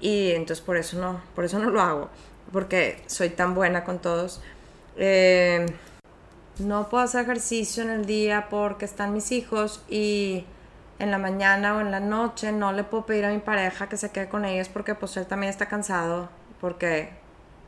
Y 0.00 0.32
entonces 0.32 0.64
por 0.64 0.76
eso 0.76 0.98
no, 0.98 1.20
por 1.34 1.44
eso 1.44 1.58
no 1.58 1.70
lo 1.70 1.80
hago, 1.80 2.10
porque 2.52 3.02
soy 3.06 3.30
tan 3.30 3.54
buena 3.54 3.84
con 3.84 3.98
todos. 3.98 4.40
Eh, 4.96 5.66
no 6.58 6.88
puedo 6.88 7.04
hacer 7.04 7.22
ejercicio 7.22 7.82
en 7.82 7.90
el 7.90 8.06
día 8.06 8.48
porque 8.48 8.84
están 8.84 9.12
mis 9.12 9.32
hijos 9.32 9.82
y 9.88 10.46
en 10.98 11.10
la 11.10 11.18
mañana 11.18 11.76
o 11.76 11.80
en 11.80 11.90
la 11.90 12.00
noche 12.00 12.52
no 12.52 12.72
le 12.72 12.84
puedo 12.84 13.04
pedir 13.06 13.24
a 13.26 13.30
mi 13.30 13.40
pareja 13.40 13.88
que 13.88 13.96
se 13.96 14.10
quede 14.10 14.28
con 14.28 14.44
ellos 14.44 14.68
porque 14.68 14.94
pues 14.94 15.16
él 15.18 15.26
también 15.26 15.50
está 15.50 15.66
cansado 15.66 16.30
porque 16.60 17.10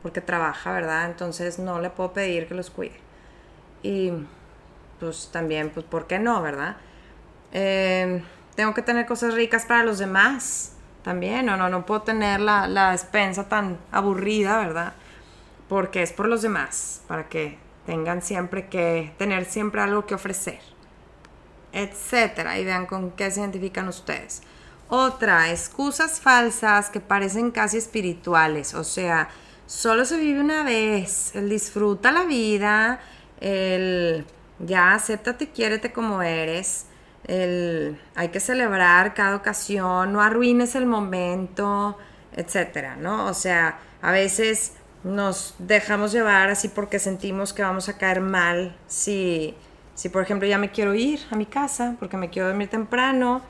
porque 0.01 0.21
trabaja, 0.21 0.71
¿verdad? 0.71 1.05
Entonces 1.05 1.59
no 1.59 1.79
le 1.79 1.89
puedo 1.89 2.13
pedir 2.13 2.47
que 2.47 2.55
los 2.55 2.69
cuide. 2.69 2.99
Y 3.83 4.11
pues 4.99 5.29
también, 5.31 5.69
pues, 5.69 5.85
¿por 5.85 6.07
qué 6.07 6.19
no, 6.19 6.41
verdad? 6.41 6.77
Eh, 7.51 8.23
tengo 8.55 8.73
que 8.73 8.81
tener 8.81 9.05
cosas 9.05 9.33
ricas 9.33 9.65
para 9.65 9.83
los 9.83 9.99
demás 9.99 10.73
también, 11.03 11.47
o 11.49 11.57
no, 11.57 11.69
no 11.69 11.85
puedo 11.85 12.01
tener 12.01 12.41
la, 12.41 12.67
la 12.67 12.91
despensa 12.91 13.47
tan 13.47 13.77
aburrida, 13.91 14.59
¿verdad? 14.59 14.93
Porque 15.69 16.03
es 16.03 16.11
por 16.11 16.27
los 16.27 16.41
demás, 16.41 17.01
para 17.07 17.29
que 17.29 17.57
tengan 17.85 18.21
siempre 18.21 18.67
que, 18.67 19.13
tener 19.17 19.45
siempre 19.45 19.81
algo 19.81 20.05
que 20.05 20.13
ofrecer, 20.13 20.59
etcétera, 21.71 22.59
y 22.59 22.65
vean 22.65 22.85
con 22.85 23.11
qué 23.11 23.31
se 23.31 23.39
identifican 23.39 23.87
ustedes. 23.87 24.43
Otra, 24.89 25.51
excusas 25.51 26.19
falsas 26.19 26.89
que 26.89 26.99
parecen 26.99 27.51
casi 27.51 27.77
espirituales, 27.77 28.73
o 28.73 28.83
sea, 28.83 29.29
solo 29.69 30.03
se 30.03 30.17
vive 30.17 30.39
una 30.39 30.63
vez, 30.63 31.35
el 31.35 31.47
disfruta 31.47 32.11
la 32.11 32.23
vida, 32.23 32.99
el 33.39 34.25
ya 34.57 34.95
acéptate, 34.95 35.49
quiérete 35.49 35.93
como 35.93 36.23
eres, 36.23 36.87
el 37.27 38.01
hay 38.15 38.29
que 38.29 38.39
celebrar 38.39 39.13
cada 39.13 39.35
ocasión, 39.35 40.11
no 40.11 40.21
arruines 40.21 40.73
el 40.73 40.87
momento, 40.87 41.99
etcétera, 42.35 42.95
¿no? 42.95 43.27
O 43.27 43.35
sea, 43.35 43.77
a 44.01 44.11
veces 44.11 44.73
nos 45.03 45.53
dejamos 45.59 46.13
llevar 46.13 46.49
así 46.49 46.69
porque 46.69 46.97
sentimos 46.97 47.53
que 47.53 47.61
vamos 47.61 47.89
a 47.89 47.97
caer 47.99 48.21
mal 48.21 48.75
si, 48.87 49.53
si 49.93 50.09
por 50.09 50.23
ejemplo 50.23 50.47
ya 50.47 50.57
me 50.57 50.71
quiero 50.71 50.95
ir 50.95 51.19
a 51.29 51.35
mi 51.35 51.45
casa 51.45 51.95
porque 51.99 52.17
me 52.17 52.31
quiero 52.31 52.47
dormir 52.47 52.69
temprano, 52.69 53.43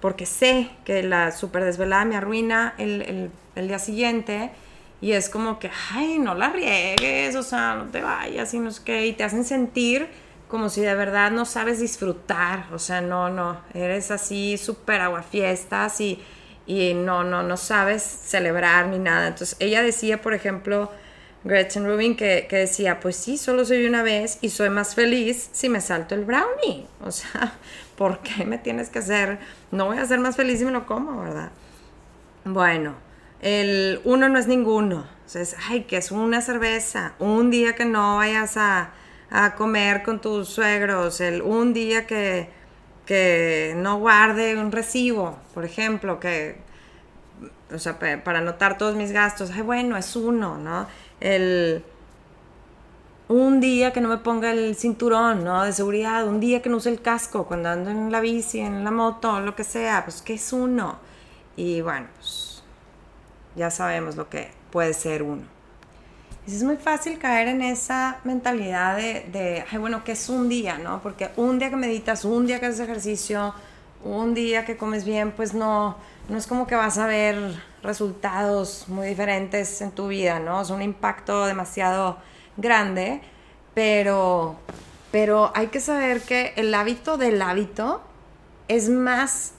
porque 0.00 0.24
sé 0.24 0.70
que 0.84 1.02
la 1.02 1.32
super 1.32 1.64
desvelada 1.64 2.04
me 2.04 2.16
arruina 2.16 2.74
el, 2.78 3.32
el 3.56 3.68
día 3.68 3.80
siguiente 3.80 4.52
y 5.00 5.12
es 5.12 5.28
como 5.28 5.58
que, 5.58 5.70
ay, 5.92 6.18
no 6.18 6.34
la 6.34 6.50
riegues, 6.50 7.36
o 7.36 7.42
sea, 7.42 7.74
no 7.74 7.84
te 7.90 8.00
vayas 8.00 8.54
y 8.54 8.58
no 8.58 8.70
sé 8.70 8.82
qué, 8.84 9.06
y 9.06 9.12
te 9.12 9.24
hacen 9.24 9.44
sentir 9.44 10.08
como 10.48 10.68
si 10.68 10.82
de 10.82 10.94
verdad 10.94 11.30
no 11.30 11.44
sabes 11.46 11.80
disfrutar, 11.80 12.66
o 12.72 12.78
sea, 12.78 13.00
no, 13.00 13.28
no, 13.28 13.60
eres 13.74 14.10
así 14.10 14.56
súper 14.56 15.00
aguafiestas 15.00 16.00
y, 16.00 16.22
y 16.66 16.94
no, 16.94 17.24
no, 17.24 17.42
no 17.42 17.56
sabes 17.56 18.02
celebrar 18.02 18.86
ni 18.86 18.98
nada. 18.98 19.28
Entonces, 19.28 19.56
ella 19.58 19.82
decía, 19.82 20.22
por 20.22 20.32
ejemplo, 20.32 20.90
Gretchen 21.44 21.86
Rubin, 21.86 22.16
que, 22.16 22.46
que, 22.48 22.56
decía, 22.56 23.00
pues 23.00 23.16
sí, 23.16 23.36
solo 23.36 23.64
soy 23.64 23.84
una 23.86 24.02
vez 24.02 24.38
y 24.42 24.50
soy 24.50 24.70
más 24.70 24.94
feliz 24.94 25.50
si 25.52 25.68
me 25.68 25.80
salto 25.80 26.14
el 26.14 26.24
brownie. 26.24 26.86
O 27.02 27.10
sea, 27.10 27.54
¿por 27.96 28.20
qué 28.20 28.44
me 28.44 28.58
tienes 28.58 28.90
que 28.90 29.00
hacer? 29.00 29.38
No 29.70 29.86
voy 29.86 29.98
a 29.98 30.06
ser 30.06 30.20
más 30.20 30.36
feliz 30.36 30.60
si 30.60 30.64
me 30.64 30.70
lo 30.70 30.86
como, 30.86 31.20
¿verdad? 31.20 31.50
Bueno, 32.44 32.94
el 33.44 34.00
uno 34.04 34.30
no 34.30 34.38
es 34.38 34.48
ninguno. 34.48 35.04
Entonces, 35.18 35.54
ay, 35.68 35.82
que 35.82 35.98
es 35.98 36.10
una 36.10 36.40
cerveza. 36.40 37.12
Un 37.18 37.50
día 37.50 37.74
que 37.74 37.84
no 37.84 38.16
vayas 38.16 38.56
a, 38.56 38.90
comer 39.56 40.02
con 40.02 40.20
tus 40.20 40.48
suegros. 40.48 41.20
El 41.20 41.42
un 41.42 41.74
día 41.74 42.06
que, 42.06 42.48
que 43.04 43.74
no 43.76 43.98
guarde 43.98 44.56
un 44.56 44.72
recibo, 44.72 45.36
por 45.52 45.64
ejemplo, 45.64 46.20
que, 46.20 46.56
o 47.72 47.78
sea, 47.78 47.98
para 47.98 48.38
anotar 48.38 48.78
todos 48.78 48.96
mis 48.96 49.12
gastos. 49.12 49.50
Ay, 49.50 49.60
bueno, 49.60 49.96
es 49.98 50.16
uno, 50.16 50.56
¿no? 50.56 50.86
El 51.20 51.84
un 53.28 53.60
día 53.60 53.92
que 53.92 54.00
no 54.00 54.08
me 54.08 54.18
ponga 54.18 54.52
el 54.52 54.74
cinturón, 54.76 55.44
¿no? 55.44 55.64
De 55.64 55.72
seguridad, 55.72 56.26
un 56.26 56.40
día 56.40 56.62
que 56.62 56.70
no 56.70 56.78
use 56.78 56.90
el 56.90 57.02
casco 57.02 57.46
cuando 57.46 57.68
ando 57.68 57.90
en 57.90 58.10
la 58.10 58.20
bici, 58.20 58.60
en 58.60 58.84
la 58.84 58.90
moto, 58.90 59.40
lo 59.40 59.54
que 59.54 59.64
sea, 59.64 60.04
pues 60.04 60.22
que 60.22 60.34
es 60.34 60.52
uno. 60.52 60.98
Y 61.56 61.80
bueno, 61.82 62.06
pues 62.16 62.43
ya 63.56 63.70
sabemos 63.70 64.16
lo 64.16 64.28
que 64.28 64.50
puede 64.70 64.94
ser 64.94 65.22
uno. 65.22 65.42
es 66.46 66.62
muy 66.62 66.76
fácil 66.76 67.18
caer 67.18 67.48
en 67.48 67.62
esa 67.62 68.18
mentalidad 68.24 68.96
de, 68.96 69.64
bueno, 69.78 70.04
que 70.04 70.12
es 70.12 70.28
un 70.28 70.48
día, 70.48 70.78
¿no? 70.78 71.00
Porque 71.02 71.30
un 71.36 71.58
día 71.58 71.70
que 71.70 71.76
meditas, 71.76 72.24
un 72.24 72.46
día 72.46 72.60
que 72.60 72.66
haces 72.66 72.80
ejercicio, 72.80 73.54
un 74.02 74.34
día 74.34 74.64
que 74.64 74.76
comes 74.76 75.04
bien, 75.04 75.32
pues 75.32 75.54
no, 75.54 75.96
no 76.28 76.36
es 76.36 76.46
como 76.46 76.66
que 76.66 76.74
vas 76.74 76.98
a 76.98 77.06
ver 77.06 77.38
resultados 77.82 78.86
muy 78.88 79.08
diferentes 79.08 79.80
en 79.80 79.90
tu 79.92 80.08
vida, 80.08 80.38
¿no? 80.40 80.62
Es 80.62 80.70
un 80.70 80.82
impacto 80.82 81.46
demasiado 81.46 82.18
grande, 82.56 83.20
pero, 83.74 84.56
pero 85.10 85.52
hay 85.54 85.68
que 85.68 85.80
saber 85.80 86.20
que 86.20 86.52
el 86.56 86.74
hábito 86.74 87.16
del 87.16 87.40
hábito 87.42 88.02
es 88.68 88.88
más 88.88 89.52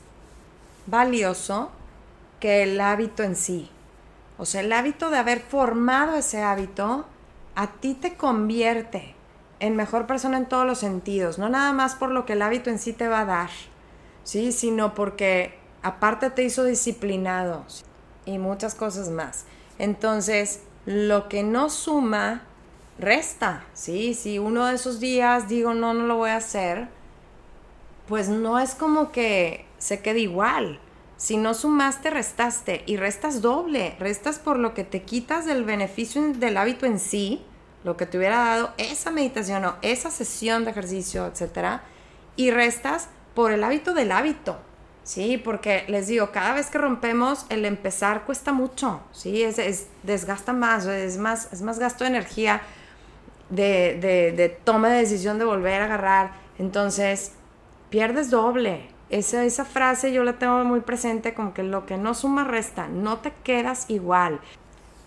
valioso 0.87 1.71
que 2.39 2.63
el 2.63 2.79
hábito 2.79 3.23
en 3.23 3.35
sí. 3.35 3.69
O 4.37 4.45
sea, 4.45 4.61
el 4.61 4.73
hábito 4.73 5.09
de 5.09 5.17
haber 5.17 5.39
formado 5.39 6.15
ese 6.15 6.41
hábito 6.41 7.05
a 7.55 7.67
ti 7.67 7.93
te 7.93 8.15
convierte 8.15 9.15
en 9.59 9.75
mejor 9.75 10.07
persona 10.07 10.37
en 10.37 10.45
todos 10.45 10.65
los 10.65 10.79
sentidos, 10.79 11.37
no 11.37 11.47
nada 11.49 11.71
más 11.71 11.95
por 11.95 12.11
lo 12.11 12.25
que 12.25 12.33
el 12.33 12.41
hábito 12.41 12.69
en 12.69 12.79
sí 12.79 12.91
te 12.91 13.07
va 13.07 13.21
a 13.21 13.25
dar, 13.25 13.49
¿sí? 14.23 14.51
sino 14.51 14.93
porque 14.93 15.57
aparte 15.81 16.29
te 16.29 16.43
hizo 16.43 16.63
disciplinado 16.65 17.65
y 18.25 18.37
muchas 18.37 18.75
cosas 18.75 19.09
más. 19.09 19.45
Entonces, 19.79 20.63
lo 20.85 21.29
que 21.29 21.43
no 21.43 21.69
suma, 21.69 22.43
resta, 22.97 23.65
¿sí? 23.73 24.13
Si 24.13 24.39
uno 24.39 24.65
de 24.65 24.75
esos 24.75 24.99
días 24.99 25.47
digo, 25.47 25.73
no, 25.73 25.93
no 25.93 26.05
lo 26.05 26.17
voy 26.17 26.29
a 26.31 26.37
hacer, 26.37 26.87
pues 28.07 28.29
no 28.29 28.59
es 28.59 28.75
como 28.75 29.11
que 29.11 29.65
se 29.77 30.01
quede 30.01 30.19
igual. 30.19 30.79
Si 31.17 31.37
no 31.37 31.53
sumaste, 31.53 32.09
restaste 32.09 32.83
y 32.85 32.97
restas 32.97 33.41
doble, 33.41 33.95
restas 33.99 34.37
por 34.37 34.59
lo 34.59 34.73
que 34.73 34.83
te 34.83 35.03
quitas 35.03 35.45
del 35.45 35.63
beneficio 35.63 36.21
del 36.33 36.57
hábito 36.57 36.85
en 36.85 36.99
sí, 36.99 37.41
lo 37.85 37.95
que 37.95 38.05
te 38.05 38.17
hubiera 38.17 38.37
dado 38.37 38.73
esa 38.77 39.11
meditación 39.11 39.63
o 39.63 39.75
esa 39.81 40.11
sesión 40.11 40.65
de 40.65 40.71
ejercicio, 40.71 41.25
etcétera, 41.27 41.83
y 42.35 42.51
restas 42.51 43.07
por 43.33 43.51
el 43.51 43.63
hábito 43.63 43.93
del 43.93 44.11
hábito. 44.11 44.57
Sí, 45.03 45.37
porque 45.37 45.85
les 45.87 46.07
digo, 46.07 46.31
cada 46.31 46.53
vez 46.53 46.71
que 46.71 46.79
rompemos, 46.79 47.45
el 47.49 47.63
empezar 47.63 48.25
cuesta 48.25 48.51
mucho, 48.51 49.01
¿sí? 49.11 49.43
Es, 49.43 49.87
desgasta 50.01 50.51
más, 50.51 50.85
es 50.87 51.19
más, 51.19 51.53
es 51.53 51.61
más 51.61 51.77
gasto 51.77 52.03
de 52.03 52.09
energía 52.09 52.63
de, 53.51 53.99
de, 54.01 54.31
de 54.31 54.49
toma 54.49 54.89
de 54.89 55.01
decisión 55.01 55.37
de 55.37 55.45
volver 55.45 55.79
a 55.81 55.85
agarrar. 55.85 56.31
Entonces, 56.57 57.33
pierdes 57.91 58.31
doble. 58.31 58.94
Esa, 59.15 59.45
esa 59.45 59.63
frase 59.63 60.11
yo 60.11 60.25
la 60.25 60.37
tengo 60.39 60.65
muy 60.65 60.81
presente 60.81 61.33
como 61.33 61.53
que 61.53 61.63
lo 61.63 61.85
que 61.85 61.95
no 61.95 62.13
suma 62.13 62.43
resta, 62.43 62.89
no 62.89 63.19
te 63.19 63.31
quedas 63.45 63.85
igual. 63.89 64.41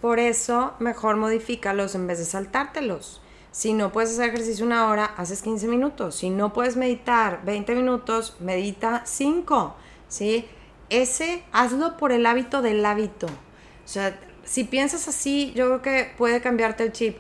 Por 0.01 0.19
eso, 0.19 0.73
mejor 0.79 1.17
modifícalos 1.17 1.95
en 1.95 2.07
vez 2.07 2.19
de 2.19 2.25
saltártelos. 2.25 3.21
Si 3.51 3.75
no 3.75 3.93
puedes 3.93 4.13
hacer 4.13 4.31
ejercicio 4.31 4.65
una 4.65 4.89
hora, 4.89 5.05
haces 5.05 5.43
15 5.43 5.69
minutos. 5.69 6.15
Si 6.15 6.31
no 6.31 6.55
puedes 6.55 6.75
meditar 6.75 7.45
20 7.45 7.75
minutos, 7.75 8.35
medita 8.41 9.03
5. 9.05 9.75
¿sí? 10.09 10.47
Ese, 10.89 11.43
hazlo 11.53 11.99
por 11.99 12.11
el 12.11 12.25
hábito 12.25 12.63
del 12.63 12.87
hábito. 12.87 13.27
O 13.27 13.89
sea, 13.89 14.19
si 14.43 14.65
piensas 14.65 15.07
así, 15.07 15.53
yo 15.55 15.67
creo 15.67 15.83
que 15.83 16.15
puede 16.17 16.41
cambiarte 16.41 16.85
el 16.85 16.93
chip. 16.93 17.19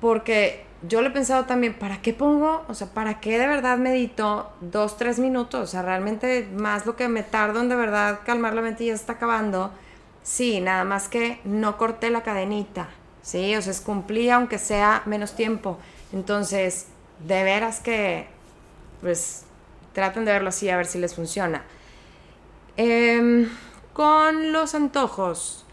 Porque 0.00 0.64
yo 0.86 1.02
lo 1.02 1.08
he 1.08 1.10
pensado 1.12 1.44
también, 1.44 1.74
¿para 1.74 2.02
qué 2.02 2.12
pongo? 2.12 2.64
O 2.68 2.74
sea, 2.74 2.88
¿para 2.88 3.20
qué 3.20 3.38
de 3.38 3.46
verdad 3.46 3.78
medito 3.78 4.52
dos, 4.60 4.96
tres 4.96 5.18
minutos? 5.18 5.60
O 5.60 5.66
sea, 5.66 5.82
realmente 5.82 6.48
más 6.54 6.86
lo 6.86 6.96
que 6.96 7.08
me 7.08 7.22
tardo 7.22 7.60
en 7.60 7.68
de 7.68 7.76
verdad 7.76 8.20
calmar 8.24 8.54
la 8.54 8.62
mente 8.62 8.84
ya 8.84 8.94
está 8.94 9.14
acabando. 9.14 9.72
Sí, 10.22 10.60
nada 10.60 10.84
más 10.84 11.08
que 11.08 11.40
no 11.44 11.78
corté 11.78 12.10
la 12.10 12.22
cadenita. 12.22 12.88
Sí, 13.22 13.54
o 13.56 13.62
sea, 13.62 13.72
es 13.72 13.80
cumplí 13.80 14.28
aunque 14.30 14.58
sea 14.58 15.02
menos 15.06 15.36
tiempo. 15.36 15.78
Entonces, 16.12 16.88
de 17.26 17.42
veras 17.44 17.80
que, 17.80 18.26
pues, 19.00 19.44
traten 19.92 20.24
de 20.24 20.32
verlo 20.32 20.50
así 20.50 20.68
a 20.68 20.76
ver 20.76 20.86
si 20.86 20.98
les 20.98 21.14
funciona. 21.14 21.64
Em, 22.76 23.48
con 23.92 24.52
los 24.52 24.74
antojos, 24.74 25.64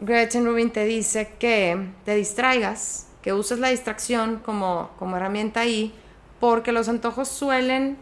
Gretchen 0.00 0.44
Rubin 0.44 0.70
te 0.70 0.84
dice 0.84 1.34
que 1.38 1.90
te 2.04 2.14
distraigas, 2.14 3.06
que 3.22 3.32
uses 3.32 3.58
la 3.58 3.68
distracción 3.68 4.40
como, 4.44 4.90
como 4.98 5.16
herramienta 5.16 5.60
ahí, 5.60 5.94
porque 6.38 6.72
los 6.72 6.88
antojos 6.88 7.28
suelen 7.28 7.98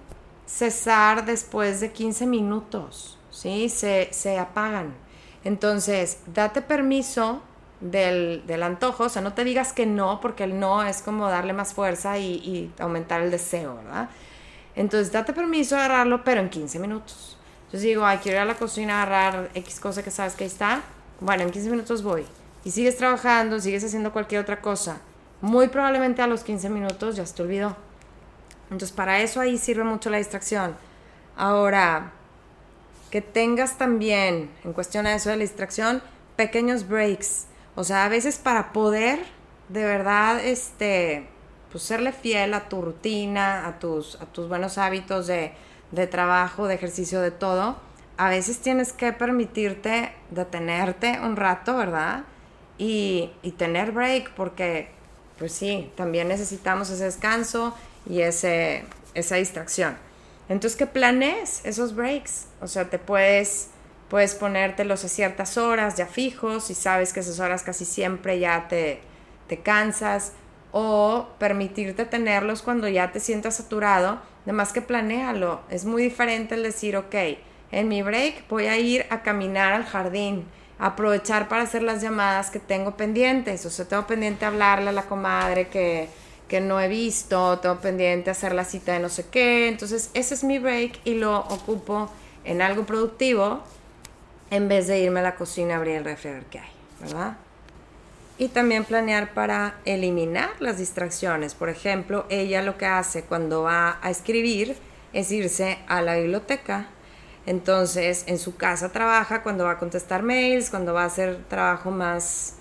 cesar 0.47 1.27
después 1.27 1.81
de 1.81 1.93
15 1.93 2.27
minutos, 2.27 3.19
¿sí? 3.31 3.69
Se, 3.69 4.09
se 4.13 4.39
apagan. 4.39 4.95
Entonces, 5.45 6.21
date 6.27 6.63
permiso 6.63 7.43
del, 7.81 8.45
del, 8.47 8.63
antojo, 8.63 9.05
o 9.05 9.09
sea, 9.09 9.23
no 9.23 9.35
te 9.35 9.45
digas 9.45 9.73
que 9.73 9.87
no, 9.87 10.21
porque 10.21 10.45
el 10.45 10.59
no 10.59 10.83
es 10.83 11.03
como 11.03 11.29
darle 11.29 11.53
más 11.53 11.75
fuerza 11.75 12.19
y, 12.19 12.35
y 12.35 12.73
aumentar 12.79 13.21
el 13.21 13.31
deseo, 13.31 13.77
¿verdad? 13.77 14.09
Entonces, 14.75 15.13
date 15.13 15.33
permiso 15.33 15.75
de 15.75 15.83
agarrarlo, 15.83 16.25
pero 16.25 16.41
en 16.41 16.49
15 16.49 16.79
minutos. 16.79 17.37
Entonces 17.69 17.83
digo, 17.83 18.07
ay, 18.07 18.19
quiero 18.23 18.39
ir 18.39 18.43
a 18.43 18.45
la 18.47 18.55
cocina 18.55 19.01
a 19.01 19.03
agarrar 19.03 19.51
X 19.55 19.79
cosa 19.81 20.03
que 20.03 20.11
sabes 20.11 20.35
que 20.35 20.45
ahí 20.45 20.49
está. 20.49 20.83
Bueno, 21.21 21.43
en 21.43 21.51
15 21.51 21.71
minutos 21.71 22.03
voy. 22.03 22.25
Y 22.65 22.71
sigues 22.71 22.97
trabajando, 22.97 23.61
sigues 23.61 23.85
haciendo 23.85 24.13
cualquier 24.13 24.41
otra 24.41 24.61
cosa. 24.61 25.01
Muy 25.41 25.69
probablemente 25.69 26.23
a 26.23 26.27
los 26.27 26.43
15 26.43 26.69
minutos 26.71 27.17
ya 27.17 27.27
se 27.27 27.35
te 27.35 27.43
olvidó. 27.43 27.77
Entonces 28.65 28.93
para 28.93 29.21
eso 29.21 29.41
ahí 29.41 29.59
sirve 29.59 29.85
mucho 29.85 30.11
la 30.11 30.19
distracción. 30.19 30.77
Ahora, 31.37 32.13
que 33.11 33.23
tengas 33.23 33.79
también, 33.79 34.51
en 34.65 34.73
cuestión 34.73 35.07
a 35.07 35.15
eso 35.15 35.31
de 35.31 35.37
la 35.37 35.43
distracción, 35.43 36.03
pequeños 36.37 36.89
breaks. 36.89 37.47
O 37.75 37.85
sea, 37.85 38.05
a 38.05 38.09
veces 38.09 38.39
para 38.39 38.73
poder 38.73 39.21
de 39.69 39.85
verdad, 39.85 40.41
este, 40.43 41.29
pues 41.71 41.85
serle 41.85 42.13
fiel 42.13 42.55
a 42.55 42.69
tu 42.69 42.81
rutina, 42.81 43.67
a 43.67 43.79
tus, 43.79 44.15
a 44.17 44.27
tus 44.27 44.49
buenos 44.49 44.79
hábitos 44.79 45.27
de 45.27 45.53
de 45.91 46.07
trabajo, 46.07 46.67
de 46.67 46.75
ejercicio, 46.75 47.21
de 47.21 47.31
todo, 47.31 47.77
a 48.17 48.29
veces 48.29 48.61
tienes 48.61 48.93
que 48.93 49.13
permitirte 49.13 50.13
detenerte 50.31 51.19
un 51.23 51.37
rato, 51.37 51.77
¿verdad? 51.77 52.25
Y, 52.79 53.33
tener 53.57 53.93
break, 53.93 54.33
porque, 54.35 54.91
pues 55.39 55.53
sí, 55.53 55.91
también 55.97 56.29
necesitamos 56.29 56.91
ese 56.91 57.05
descanso 57.05 57.75
y 58.09 58.23
ese, 58.23 58.85
esa 59.15 59.37
distracción. 59.37 59.97
Entonces, 60.49 60.77
que 60.77 60.87
planees 60.87 61.61
esos 61.65 61.95
breaks. 61.95 62.47
O 62.61 62.67
sea, 62.67 62.89
te 62.91 62.99
puedes, 62.99 63.69
puedes 64.09 64.35
ponértelos 64.35 65.05
a 65.05 65.09
ciertas 65.09 65.59
horas 65.59 65.97
ya 65.97 66.07
fijos 66.07 66.71
y 66.71 66.75
sabes 66.75 67.13
que 67.13 67.21
esas 67.21 67.39
horas 67.39 67.63
casi 67.63 67.85
siempre 67.85 68.39
ya 68.39 68.67
te, 68.69 69.01
te 69.47 69.61
cansas. 69.61 70.33
O 70.71 71.29
permitirte 71.39 72.05
tenerlos 72.05 72.61
cuando 72.61 72.89
ya 72.89 73.11
te 73.11 73.21
sientas 73.21 73.57
saturado 73.57 74.21
más 74.53 74.73
que 74.73 74.83
planéalo. 74.83 75.61
Es 75.71 75.85
muy 75.85 76.03
diferente 76.03 76.55
el 76.55 76.63
decir, 76.63 76.97
ok, 76.97 77.15
en 77.71 77.89
mi 77.89 78.03
break 78.03 78.49
voy 78.49 78.67
a 78.67 78.79
ir 78.79 79.07
a 79.11 79.23
caminar 79.23 79.73
al 79.73 79.85
jardín, 79.85 80.47
aprovechar 80.79 81.49
para 81.49 81.63
hacer 81.63 81.83
las 81.83 82.03
llamadas 82.03 82.51
que 82.51 82.61
tengo 82.61 82.97
pendientes. 82.97 83.65
O 83.67 83.71
sea, 83.71 83.87
tengo 83.87 84.07
pendiente 84.07 84.45
hablarle 84.45 84.91
a 84.91 84.93
la 84.93 85.03
comadre 85.03 85.69
que, 85.69 86.09
que 86.49 86.61
no 86.61 86.81
he 86.81 86.89
visto, 86.89 87.59
tengo 87.59 87.77
pendiente 87.81 88.31
hacer 88.31 88.55
la 88.55 88.65
cita 88.65 88.93
de 88.93 89.01
no 89.01 89.09
sé 89.09 89.27
qué. 89.31 89.69
Entonces, 89.69 90.11
ese 90.15 90.35
es 90.35 90.45
mi 90.45 90.59
break 90.59 91.01
y 91.05 91.15
lo 91.15 91.39
ocupo 91.39 92.11
en 92.45 92.63
algo 92.63 92.85
productivo 92.85 93.63
en 94.51 94.69
vez 94.69 94.87
de 94.87 95.01
irme 95.01 95.21
a 95.21 95.25
la 95.25 95.35
cocina 95.35 95.75
a 95.75 95.77
abrir 95.79 95.97
el 95.97 96.05
refrigerador 96.05 96.47
que 96.47 96.59
hay, 96.61 96.71
¿verdad? 97.01 97.37
y 98.39 98.49
también 98.49 98.85
planear 98.85 99.35
para 99.35 99.75
eliminar 99.85 100.51
las 100.61 100.79
distracciones. 100.79 101.55
Por 101.55 101.69
ejemplo, 101.69 102.25
ella 102.31 102.63
lo 102.63 102.79
que 102.79 102.87
hace 102.87 103.25
cuando 103.25 103.65
va 103.65 103.99
a 104.01 104.11
escribir 104.11 104.77
es 105.13 105.33
irse 105.33 105.79
a 105.89 106.01
la 106.01 106.17
biblioteca. 106.17 106.87
Entonces, 107.49 108.25
en 108.27 108.39
su 108.39 108.57
casa 108.57 108.91
trabaja 108.91 109.43
cuando 109.43 109.65
va 109.65 109.71
a 109.71 109.79
contestar 109.79 110.23
mails, 110.23 110.69
cuando 110.69 110.93
va 110.93 111.05
a 111.05 111.07
hacer 111.07 111.47
trabajo 111.49 111.91
más 111.91 112.57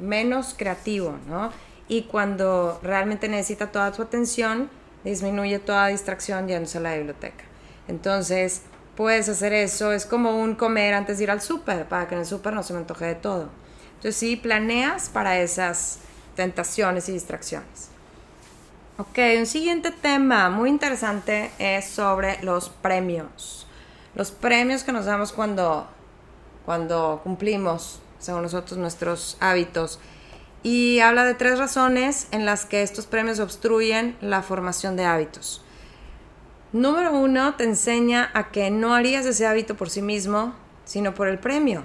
menos 0.00 0.56
creativo, 0.58 1.16
¿no? 1.28 1.52
Y 1.86 2.02
cuando 2.02 2.80
realmente 2.82 3.28
necesita 3.28 3.70
toda 3.70 3.94
su 3.94 4.02
atención, 4.02 4.68
disminuye 5.04 5.60
toda 5.60 5.86
distracción 5.86 6.48
yéndose 6.48 6.78
a 6.78 6.80
la 6.80 6.96
biblioteca. 6.96 7.44
Entonces, 7.86 8.62
puedes 8.96 9.28
hacer 9.28 9.52
eso, 9.52 9.92
es 9.92 10.04
como 10.04 10.36
un 10.36 10.56
comer 10.56 10.94
antes 10.94 11.18
de 11.18 11.24
ir 11.24 11.30
al 11.30 11.40
súper, 11.40 11.86
para 11.86 12.08
que 12.08 12.16
en 12.16 12.22
el 12.22 12.26
súper 12.26 12.54
no 12.54 12.64
se 12.64 12.72
me 12.72 12.80
antoje 12.80 13.04
de 13.04 13.14
todo. 13.14 13.50
Entonces 13.94 14.16
sí, 14.16 14.34
planeas 14.34 15.10
para 15.10 15.38
esas 15.38 16.00
tentaciones 16.34 17.08
y 17.08 17.12
distracciones. 17.12 17.90
Ok, 18.98 19.18
un 19.38 19.46
siguiente 19.46 19.92
tema 19.92 20.50
muy 20.50 20.70
interesante 20.70 21.52
es 21.60 21.84
sobre 21.84 22.42
los 22.42 22.68
premios. 22.68 23.68
Los 24.14 24.30
premios 24.30 24.84
que 24.84 24.92
nos 24.92 25.06
damos 25.06 25.32
cuando, 25.32 25.86
cuando 26.64 27.20
cumplimos, 27.22 28.00
según 28.18 28.42
nosotros, 28.42 28.78
nuestros 28.78 29.36
hábitos. 29.40 29.98
Y 30.62 31.00
habla 31.00 31.24
de 31.24 31.34
tres 31.34 31.58
razones 31.58 32.28
en 32.30 32.44
las 32.44 32.66
que 32.66 32.82
estos 32.82 33.06
premios 33.06 33.40
obstruyen 33.40 34.16
la 34.20 34.42
formación 34.42 34.96
de 34.96 35.04
hábitos. 35.04 35.64
Número 36.72 37.12
uno, 37.12 37.54
te 37.56 37.64
enseña 37.64 38.30
a 38.32 38.50
que 38.50 38.70
no 38.70 38.94
harías 38.94 39.26
ese 39.26 39.46
hábito 39.46 39.76
por 39.76 39.90
sí 39.90 40.02
mismo, 40.02 40.54
sino 40.84 41.14
por 41.14 41.28
el 41.28 41.38
premio. 41.38 41.84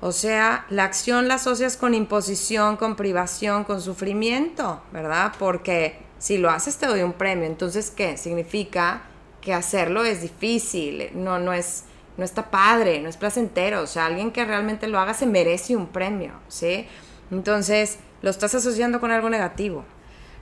O 0.00 0.12
sea, 0.12 0.64
la 0.70 0.84
acción 0.84 1.28
la 1.28 1.34
asocias 1.34 1.76
con 1.76 1.94
imposición, 1.94 2.76
con 2.76 2.96
privación, 2.96 3.64
con 3.64 3.82
sufrimiento, 3.82 4.82
¿verdad? 4.92 5.32
Porque 5.38 5.98
si 6.18 6.38
lo 6.38 6.50
haces 6.50 6.78
te 6.78 6.86
doy 6.86 7.02
un 7.02 7.12
premio. 7.12 7.46
Entonces, 7.46 7.90
¿qué? 7.90 8.16
Significa 8.16 9.02
que 9.40 9.54
hacerlo 9.54 10.04
es 10.04 10.22
difícil, 10.22 11.10
no, 11.14 11.38
no, 11.38 11.52
es, 11.52 11.84
no 12.16 12.24
está 12.24 12.50
padre, 12.50 13.00
no 13.00 13.08
es 13.08 13.16
placentero. 13.16 13.82
O 13.82 13.86
sea, 13.86 14.06
alguien 14.06 14.30
que 14.30 14.44
realmente 14.44 14.86
lo 14.88 14.98
haga 14.98 15.14
se 15.14 15.26
merece 15.26 15.76
un 15.76 15.86
premio, 15.88 16.32
¿sí? 16.48 16.86
Entonces, 17.30 17.98
lo 18.22 18.30
estás 18.30 18.54
asociando 18.54 19.00
con 19.00 19.10
algo 19.10 19.30
negativo. 19.30 19.84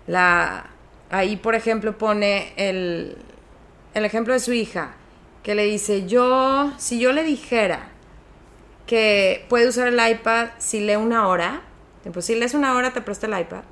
La, 0.07 0.71
ahí, 1.11 1.37
por 1.37 1.55
ejemplo, 1.55 1.97
pone 1.97 2.53
el, 2.57 3.17
el 3.95 4.05
ejemplo 4.05 4.33
de 4.33 4.41
su 4.41 4.53
hija, 4.53 4.95
que 5.43 5.55
le 5.55 5.65
dice, 5.65 6.07
yo, 6.07 6.73
si 6.79 6.99
yo 6.99 7.13
le 7.13 7.23
dijera, 7.23 7.91
que 8.89 9.45
puede 9.51 9.69
usar 9.69 9.89
el 9.89 10.11
iPad 10.11 10.49
si 10.59 10.81
lee 10.81 10.97
una 10.97 11.29
hora. 11.29 11.63
Pues 12.13 12.25
si 12.25 12.35
lees 12.35 12.55
una 12.55 12.75
hora 12.75 12.93
te 12.93 13.03
presta 13.03 13.27
el 13.27 13.39
iPad. 13.39 13.63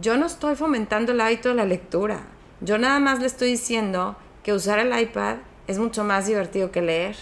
Yo 0.00 0.16
no 0.16 0.26
estoy 0.26 0.56
fomentando 0.56 1.12
el 1.12 1.20
hábito 1.20 1.50
de 1.50 1.54
la 1.54 1.66
lectura. 1.66 2.22
Yo 2.60 2.78
nada 2.78 2.98
más 3.00 3.20
le 3.20 3.26
estoy 3.26 3.50
diciendo 3.50 4.16
que 4.42 4.52
usar 4.52 4.78
el 4.78 4.98
iPad 4.98 5.36
es 5.66 5.78
mucho 5.78 6.04
más 6.04 6.26
divertido 6.26 6.70
que 6.70 6.82
leer. 6.82 7.16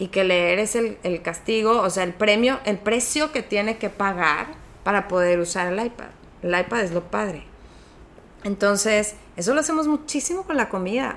Y 0.00 0.08
que 0.08 0.22
leer 0.22 0.60
es 0.60 0.76
el, 0.76 0.96
el 1.02 1.22
castigo, 1.22 1.80
o 1.80 1.90
sea, 1.90 2.04
el 2.04 2.14
premio, 2.14 2.60
el 2.64 2.78
precio 2.78 3.32
que 3.32 3.42
tiene 3.42 3.78
que 3.78 3.90
pagar 3.90 4.46
para 4.84 5.08
poder 5.08 5.40
usar 5.40 5.72
el 5.72 5.84
iPad. 5.84 6.06
El 6.42 6.58
iPad 6.58 6.80
es 6.82 6.92
lo 6.92 7.02
padre. 7.10 7.42
Entonces, 8.44 9.16
eso 9.36 9.54
lo 9.54 9.60
hacemos 9.60 9.88
muchísimo 9.88 10.44
con 10.44 10.56
la 10.56 10.68
comida. 10.68 11.16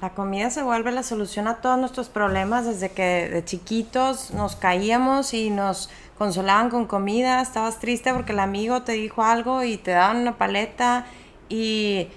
La 0.00 0.10
comida 0.10 0.50
se 0.50 0.62
vuelve 0.62 0.92
la 0.92 1.02
solución 1.02 1.48
a 1.48 1.56
todos 1.56 1.78
nuestros 1.78 2.08
problemas 2.10 2.66
desde 2.66 2.90
que 2.90 3.30
de 3.30 3.44
chiquitos 3.44 4.30
nos 4.32 4.54
caíamos 4.54 5.32
y 5.32 5.48
nos 5.48 5.88
consolaban 6.18 6.68
con 6.68 6.86
comida, 6.86 7.40
estabas 7.40 7.78
triste 7.78 8.12
porque 8.12 8.32
el 8.32 8.40
amigo 8.40 8.82
te 8.82 8.92
dijo 8.92 9.24
algo 9.24 9.62
y 9.62 9.78
te 9.78 9.92
daban 9.92 10.18
una 10.18 10.36
paleta 10.36 11.06
y 11.48 12.08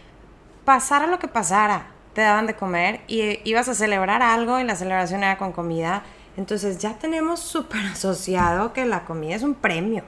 pasara 0.69 1.07
lo 1.07 1.17
que 1.17 1.27
pasara, 1.27 1.87
te 2.13 2.21
daban 2.21 2.45
de 2.45 2.55
comer 2.55 3.01
y 3.07 3.39
ibas 3.43 3.67
a 3.69 3.73
celebrar 3.73 4.21
algo 4.21 4.59
y 4.59 4.63
la 4.63 4.75
celebración 4.75 5.23
era 5.23 5.35
con 5.39 5.51
comida. 5.51 6.03
Entonces 6.37 6.77
ya 6.77 6.93
tenemos 6.93 7.39
súper 7.39 7.83
asociado 7.87 8.71
que 8.71 8.85
la 8.85 9.03
comida 9.03 9.35
es 9.35 9.41
un 9.41 9.55
premio. 9.55 10.03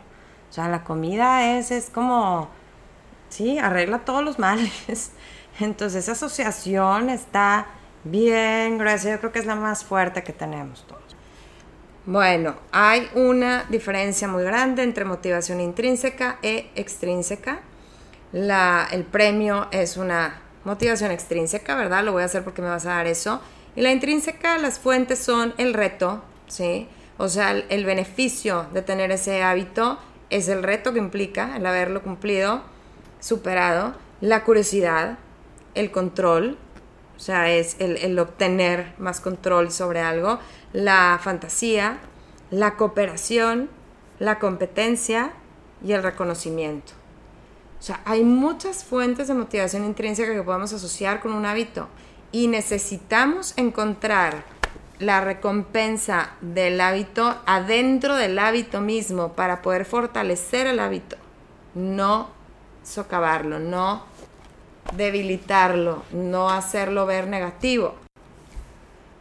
O 0.51 0.53
sea, 0.53 0.67
la 0.67 0.83
comida 0.83 1.57
es, 1.57 1.71
es 1.71 1.89
como, 1.89 2.47
sí, 3.29 3.57
arregla 3.57 4.05
todos 4.05 4.23
los 4.23 4.37
males. 4.37 5.13
Entonces 5.59 6.03
esa 6.03 6.11
asociación 6.11 7.09
está 7.09 7.65
bien 8.03 8.77
gracias. 8.77 9.13
yo 9.13 9.19
creo 9.19 9.31
que 9.31 9.39
es 9.39 9.47
la 9.47 9.55
más 9.55 9.83
fuerte 9.83 10.23
que 10.23 10.31
tenemos 10.31 10.85
todos. 10.85 11.01
Bueno, 12.05 12.53
hay 12.71 13.09
una 13.15 13.63
diferencia 13.63 14.27
muy 14.27 14.43
grande 14.43 14.83
entre 14.83 15.05
motivación 15.05 15.59
intrínseca 15.59 16.37
e 16.43 16.69
extrínseca. 16.75 17.61
La, 18.31 18.87
el 18.91 19.05
premio 19.05 19.67
es 19.71 19.97
una 19.97 20.41
motivación 20.63 21.11
extrínseca, 21.11 21.75
¿verdad? 21.75 22.03
Lo 22.03 22.11
voy 22.11 22.23
a 22.23 22.25
hacer 22.25 22.43
porque 22.43 22.61
me 22.61 22.69
vas 22.69 22.85
a 22.85 22.95
dar 22.95 23.07
eso. 23.07 23.41
Y 23.75 23.81
la 23.81 23.91
intrínseca, 23.91 24.57
las 24.57 24.79
fuentes 24.79 25.19
son 25.19 25.53
el 25.57 25.73
reto, 25.73 26.21
¿sí? 26.47 26.87
O 27.17 27.29
sea, 27.29 27.51
el, 27.51 27.85
beneficio 27.85 28.67
de 28.73 28.81
tener 28.81 29.11
ese 29.11 29.43
hábito 29.43 29.99
es 30.29 30.47
el 30.47 30.63
reto 30.63 30.91
que 30.91 30.99
implica 30.99 31.55
el 31.55 31.65
haberlo 31.65 32.01
cumplido, 32.01 32.63
superado, 33.19 33.93
la 34.21 34.43
curiosidad, 34.43 35.19
el 35.75 35.91
control, 35.91 36.57
o 37.15 37.19
sea, 37.19 37.51
es 37.51 37.75
el, 37.79 38.17
obtener 38.17 38.93
más 38.97 39.21
control 39.21 39.71
sobre 39.71 39.99
algo, 39.99 40.39
la 40.73 41.19
fantasía, 41.23 41.99
la 42.49 42.75
cooperación, 42.75 43.69
la 44.17 44.39
competencia 44.39 45.31
y 45.85 45.93
el 45.93 46.03
reconocimiento. 46.03 46.93
O 47.81 47.83
sea, 47.83 47.99
hay 48.05 48.23
muchas 48.23 48.83
fuentes 48.83 49.27
de 49.27 49.33
motivación 49.33 49.83
intrínseca 49.85 50.35
que 50.35 50.43
podemos 50.43 50.71
asociar 50.71 51.19
con 51.19 51.33
un 51.33 51.47
hábito 51.47 51.87
y 52.31 52.47
necesitamos 52.47 53.55
encontrar 53.57 54.43
la 54.99 55.19
recompensa 55.21 56.33
del 56.41 56.79
hábito 56.79 57.41
adentro 57.47 58.17
del 58.17 58.37
hábito 58.37 58.81
mismo 58.81 59.33
para 59.33 59.63
poder 59.63 59.85
fortalecer 59.85 60.67
el 60.67 60.79
hábito, 60.79 61.17
no 61.73 62.29
socavarlo, 62.83 63.57
no 63.57 64.03
debilitarlo, 64.95 66.03
no 66.11 66.51
hacerlo 66.51 67.07
ver 67.07 67.25
negativo. 67.25 67.95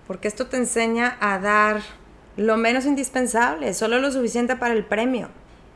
Porque 0.06 0.28
esto 0.28 0.48
te 0.48 0.58
enseña 0.58 1.16
a 1.20 1.38
dar 1.38 1.80
lo 2.36 2.58
menos 2.58 2.84
indispensable, 2.84 3.72
solo 3.72 4.00
lo 4.00 4.12
suficiente 4.12 4.54
para 4.54 4.74
el 4.74 4.84
premio. 4.84 5.28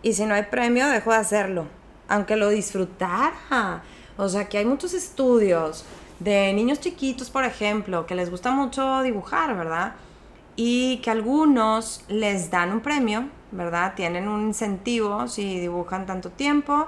Y 0.03 0.13
si 0.13 0.27
no 0.27 0.35
hay 0.35 0.43
premio, 0.43 0.87
dejo 0.89 1.13
de 1.13 1.17
hacerlo, 1.17 1.67
aunque 2.09 2.37
lo 2.37 2.49
disfrutara. 2.49 3.83
O 4.17 4.29
sea, 4.29 4.49
que 4.49 4.59
hay 4.59 4.65
muchos 4.65 4.95
estudios 4.95 5.85
de 6.21 6.53
niños 6.53 6.81
chiquitos, 6.81 7.31
por 7.31 7.45
ejemplo, 7.45 8.07
que 8.07 8.15
les 8.15 8.31
gusta 8.31 8.51
mucho 8.51 9.03
dibujar, 9.03 9.57
¿verdad? 9.57 9.95
Y 10.57 10.99
que 10.99 11.11
algunos 11.11 12.05
les 12.09 12.51
dan 12.51 12.73
un 12.73 12.81
premio, 12.81 13.29
¿verdad? 13.51 13.95
Tienen 13.97 14.29
un 14.29 14.49
incentivo 14.49 15.27
si 15.29 15.59
dibujan 15.59 16.07
tanto 16.07 16.31
tiempo 16.31 16.87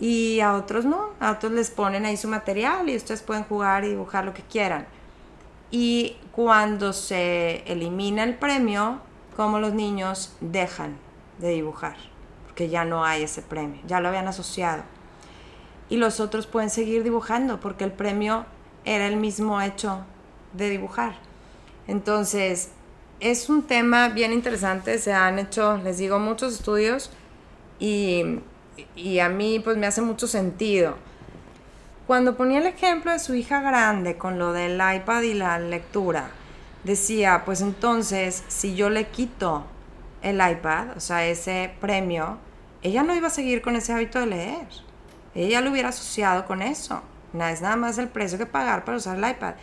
y 0.00 0.40
a 0.40 0.54
otros 0.54 0.84
no, 0.84 1.10
a 1.20 1.32
otros 1.32 1.52
les 1.52 1.70
ponen 1.70 2.06
ahí 2.06 2.16
su 2.16 2.28
material 2.28 2.88
y 2.88 2.96
ustedes 2.96 3.22
pueden 3.22 3.44
jugar 3.44 3.84
y 3.84 3.88
dibujar 3.88 4.24
lo 4.24 4.34
que 4.34 4.42
quieran. 4.42 4.86
Y 5.70 6.16
cuando 6.32 6.92
se 6.92 7.62
elimina 7.70 8.24
el 8.24 8.36
premio, 8.36 9.00
como 9.36 9.58
los 9.58 9.74
niños 9.74 10.32
dejan 10.40 10.96
de 11.38 11.50
dibujar, 11.50 11.96
porque 12.58 12.70
ya 12.70 12.84
no 12.84 13.04
hay 13.04 13.22
ese 13.22 13.40
premio, 13.40 13.80
ya 13.86 14.00
lo 14.00 14.08
habían 14.08 14.26
asociado. 14.26 14.82
Y 15.88 15.96
los 15.96 16.18
otros 16.18 16.48
pueden 16.48 16.70
seguir 16.70 17.04
dibujando, 17.04 17.60
porque 17.60 17.84
el 17.84 17.92
premio 17.92 18.46
era 18.84 19.06
el 19.06 19.16
mismo 19.16 19.62
hecho 19.62 20.00
de 20.54 20.68
dibujar. 20.68 21.14
Entonces, 21.86 22.70
es 23.20 23.48
un 23.48 23.62
tema 23.62 24.08
bien 24.08 24.32
interesante, 24.32 24.98
se 24.98 25.12
han 25.12 25.38
hecho, 25.38 25.76
les 25.76 25.98
digo, 25.98 26.18
muchos 26.18 26.54
estudios 26.54 27.12
y 27.78 28.40
y 28.94 29.20
a 29.20 29.28
mí 29.28 29.60
pues 29.60 29.76
me 29.76 29.86
hace 29.86 30.02
mucho 30.02 30.26
sentido. 30.26 30.96
Cuando 32.06 32.36
ponía 32.36 32.58
el 32.58 32.66
ejemplo 32.66 33.12
de 33.12 33.18
su 33.18 33.34
hija 33.34 33.60
grande 33.60 34.16
con 34.16 34.38
lo 34.38 34.52
del 34.52 34.74
iPad 34.74 35.22
y 35.22 35.34
la 35.34 35.58
lectura, 35.58 36.30
decía, 36.84 37.42
pues 37.44 37.60
entonces 37.60 38.44
si 38.48 38.74
yo 38.74 38.88
le 38.88 39.08
quito 39.08 39.64
el 40.22 40.36
iPad, 40.36 40.96
o 40.96 41.00
sea, 41.00 41.26
ese 41.26 41.72
premio, 41.80 42.38
ella 42.82 43.02
no 43.02 43.14
iba 43.14 43.28
a 43.28 43.30
seguir 43.30 43.62
con 43.62 43.76
ese 43.76 43.92
hábito 43.92 44.20
de 44.20 44.26
leer. 44.26 44.68
Ella 45.34 45.60
lo 45.60 45.70
hubiera 45.70 45.90
asociado 45.90 46.46
con 46.46 46.62
eso. 46.62 47.02
Nada, 47.32 47.52
es 47.52 47.60
nada 47.60 47.76
más 47.76 47.98
el 47.98 48.08
precio 48.08 48.38
que 48.38 48.46
pagar 48.46 48.84
para 48.84 48.98
usar 48.98 49.16
el 49.16 49.28
iPad. 49.28 49.54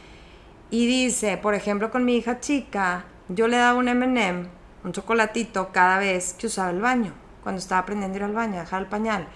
Y 0.69 0.85
dice, 0.87 1.37
por 1.37 1.53
ejemplo, 1.53 1.91
con 1.91 2.05
mi 2.05 2.17
hija 2.17 2.39
chica, 2.39 3.05
yo 3.27 3.47
le 3.47 3.57
daba 3.57 3.79
un 3.79 3.85
MM, 3.85 4.47
un 4.83 4.91
chocolatito, 4.91 5.71
cada 5.71 5.99
vez 5.99 6.33
que 6.33 6.47
usaba 6.47 6.69
el 6.69 6.81
baño 6.81 7.25
cuando 7.45 7.59
estaba 7.59 7.81
aprendiendo 7.81 8.15
a 8.15 8.17
ir 8.17 8.23
al 8.23 8.33
baño, 8.33 8.59
dejar 8.59 8.81
el 8.81 8.87
pañal. 8.87 9.27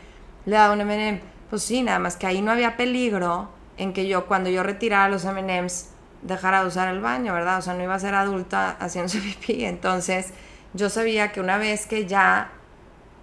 Le 0.45 0.55
daba 0.55 0.73
un 0.73 0.82
M&M. 0.82 1.21
Pues 1.51 1.61
sí, 1.61 1.84
nada 1.84 1.99
más 1.99 2.17
que 2.17 2.25
ahí 2.25 2.41
no 2.41 2.51
había 2.51 2.75
peligro 2.75 3.49
en 3.77 3.93
que 3.93 4.07
yo, 4.07 4.25
cuando 4.25 4.49
yo 4.49 4.63
retirara 4.63 5.09
los 5.09 5.25
M&M's, 5.25 5.91
dejara 6.23 6.61
de 6.61 6.67
usar 6.67 6.88
el 6.88 7.01
baño, 7.01 7.34
¿verdad? 7.36 7.59
O 7.59 7.61
sea, 7.61 7.75
no 7.75 7.84
iba 7.84 7.93
a 7.93 7.99
ser 7.99 8.15
adulta 8.15 8.77
haciéndose 8.80 9.19
pipí. 9.19 9.63
Entonces, 9.63 10.34
yo 10.73 10.89
sabía 10.89 11.32
que 11.32 11.39
una 11.39 11.59
vez 11.59 11.86
que 11.86 12.07
ya 12.07 12.49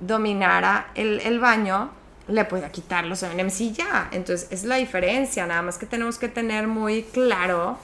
dominara 0.01 0.91
el, 0.95 1.21
el 1.21 1.39
baño, 1.39 1.91
le 2.29 2.45
podía 2.45 2.71
quitar 2.71 3.05
los 3.05 3.23
M&M's 3.23 3.61
y 3.61 3.73
ya. 3.73 4.09
Entonces, 4.13 4.49
es 4.51 4.65
la 4.65 4.77
diferencia. 4.77 5.47
Nada 5.47 5.63
más 5.63 5.79
que 5.79 5.87
tenemos 5.87 6.19
que 6.19 6.29
tener 6.29 6.67
muy 6.67 7.03
claro 7.05 7.79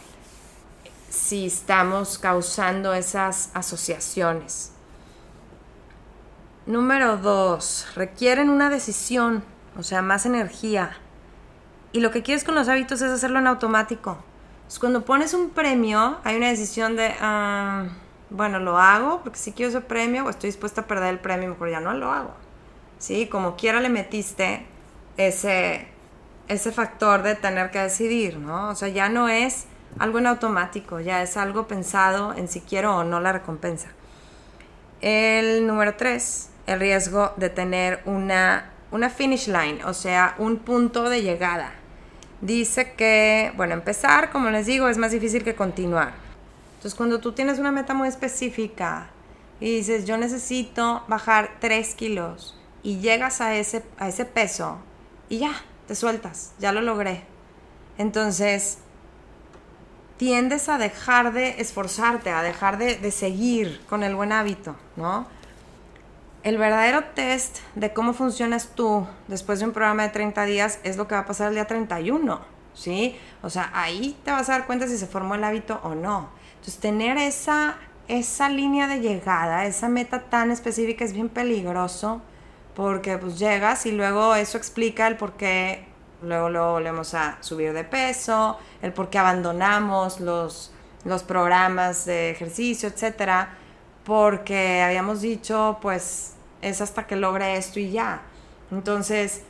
si 1.09 1.47
estamos 1.47 2.19
causando 2.19 2.95
esas 2.95 3.51
asociaciones. 3.55 4.73
Número 6.67 7.17
dos, 7.17 7.87
requieren 7.97 8.49
una 8.49 8.71
decisión, 8.71 9.45
o 9.77 9.83
sea, 9.83 10.01
más 10.01 10.27
energía. 10.27 10.97
Y 11.93 12.01
lo 12.01 12.11
que 12.11 12.23
quieres 12.23 12.45
con 12.45 12.55
los 12.55 12.69
hábitos 12.69 13.03
es 13.03 13.11
hacerlo 13.11 13.39
en 13.41 13.47
automático. 13.47 14.19
cuando 14.81 15.05
pones 15.05 15.35
un 15.35 15.51
premio, 15.51 16.19
hay 16.25 16.37
una 16.37 16.49
decisión 16.49 16.97
de, 16.97 17.15
ah, 17.21 17.89
bueno, 18.33 18.59
lo 18.59 18.79
hago 18.79 19.21
porque 19.23 19.39
si 19.39 19.53
quiero 19.53 19.71
ese 19.71 19.81
premio 19.81 20.25
o 20.25 20.31
estoy 20.31 20.49
dispuesta 20.49 20.83
a 20.83 20.87
perder 20.87 21.11
el 21.11 21.19
premio, 21.19 21.51
mejor 21.51 21.71
ya 21.71 21.81
no 21.81 21.93
lo 21.95 22.11
hago. 22.11 22.35
¿Sí? 22.99 23.27
Como 23.27 23.57
quiera 23.57 23.81
le 23.81 23.89
metiste 23.89 24.65
ese, 25.17 25.87
ese 26.49 26.73
factor 26.73 27.23
de 27.23 27.35
tener 27.35 27.71
que 27.71 27.81
decidir, 27.81 28.39
¿no? 28.39 28.71
O 28.71 28.75
sea, 28.75 28.89
ya 28.89 29.09
no 29.09 29.29
es 29.29 29.67
algo 29.99 30.19
en 30.19 30.27
automático, 30.27 31.01
ya 31.01 31.23
es 31.23 31.37
algo 31.37 31.67
pensado 31.67 32.33
en 32.35 32.49
si 32.49 32.61
quiero 32.61 32.97
o 32.97 33.05
no 33.05 33.21
la 33.21 33.33
recompensa. 33.33 33.89
El 35.01 35.67
número 35.67 35.97
tres, 35.97 36.51
el 36.67 36.81
riesgo 36.81 37.33
de 37.37 37.51
tener 37.51 38.03
una, 38.07 38.71
una 38.93 39.11
finish 39.11 39.49
line, 39.49 39.85
o 39.85 39.95
sea, 39.95 40.35
un 40.39 40.59
punto 40.59 41.11
de 41.11 41.23
llegada. 41.23 41.73
Dice 42.41 42.95
que, 42.95 43.53
bueno, 43.57 43.75
empezar, 43.75 44.31
como 44.31 44.51
les 44.51 44.67
digo, 44.67 44.89
es 44.89 44.97
más 44.97 45.11
difícil 45.11 45.45
que 45.45 45.55
continuar. 45.55 46.32
Entonces, 46.83 46.97
cuando 46.97 47.21
tú 47.21 47.31
tienes 47.31 47.61
una 47.61 47.71
meta 47.71 47.95
muy 47.95 48.09
específica 48.09 49.07
y 49.61 49.77
dices, 49.77 50.05
yo 50.05 50.19
necesito 50.19 51.05
bajar 51.07 51.53
3 51.61 51.95
kilos 51.95 52.59
y 52.83 52.99
llegas 52.99 53.41
a 53.41 53.55
ese, 53.55 53.85
a 53.99 54.09
ese 54.09 54.25
peso 54.25 54.79
y 55.29 55.39
ya, 55.39 55.53
te 55.87 55.95
sueltas, 55.95 56.55
ya 56.59 56.73
lo 56.73 56.81
logré. 56.81 57.23
Entonces, 57.99 58.79
tiendes 60.17 60.69
a 60.69 60.77
dejar 60.77 61.33
de 61.33 61.61
esforzarte, 61.61 62.31
a 62.31 62.43
dejar 62.43 62.79
de, 62.79 62.97
de 62.97 63.13
seguir 63.13 63.81
con 63.89 64.03
el 64.03 64.17
buen 64.17 64.33
hábito, 64.33 64.75
¿no? 64.97 65.29
el 66.43 66.59
verdadero 66.59 67.05
test 67.15 67.59
de 67.77 67.93
cómo 67.93 68.13
funcionas 68.13 68.71
tú 68.75 69.07
después 69.29 69.61
de 69.61 69.67
un 69.67 69.73
programa 69.73 70.03
de 70.03 70.09
30 70.09 70.45
días 70.47 70.81
es 70.83 70.97
lo 70.97 71.07
que 71.07 71.15
va 71.15 71.21
a 71.21 71.27
pasar 71.27 71.47
el 71.47 71.55
día 71.55 71.69
31, 71.69 72.41
¿sí? 72.75 73.17
O 73.41 73.51
sea, 73.51 73.71
ahí 73.73 74.19
te 74.25 74.33
vas 74.33 74.49
a 74.49 74.55
dar 74.55 74.67
cuenta 74.67 74.89
si 74.89 74.99
se 74.99 75.07
formó 75.07 75.37
el 75.37 75.45
hábito 75.45 75.79
o 75.85 75.95
no. 75.95 76.42
Entonces, 76.63 76.79
tener 76.79 77.19
esa, 77.19 77.77
esa 78.07 78.49
línea 78.49 78.87
de 78.87 79.01
llegada, 79.01 79.67
esa 79.67 79.89
meta 79.89 80.21
tan 80.31 80.53
específica 80.53 81.05
es 81.05 81.13
bien 81.13 81.29
peligroso 81.29 82.23
porque 82.77 83.19
pues 83.19 83.37
llegas 83.37 83.85
y 83.85 83.91
luego 83.91 84.37
eso 84.37 84.59
explica 84.59 85.09
el 85.09 85.17
por 85.17 85.33
qué 85.33 85.85
luego, 86.23 86.51
luego 86.51 86.71
volvemos 86.71 87.15
a 87.15 87.37
subir 87.41 87.73
de 87.73 87.83
peso, 87.83 88.59
el 88.81 88.93
por 88.93 89.11
qué 89.11 89.19
abandonamos 89.19 90.21
los, 90.21 90.73
los 91.05 91.25
programas 91.25 92.05
de 92.05 92.31
ejercicio, 92.31 92.89
etcétera 92.89 93.57
porque 94.05 94.83
habíamos 94.83 95.21
dicho, 95.21 95.79
pues 95.83 96.35
es 96.61 96.81
hasta 96.81 97.09
que 97.09 97.17
logre 97.17 97.57
esto 97.57 97.81
y 97.81 97.91
ya. 97.91 98.23
Entonces, 98.71 99.43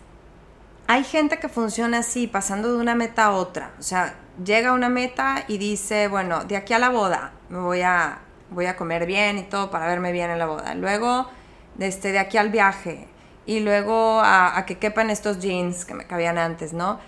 hay 0.92 1.04
gente 1.04 1.38
que 1.38 1.48
funciona 1.48 2.00
así, 2.00 2.26
pasando 2.26 2.70
de 2.70 2.76
una 2.76 2.94
meta 2.94 3.24
a 3.24 3.30
otra. 3.30 3.70
O 3.78 3.82
sea, 3.82 4.14
llega 4.44 4.68
a 4.68 4.72
una 4.74 4.90
meta 4.90 5.42
y 5.48 5.56
dice, 5.56 6.06
bueno, 6.06 6.44
de 6.44 6.58
aquí 6.58 6.74
a 6.74 6.78
la 6.78 6.90
boda 6.90 7.32
me 7.48 7.60
voy 7.60 7.80
a, 7.80 8.18
voy 8.50 8.66
a 8.66 8.76
comer 8.76 9.06
bien 9.06 9.38
y 9.38 9.44
todo 9.44 9.70
para 9.70 9.86
verme 9.86 10.12
bien 10.12 10.30
en 10.30 10.38
la 10.38 10.44
boda. 10.44 10.74
Luego, 10.74 11.30
este, 11.78 12.12
de 12.12 12.18
aquí 12.18 12.36
al 12.36 12.50
viaje. 12.50 13.08
Y 13.46 13.60
luego 13.60 14.20
a, 14.20 14.58
a 14.58 14.66
que 14.66 14.76
quepan 14.76 15.08
estos 15.08 15.38
jeans 15.38 15.86
que 15.86 15.94
me 15.94 16.06
cabían 16.06 16.36
antes, 16.36 16.74
¿no? 16.74 17.00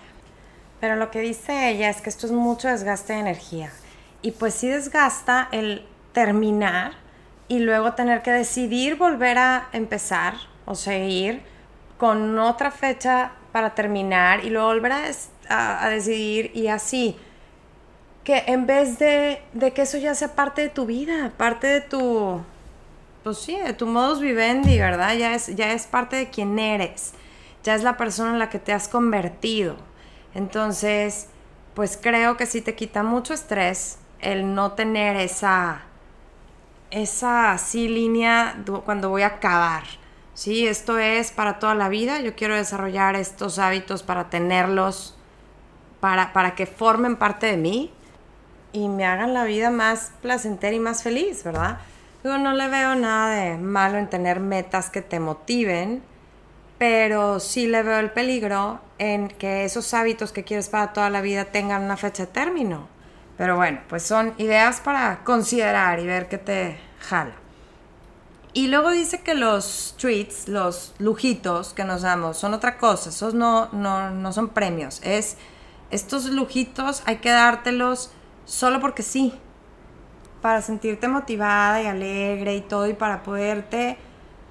Pero 0.79 0.95
lo 0.95 1.11
que 1.11 1.19
dice 1.19 1.69
ella 1.69 1.87
es 1.87 2.01
que 2.01 2.09
esto 2.09 2.25
es 2.25 2.31
mucho 2.31 2.67
desgaste 2.67 3.13
de 3.13 3.19
energía. 3.19 3.71
Y 4.23 4.31
pues 4.31 4.55
sí 4.55 4.67
desgasta 4.67 5.47
el 5.51 5.87
terminar 6.11 6.93
y 7.47 7.59
luego 7.59 7.93
tener 7.93 8.23
que 8.23 8.31
decidir 8.31 8.95
volver 8.95 9.37
a 9.37 9.69
empezar 9.73 10.33
o 10.65 10.73
seguir 10.73 11.43
con 11.99 12.39
otra 12.39 12.71
fecha 12.71 13.33
para 13.55 13.73
terminar 13.73 14.43
y 14.43 14.49
luego 14.49 14.67
volver 14.67 14.91
a, 15.47 15.89
decidir 15.89 16.51
y 16.53 16.67
así. 16.67 17.15
Que 18.25 18.43
en 18.47 18.67
vez 18.67 18.99
de, 18.99 19.39
que 19.73 19.81
eso 19.81 19.97
ya 19.97 20.13
sea 20.13 20.35
parte 20.35 20.61
de 20.61 20.67
tu 20.67 20.85
vida, 20.85 21.31
parte 21.37 21.67
de 21.67 21.79
tu, 21.79 22.41
pues 23.23 23.37
sí, 23.37 23.55
de 23.57 23.71
tu 23.71 23.87
modus 23.87 24.19
vivendi, 24.19 24.77
¿verdad? 24.77 25.15
Ya 25.15 25.33
es, 25.33 25.55
ya 25.55 25.71
es 25.71 25.87
parte 25.87 26.17
de 26.17 26.29
quien 26.29 26.59
eres, 26.59 27.13
ya 27.63 27.75
es 27.75 27.83
la 27.83 27.95
persona 27.95 28.31
en 28.31 28.39
la 28.39 28.49
que 28.49 28.59
te 28.59 28.73
has 28.73 28.89
convertido. 28.89 29.77
Entonces, 30.33 31.29
pues 31.75 31.97
creo 32.01 32.35
que 32.35 32.47
sí 32.47 32.59
te 32.59 32.75
quita 32.75 33.03
mucho 33.03 33.33
estrés 33.33 33.99
el 34.19 34.53
no 34.53 34.73
tener 34.73 35.15
esa, 35.15 35.83
esa 36.91 37.53
así 37.53 37.87
línea 37.87 38.61
cuando 38.83 39.07
voy 39.07 39.21
a 39.21 39.27
acabar 39.27 39.83
Sí, 40.35 40.67
esto 40.67 40.99
es 40.99 41.31
para 41.31 41.59
toda 41.59 41.75
la 41.75 41.87
vida. 41.87 42.19
Yo 42.19 42.35
quiero 42.35 42.55
desarrollar 42.55 43.15
estos 43.15 43.57
hábitos 43.57 44.03
para 44.03 44.29
tenerlos, 44.29 45.15
para, 46.01 46.33
para 46.33 46.55
que 46.55 46.65
formen 46.65 47.15
parte 47.15 47.47
de 47.47 47.55
mí 47.55 47.93
y 48.73 48.89
me 48.89 49.05
hagan 49.05 49.33
la 49.33 49.45
vida 49.45 49.69
más 49.69 50.11
placentera 50.21 50.75
y 50.75 50.79
más 50.79 51.03
feliz, 51.03 51.45
¿verdad? 51.45 51.79
Yo 52.25 52.37
no 52.37 52.51
le 52.51 52.67
veo 52.67 52.95
nada 52.95 53.33
de 53.33 53.57
malo 53.57 53.97
en 53.97 54.09
tener 54.09 54.41
metas 54.41 54.89
que 54.89 55.01
te 55.01 55.21
motiven, 55.21 56.03
pero 56.77 57.39
sí 57.39 57.67
le 57.67 57.81
veo 57.81 57.99
el 57.99 58.11
peligro 58.11 58.81
en 58.97 59.29
que 59.29 59.63
esos 59.63 59.93
hábitos 59.93 60.33
que 60.33 60.43
quieres 60.43 60.67
para 60.67 60.91
toda 60.91 61.09
la 61.09 61.21
vida 61.21 61.45
tengan 61.45 61.83
una 61.83 61.95
fecha 61.95 62.25
de 62.25 62.33
término. 62.33 62.89
Pero 63.37 63.55
bueno, 63.55 63.79
pues 63.87 64.03
son 64.03 64.33
ideas 64.37 64.81
para 64.81 65.23
considerar 65.23 65.99
y 65.99 66.07
ver 66.07 66.27
qué 66.27 66.37
te 66.37 66.77
jala. 66.99 67.44
Y 68.55 68.67
luego 68.67 68.89
dice 68.89 69.19
que 69.21 69.33
los 69.33 69.95
treats, 69.97 70.47
los 70.47 70.93
lujitos 70.97 71.73
que 71.73 71.83
nos 71.83 72.03
damos, 72.03 72.37
son 72.37 72.53
otra 72.53 72.77
cosa. 72.77 73.09
Esos 73.09 73.33
no, 73.33 73.67
no, 73.73 74.11
no 74.11 74.31
son 74.31 74.47
premios. 74.47 75.01
Es 75.03 75.35
estos 75.91 76.27
lujitos 76.27 77.03
hay 77.05 77.17
que 77.17 77.31
dártelos 77.31 78.11
solo 78.45 78.79
porque 78.79 79.03
sí. 79.03 79.33
Para 80.41 80.61
sentirte 80.61 81.09
motivada 81.09 81.81
y 81.81 81.87
alegre 81.87 82.55
y 82.55 82.61
todo. 82.61 82.87
Y 82.87 82.93
para 82.93 83.23
poderte, 83.23 83.97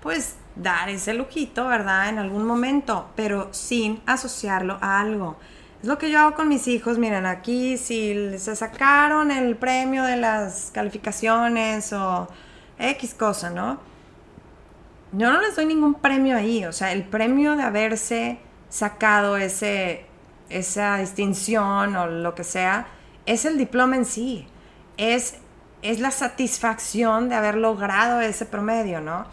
pues, 0.02 0.34
dar 0.54 0.90
ese 0.90 1.14
lujito, 1.14 1.66
¿verdad? 1.66 2.10
En 2.10 2.18
algún 2.18 2.44
momento. 2.44 3.08
Pero 3.16 3.48
sin 3.54 4.02
asociarlo 4.04 4.76
a 4.82 5.00
algo. 5.00 5.38
Es 5.80 5.88
lo 5.88 5.96
que 5.96 6.10
yo 6.10 6.20
hago 6.20 6.36
con 6.36 6.48
mis 6.48 6.68
hijos. 6.68 6.98
Miren, 6.98 7.24
aquí 7.24 7.78
si 7.78 8.38
se 8.38 8.54
sacaron 8.54 9.30
el 9.30 9.56
premio 9.56 10.04
de 10.04 10.16
las 10.16 10.70
calificaciones 10.74 11.90
o 11.94 12.28
X 12.78 13.14
cosa, 13.14 13.48
¿no? 13.48 13.93
Yo 15.16 15.32
no 15.32 15.40
les 15.40 15.56
doy 15.56 15.66
ningún 15.66 15.94
premio 15.94 16.36
ahí, 16.36 16.64
o 16.64 16.72
sea, 16.72 16.92
el 16.92 17.04
premio 17.04 17.56
de 17.56 17.62
haberse 17.62 18.38
sacado 18.68 19.36
ese, 19.36 20.06
esa 20.48 20.96
distinción 20.98 21.94
o 21.96 22.06
lo 22.06 22.34
que 22.34 22.44
sea, 22.44 22.86
es 23.26 23.44
el 23.44 23.56
diploma 23.56 23.96
en 23.96 24.04
sí, 24.04 24.46
es, 24.96 25.36
es 25.82 26.00
la 26.00 26.10
satisfacción 26.10 27.28
de 27.28 27.36
haber 27.36 27.56
logrado 27.56 28.20
ese 28.20 28.44
promedio, 28.44 29.00
¿no? 29.00 29.26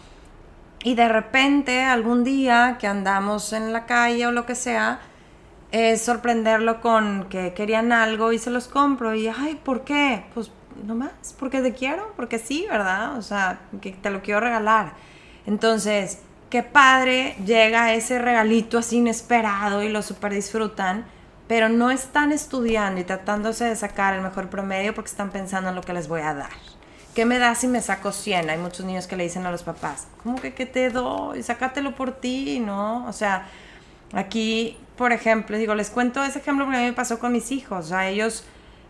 Y 0.84 0.94
de 0.94 1.08
repente, 1.08 1.82
algún 1.82 2.24
día 2.24 2.76
que 2.80 2.86
andamos 2.86 3.52
en 3.52 3.72
la 3.72 3.86
calle 3.86 4.26
o 4.26 4.32
lo 4.32 4.46
que 4.46 4.54
sea, 4.54 5.00
es 5.70 6.02
sorprenderlo 6.02 6.80
con 6.80 7.26
que 7.28 7.54
querían 7.54 7.92
algo 7.92 8.32
y 8.32 8.38
se 8.38 8.50
los 8.50 8.68
compro 8.68 9.14
y, 9.14 9.28
ay, 9.28 9.58
¿por 9.62 9.84
qué? 9.84 10.26
Pues 10.34 10.50
nomás, 10.84 11.34
porque 11.38 11.60
te 11.60 11.72
quiero, 11.72 12.12
porque 12.16 12.38
sí, 12.38 12.66
¿verdad? 12.68 13.16
O 13.16 13.22
sea, 13.22 13.60
que 13.80 13.92
te 13.92 14.10
lo 14.10 14.22
quiero 14.22 14.40
regalar. 14.40 14.92
Entonces, 15.46 16.18
qué 16.50 16.62
padre 16.62 17.36
llega 17.44 17.94
ese 17.94 18.18
regalito 18.18 18.78
así 18.78 18.98
inesperado 18.98 19.82
y 19.82 19.88
lo 19.88 20.02
super 20.02 20.32
disfrutan, 20.32 21.06
pero 21.48 21.68
no 21.68 21.90
están 21.90 22.32
estudiando 22.32 23.00
y 23.00 23.04
tratándose 23.04 23.64
de 23.64 23.76
sacar 23.76 24.14
el 24.14 24.22
mejor 24.22 24.48
promedio 24.48 24.94
porque 24.94 25.10
están 25.10 25.30
pensando 25.30 25.70
en 25.70 25.74
lo 25.74 25.82
que 25.82 25.92
les 25.92 26.08
voy 26.08 26.20
a 26.20 26.34
dar. 26.34 26.50
¿Qué 27.14 27.26
me 27.26 27.38
das 27.38 27.58
si 27.58 27.68
me 27.68 27.82
saco 27.82 28.10
100? 28.10 28.48
Hay 28.48 28.58
muchos 28.58 28.86
niños 28.86 29.06
que 29.06 29.16
le 29.16 29.24
dicen 29.24 29.44
a 29.44 29.50
los 29.50 29.62
papás, 29.62 30.06
¿cómo 30.22 30.40
que 30.40 30.54
qué 30.54 30.64
te 30.64 30.88
doy? 30.88 31.42
Sácatelo 31.42 31.94
por 31.94 32.12
ti, 32.12 32.58
¿no? 32.58 33.06
O 33.06 33.12
sea, 33.12 33.48
aquí, 34.14 34.78
por 34.96 35.12
ejemplo, 35.12 35.58
digo, 35.58 35.74
les 35.74 35.90
cuento 35.90 36.24
ese 36.24 36.38
ejemplo 36.38 36.64
porque 36.64 36.78
a 36.78 36.80
mí 36.80 36.86
me 36.86 36.94
pasó 36.94 37.18
con 37.18 37.32
mis 37.32 37.52
hijos. 37.52 37.86
O 37.86 37.88
sea, 37.88 38.08
ellos, 38.08 38.44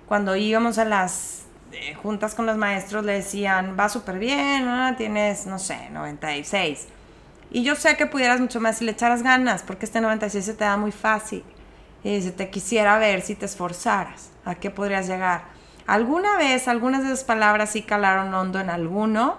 cuando 0.06 0.36
íbamos 0.36 0.78
a 0.78 0.84
las 0.84 1.46
eh, 1.72 1.94
juntas 1.94 2.34
con 2.34 2.46
los 2.46 2.56
maestros 2.56 3.04
le 3.04 3.14
decían, 3.14 3.76
va 3.78 3.88
súper 3.88 4.18
bien, 4.18 4.66
tienes, 4.96 5.46
no 5.46 5.58
sé, 5.58 5.88
96. 5.90 6.86
Y 7.50 7.64
yo 7.64 7.74
sé 7.74 7.96
que 7.96 8.06
pudieras 8.06 8.40
mucho 8.40 8.60
más 8.60 8.78
si 8.78 8.84
le 8.84 8.92
echaras 8.92 9.22
ganas, 9.22 9.62
porque 9.62 9.86
este 9.86 10.00
96 10.00 10.44
se 10.44 10.54
te 10.54 10.64
da 10.64 10.76
muy 10.76 10.92
fácil. 10.92 11.44
Y 12.04 12.20
si 12.22 12.30
te 12.30 12.50
quisiera 12.50 12.98
ver 12.98 13.22
si 13.22 13.34
te 13.34 13.46
esforzaras, 13.46 14.30
¿a 14.44 14.54
qué 14.54 14.70
podrías 14.70 15.06
llegar? 15.06 15.44
Alguna 15.86 16.36
vez, 16.36 16.68
algunas 16.68 17.02
de 17.02 17.08
esas 17.08 17.24
palabras 17.24 17.70
sí 17.70 17.82
calaron 17.82 18.32
hondo 18.34 18.60
en 18.60 18.70
alguno 18.70 19.38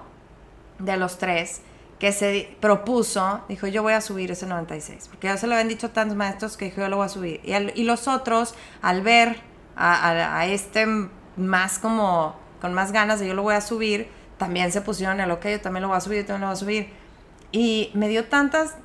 de 0.80 0.98
los 0.98 1.18
tres 1.18 1.62
que 2.00 2.12
se 2.12 2.56
propuso, 2.60 3.42
dijo, 3.48 3.68
yo 3.68 3.82
voy 3.82 3.94
a 3.94 4.02
subir 4.02 4.32
ese 4.32 4.46
96, 4.46 5.08
porque 5.08 5.28
ya 5.28 5.38
se 5.38 5.48
lo 5.48 5.54
habían 5.54 5.70
dicho 5.70 5.90
tantos 5.92 6.18
maestros 6.18 6.58
que 6.58 6.66
dijo, 6.66 6.82
yo 6.82 6.90
lo 6.90 6.98
voy 6.98 7.06
a 7.06 7.10
subir. 7.10 7.42
Y, 7.44 7.84
los 7.84 8.08
otros, 8.08 8.56
al 8.82 9.02
ver 9.02 9.38
a 9.76 10.46
este 10.46 10.86
más 11.38 11.80
como 11.80 12.36
con 12.62 12.74
más 12.74 12.92
ganas 12.92 13.20
de 13.20 13.28
yo 13.28 13.34
lo 13.34 13.44
voy 13.44 13.56
a 13.56 13.62
subir, 13.62 14.08
también 14.38 14.72
se 14.72 14.82
pusieron 14.82 15.20
el, 15.20 15.30
ok, 15.32 15.46
yo 15.48 15.62
también 15.62 15.82
lo 15.82 15.90
voy 15.90 15.98
a 15.98 16.02
subir, 16.02 16.20
yo 16.20 16.28
también 16.28 16.42
lo 16.42 16.48
voy 16.48 16.54
a 16.54 16.60
subir. 16.60 16.90
Y 17.52 17.92
me 17.94 18.08
dio 18.08 18.26
tantas, 18.26 18.76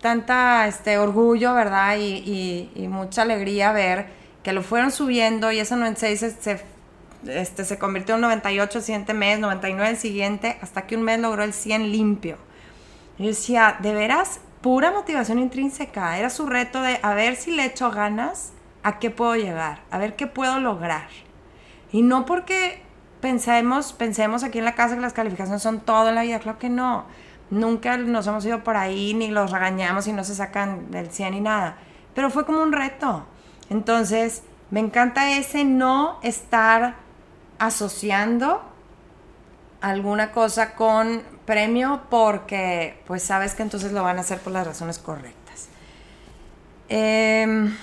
tanta 0.00 0.66
este, 0.66 0.98
orgullo, 0.98 1.54
¿verdad? 1.54 1.96
Y, 1.98 2.88
mucha 2.88 3.22
alegría 3.22 3.72
ver 3.72 4.06
que 4.42 4.52
lo 4.52 4.62
fueron 4.62 4.90
subiendo 4.90 5.52
y 5.52 5.58
ese 5.58 5.76
96 5.76 6.36
se, 6.40 6.62
este, 7.26 7.64
se 7.64 7.78
convirtió 7.78 8.14
en 8.14 8.22
98 8.22 8.78
el 8.78 8.84
siguiente 8.84 9.14
mes, 9.14 9.38
99 9.38 9.90
el 9.90 9.98
siguiente, 9.98 10.58
hasta 10.62 10.86
que 10.86 10.96
un 10.96 11.02
mes 11.02 11.20
logró 11.20 11.44
el 11.44 11.52
100 11.52 11.92
limpio. 11.92 12.38
Y 13.18 13.24
yo 13.24 13.28
decía, 13.28 13.76
de 13.80 13.92
veras, 13.92 14.40
pura 14.62 14.90
motivación 14.90 15.38
intrínseca. 15.38 16.18
Era 16.18 16.30
su 16.30 16.46
reto 16.46 16.80
de 16.82 16.98
a 17.02 17.14
ver 17.14 17.36
si 17.36 17.50
le 17.50 17.66
echo 17.66 17.90
ganas, 17.90 18.52
a 18.82 18.98
qué 18.98 19.10
puedo 19.10 19.36
llegar, 19.36 19.80
a 19.90 19.98
ver 19.98 20.16
qué 20.16 20.26
puedo 20.26 20.60
lograr. 20.60 21.08
Y 21.92 22.02
no 22.02 22.26
porque 22.26 22.82
pensemos, 23.20 23.92
pensemos 23.92 24.44
aquí 24.44 24.58
en 24.58 24.64
la 24.64 24.74
casa 24.74 24.94
que 24.94 25.00
las 25.00 25.12
calificaciones 25.12 25.62
son 25.62 25.80
todo 25.80 26.08
en 26.08 26.14
la 26.14 26.22
vida, 26.22 26.38
claro 26.38 26.58
que 26.58 26.68
no. 26.68 27.04
Nunca 27.50 27.96
nos 27.96 28.26
hemos 28.26 28.44
ido 28.44 28.62
por 28.62 28.76
ahí 28.76 29.14
ni 29.14 29.28
los 29.28 29.50
regañamos 29.50 30.06
y 30.06 30.12
no 30.12 30.22
se 30.24 30.34
sacan 30.34 30.90
del 30.90 31.10
100 31.10 31.32
ni 31.32 31.40
nada. 31.40 31.78
Pero 32.14 32.30
fue 32.30 32.44
como 32.44 32.62
un 32.62 32.72
reto. 32.72 33.24
Entonces, 33.70 34.42
me 34.70 34.80
encanta 34.80 35.30
ese 35.32 35.64
no 35.64 36.18
estar 36.22 36.96
asociando 37.58 38.62
alguna 39.80 40.32
cosa 40.32 40.74
con 40.74 41.22
premio 41.44 42.02
porque 42.10 43.00
pues 43.06 43.22
sabes 43.22 43.54
que 43.54 43.62
entonces 43.62 43.92
lo 43.92 44.02
van 44.02 44.18
a 44.18 44.20
hacer 44.20 44.38
por 44.40 44.52
las 44.52 44.66
razones 44.66 44.98
correctas. 44.98 45.68
Em, 46.88 47.74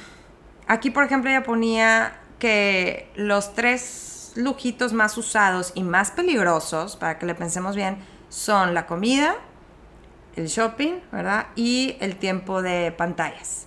aquí, 0.67 0.91
por 0.91 1.03
ejemplo, 1.03 1.31
ya 1.31 1.43
ponía 1.43 2.13
que 2.45 3.09
los 3.15 3.55
tres 3.55 4.31
lujitos 4.35 4.93
más 4.93 5.17
usados 5.17 5.71
y 5.73 5.81
más 5.81 6.11
peligrosos, 6.11 6.95
para 6.95 7.17
que 7.17 7.25
le 7.25 7.33
pensemos 7.33 7.75
bien, 7.75 7.97
son 8.29 8.75
la 8.75 8.85
comida, 8.85 9.35
el 10.35 10.45
shopping, 10.45 10.99
¿verdad? 11.11 11.47
Y 11.55 11.97
el 12.01 12.17
tiempo 12.17 12.61
de 12.61 12.91
pantallas. 12.91 13.65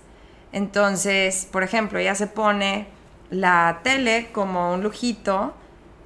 Entonces, 0.53 1.45
por 1.51 1.63
ejemplo, 1.63 1.99
ella 1.99 2.15
se 2.15 2.27
pone 2.27 2.87
la 3.29 3.81
tele 3.83 4.29
como 4.31 4.73
un 4.73 4.81
lujito, 4.81 5.53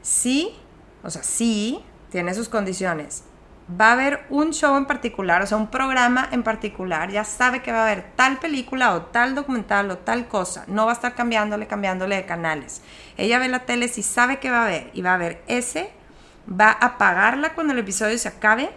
sí, 0.01 0.55
o 1.03 1.11
sea, 1.11 1.21
sí, 1.21 1.79
tiene 2.09 2.33
sus 2.33 2.49
condiciones, 2.49 3.23
va 3.69 3.89
a 3.89 3.91
haber 3.93 4.25
un 4.29 4.51
show 4.51 4.75
en 4.75 4.85
particular, 4.85 5.41
o 5.41 5.47
sea, 5.47 5.57
un 5.57 5.67
programa 5.67 6.27
en 6.31 6.43
particular, 6.43 7.11
ya 7.11 7.23
sabe 7.23 7.61
que 7.61 7.71
va 7.71 7.79
a 7.79 7.83
haber 7.83 8.11
tal 8.15 8.37
película 8.39 8.93
o 8.93 9.03
tal 9.03 9.35
documental 9.35 9.89
o 9.91 9.97
tal 9.97 10.27
cosa, 10.27 10.65
no 10.67 10.85
va 10.85 10.91
a 10.91 10.95
estar 10.95 11.15
cambiándole, 11.15 11.67
cambiándole 11.67 12.15
de 12.15 12.25
canales. 12.25 12.81
Ella 13.17 13.39
ve 13.39 13.47
la 13.47 13.59
tele 13.59 13.87
si 13.87 14.03
sabe 14.03 14.39
que 14.39 14.51
va 14.51 14.65
a 14.65 14.67
ver 14.67 14.91
y 14.93 15.01
va 15.01 15.13
a 15.13 15.17
ver 15.17 15.41
ese, 15.47 15.91
va 16.49 16.69
a 16.69 16.87
apagarla 16.87 17.53
cuando 17.53 17.73
el 17.73 17.79
episodio 17.79 18.17
se 18.17 18.27
acabe 18.27 18.69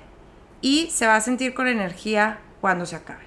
y 0.60 0.90
se 0.90 1.06
va 1.06 1.16
a 1.16 1.20
sentir 1.20 1.54
con 1.54 1.66
energía 1.66 2.38
cuando 2.60 2.86
se 2.86 2.96
acabe. 2.96 3.24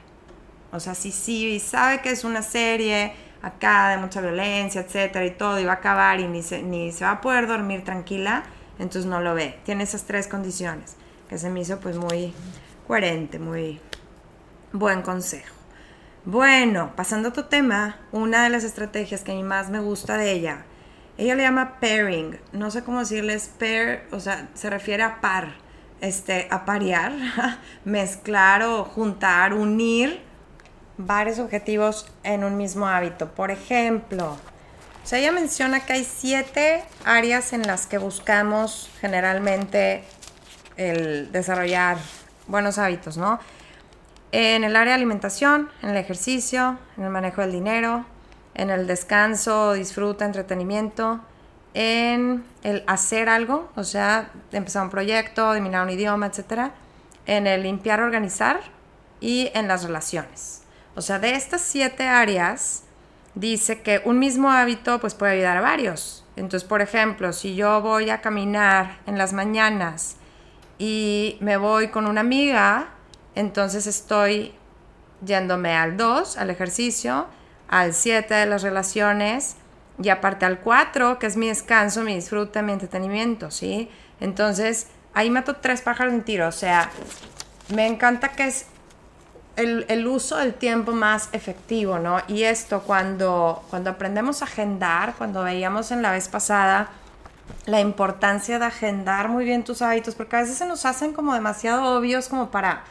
O 0.72 0.80
sea, 0.80 0.96
si 0.96 1.12
sí 1.12 1.60
sabe 1.60 2.02
que 2.02 2.12
es 2.12 2.24
una 2.24 2.42
serie 2.42 3.14
acá 3.42 3.90
de 3.90 3.98
mucha 3.98 4.22
violencia, 4.22 4.82
etcétera, 4.82 5.26
y 5.26 5.32
todo, 5.32 5.60
y 5.60 5.66
va 5.66 5.74
a 5.74 5.76
acabar 5.76 6.20
y 6.20 6.28
ni 6.28 6.44
se, 6.44 6.62
ni 6.62 6.92
se 6.92 7.06
va 7.06 7.12
a 7.12 7.22
poder 7.22 7.48
dormir 7.48 7.84
tranquila, 7.84 8.44
entonces 8.78 9.06
no 9.06 9.22
lo 9.22 9.34
ve. 9.34 9.60
Tiene 9.64 9.84
esas 9.84 10.04
tres 10.04 10.28
condiciones, 10.28 10.98
que 11.30 11.38
se 11.38 11.50
me 11.50 11.62
hizo 11.62 11.80
pues 11.80 11.96
muy 11.96 12.34
coherente, 12.88 13.40
muy 13.40 13.80
buen 14.74 15.02
consejo. 15.04 15.56
Bueno, 16.26 16.94
pasando 16.96 17.30
a 17.30 17.32
otro 17.32 17.46
tema, 17.46 17.98
una 18.12 18.44
de 18.44 18.50
las 18.50 18.64
estrategias 18.64 19.22
que 19.22 19.32
a 19.32 19.36
mí 19.36 19.44
más 19.44 19.70
me 19.70 19.80
gusta 19.80 20.18
de 20.18 20.32
ella, 20.32 20.66
ella 21.18 21.36
le 21.36 21.44
llama 21.44 21.80
pairing, 21.80 22.40
no 22.52 22.72
sé 22.72 22.84
cómo 22.84 23.00
decirles 23.00 23.52
pair, 23.60 24.04
o 24.12 24.20
sea, 24.20 24.50
se 24.54 24.70
refiere 24.70 25.04
a 25.04 25.22
par, 25.22 25.54
este, 26.02 26.48
a 26.50 26.66
parear, 26.66 27.14
mezclar 27.86 28.64
o 28.64 28.84
juntar, 28.84 29.54
unir 29.54 30.22
varios 30.98 31.40
objetivos 31.40 32.12
en 32.24 32.44
un 32.44 32.58
mismo 32.58 32.88
hábito. 32.88 33.32
Por 33.32 33.52
ejemplo, 33.52 34.38
ella 35.18 35.32
menciona 35.32 35.80
que 35.80 35.94
hay 35.94 36.04
siete 36.04 36.84
áreas 37.04 37.54
en 37.54 37.64
las 37.64 37.88
que 37.88 37.98
buscamos 37.98 38.90
generalmente 39.02 40.04
el 40.80 41.32
desarrollar 41.32 41.98
buenos 42.48 42.78
hábitos, 42.78 43.18
¿no? 43.18 43.40
En 44.32 44.64
el 44.64 44.76
área 44.76 44.94
de 44.94 44.96
alimentación, 44.96 45.70
en 45.84 45.90
el 45.90 45.98
ejercicio, 45.98 46.80
en 46.98 47.04
el 47.04 47.10
manejo 47.10 47.42
del 47.42 47.52
dinero, 47.52 48.06
en 48.56 48.70
el 48.70 48.88
descanso, 48.88 49.74
disfruta, 49.74 50.26
entretenimiento, 50.26 51.20
en 51.74 52.46
el 52.64 52.84
hacer 52.88 53.28
algo, 53.28 53.70
o 53.76 53.84
sea, 53.84 54.32
empezar 54.52 54.84
un 54.84 54.90
proyecto, 54.90 55.54
dominar 55.54 55.84
un 55.84 55.90
idioma, 55.90 56.28
etc. 56.28 56.72
En 57.26 57.46
el 57.46 57.64
limpiar, 57.64 58.02
organizar 58.02 58.62
y 59.20 59.52
en 59.54 59.68
las 59.68 59.84
relaciones. 59.84 60.62
O 60.96 61.02
sea, 61.02 61.20
de 61.20 61.36
estas 61.36 61.62
siete 61.62 62.08
áreas, 62.08 62.84
dice 63.36 63.82
que 63.82 64.02
un 64.06 64.18
mismo 64.18 64.50
hábito 64.50 65.00
pues 65.00 65.14
puede 65.14 65.34
ayudar 65.34 65.58
a 65.58 65.62
varios. 65.62 66.26
Entonces, 66.36 66.68
por 66.68 66.82
ejemplo, 66.82 67.34
si 67.34 67.56
yo 67.56 67.82
voy 67.82 68.10
a 68.10 68.22
caminar 68.22 69.00
en 69.06 69.18
las 69.18 69.34
mañanas 69.34 70.16
y 70.80 71.38
me 71.42 71.58
voy 71.58 71.90
con 71.90 72.08
una 72.08 72.22
amiga, 72.22 72.88
entonces 73.36 73.86
estoy 73.86 74.56
yéndome 75.24 75.76
al 75.76 75.98
2, 75.98 76.38
al 76.38 76.50
ejercicio, 76.50 77.28
al 77.68 77.94
7 77.94 78.34
de 78.34 78.46
las 78.46 78.64
relaciones 78.64 79.58
y 80.02 80.10
aparte 80.10 80.46
al 80.46 80.60
4, 80.62 81.20
que 81.20 81.28
es 81.28 81.36
mi 81.36 81.50
descanso, 81.50 82.02
mi 82.02 82.16
disfrute, 82.16 82.62
mi 82.62 82.72
entretenimiento, 82.72 83.52
¿sí? 83.52 83.90
Entonces, 84.22 84.88
ahí 85.14 85.30
mato 85.30 85.58
tres 85.58 85.82
pájaros 85.82 86.14
en 86.14 86.24
tiro, 86.24 86.48
o 86.48 86.54
sea, 86.54 86.90
me 87.74 87.86
encanta 87.86 88.30
que 88.30 88.48
es 88.48 88.66
el, 89.58 90.08
uso 90.08 90.38
del 90.38 90.54
tiempo 90.54 90.94
más 90.94 91.28
efectivo, 91.34 92.00
¿no? 92.00 92.22
Y 92.30 92.44
esto 92.44 92.84
cuando, 92.84 93.66
cuando 93.70 93.90
aprendemos 93.90 94.42
a 94.42 94.46
agendar, 94.46 95.16
cuando 95.18 95.44
veíamos 95.44 95.92
en 95.92 96.02
la 96.02 96.14
vez 96.14 96.30
pasada 96.30 96.90
la 97.66 97.80
importancia 97.80 98.60
de 98.60 98.66
agendar 98.66 99.30
muy 99.30 99.46
bien 99.46 99.64
tus 99.64 99.82
hábitos, 99.82 100.16
porque 100.16 100.36
a 100.36 100.42
veces 100.42 100.58
se 100.58 100.66
nos 100.66 100.86
hacen 100.86 101.14
como 101.14 101.34
demasiado 101.34 101.98
obvios 101.98 102.28
como 102.28 102.52
para, 102.52 102.84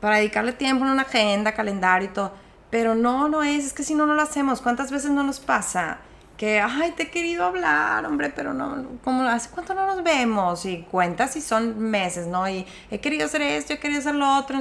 para 0.00 0.16
dedicarle 0.16 0.52
tiempo 0.52 0.84
en 0.84 0.92
una 0.92 1.02
agenda, 1.02 1.52
calendario 1.52 2.08
y 2.08 2.12
todo. 2.12 2.32
Pero 2.70 2.94
no, 2.94 3.28
no 3.28 3.42
es, 3.42 3.66
es 3.66 3.72
que 3.72 3.84
si 3.84 3.94
no, 3.94 4.06
no 4.06 4.14
lo 4.14 4.22
hacemos. 4.22 4.60
¿Cuántas 4.60 4.90
veces 4.90 5.10
no 5.10 5.22
nos 5.22 5.38
pasa? 5.38 5.98
Que, 6.36 6.60
ay, 6.60 6.92
te 6.96 7.04
he 7.04 7.10
querido 7.10 7.44
hablar, 7.44 8.04
hombre, 8.04 8.32
pero 8.34 8.52
no, 8.52 8.98
como, 9.04 9.22
¿hace 9.22 9.50
cuánto 9.50 9.74
no 9.74 9.86
nos 9.86 10.02
vemos? 10.02 10.66
Y 10.66 10.82
cuentas 10.90 11.34
si 11.34 11.40
son 11.40 11.78
meses, 11.78 12.26
¿no? 12.26 12.48
Y 12.48 12.66
he 12.90 12.98
querido 12.98 13.26
hacer 13.26 13.42
esto, 13.42 13.74
he 13.74 13.78
querido 13.78 14.00
hacer 14.00 14.16
lo 14.16 14.36
otro. 14.36 14.58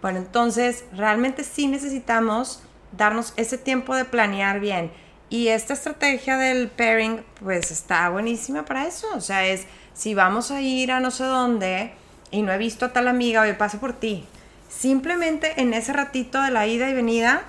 Bueno, 0.00 0.18
entonces 0.18 0.84
realmente 0.92 1.42
sí 1.42 1.66
necesitamos 1.66 2.62
darnos 2.96 3.32
ese 3.36 3.58
tiempo 3.58 3.96
de 3.96 4.04
planear 4.04 4.60
bien. 4.60 4.92
Y 5.28 5.48
esta 5.48 5.74
estrategia 5.74 6.36
del 6.36 6.68
pairing, 6.68 7.24
pues 7.42 7.70
está 7.70 8.08
buenísima 8.10 8.64
para 8.64 8.86
eso. 8.86 9.08
O 9.14 9.20
sea, 9.20 9.46
es 9.46 9.66
si 9.94 10.14
vamos 10.14 10.50
a 10.50 10.60
ir 10.60 10.92
a 10.92 11.00
no 11.00 11.10
sé 11.10 11.24
dónde 11.24 11.92
y 12.30 12.42
no 12.42 12.52
he 12.52 12.58
visto 12.58 12.86
a 12.86 12.92
tal 12.92 13.08
amiga, 13.08 13.42
hoy 13.42 13.52
paso 13.54 13.78
por 13.78 13.92
ti. 13.92 14.24
Simplemente 14.68 15.60
en 15.60 15.74
ese 15.74 15.92
ratito 15.92 16.40
de 16.42 16.50
la 16.50 16.66
ida 16.66 16.88
y 16.88 16.94
venida, 16.94 17.42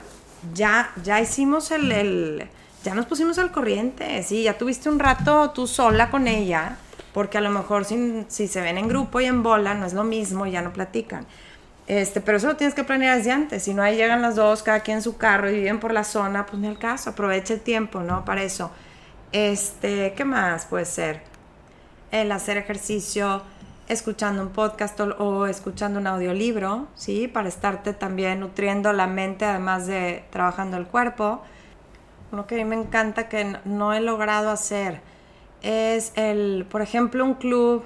ya, 0.54 0.92
ya 1.04 1.20
hicimos 1.20 1.72
el, 1.72 1.92
el 1.92 2.50
ya 2.84 2.96
nos 2.96 3.06
pusimos 3.06 3.38
al 3.38 3.52
corriente. 3.52 4.24
Sí, 4.24 4.44
ya 4.44 4.58
tuviste 4.58 4.90
un 4.90 5.00
rato 5.00 5.52
tú 5.52 5.68
sola 5.68 6.10
con 6.10 6.28
ella, 6.28 6.78
porque 7.14 7.38
a 7.38 7.42
lo 7.42 7.50
mejor 7.50 7.86
si, 7.86 8.26
si 8.28 8.48
se 8.48 8.62
ven 8.62 8.78
en 8.78 8.88
grupo 8.88 9.20
y 9.20 9.26
en 9.26 9.44
bola 9.44 9.74
no 9.74 9.86
es 9.86 9.94
lo 9.94 10.04
mismo, 10.04 10.48
ya 10.48 10.62
no 10.62 10.74
platican. 10.74 11.28
Este, 11.88 12.20
pero 12.20 12.38
eso 12.38 12.48
lo 12.48 12.58
tienes 12.58 12.76
que 12.76 12.84
planear 12.84 13.18
desde 13.18 13.32
antes. 13.32 13.64
Si 13.64 13.74
no, 13.74 13.82
ahí 13.82 13.96
llegan 13.96 14.22
las 14.22 14.36
dos, 14.36 14.62
cada 14.62 14.82
quien 14.82 14.98
en 14.98 15.04
su 15.04 15.18
carro 15.18 15.50
y 15.50 15.56
viven 15.56 15.80
por 15.80 15.94
la 15.94 16.04
zona, 16.04 16.46
pues 16.46 16.60
ni 16.60 16.68
el 16.68 16.78
caso. 16.78 17.12
Aprovecha 17.12 17.54
el 17.54 17.62
tiempo, 17.62 18.02
¿no? 18.02 18.26
Para 18.26 18.44
eso. 18.44 18.72
Este, 19.32 20.14
¿qué 20.14 20.26
más 20.26 20.66
puede 20.66 20.86
ser? 20.86 21.22
El 22.12 22.32
hacer 22.32 22.58
ejercicio 22.58 23.42
escuchando 23.88 24.42
un 24.42 24.50
podcast 24.50 25.00
o, 25.00 25.48
escuchando 25.48 26.00
un 26.00 26.08
audiolibro, 26.08 26.88
¿sí? 26.96 27.30
Para 27.30 27.48
estarte 27.48 27.94
también 27.94 28.42
nutriendo 28.42 28.92
la 28.92 29.08
mente, 29.08 29.46
además 29.46 29.88
de 29.88 30.26
trabajando 30.30 30.76
el 30.78 30.88
cuerpo. 30.88 31.42
Uno 32.34 32.48
que 32.48 32.56
a 32.56 32.58
mí 32.58 32.66
me 32.66 32.76
encanta 32.76 33.30
que 33.30 33.58
no 33.64 33.94
he 33.94 34.02
logrado 34.02 34.50
hacer 34.50 35.00
es 35.62 36.12
el, 36.16 36.66
por 36.70 36.82
ejemplo, 36.82 37.24
un 37.24 37.36
club 37.36 37.84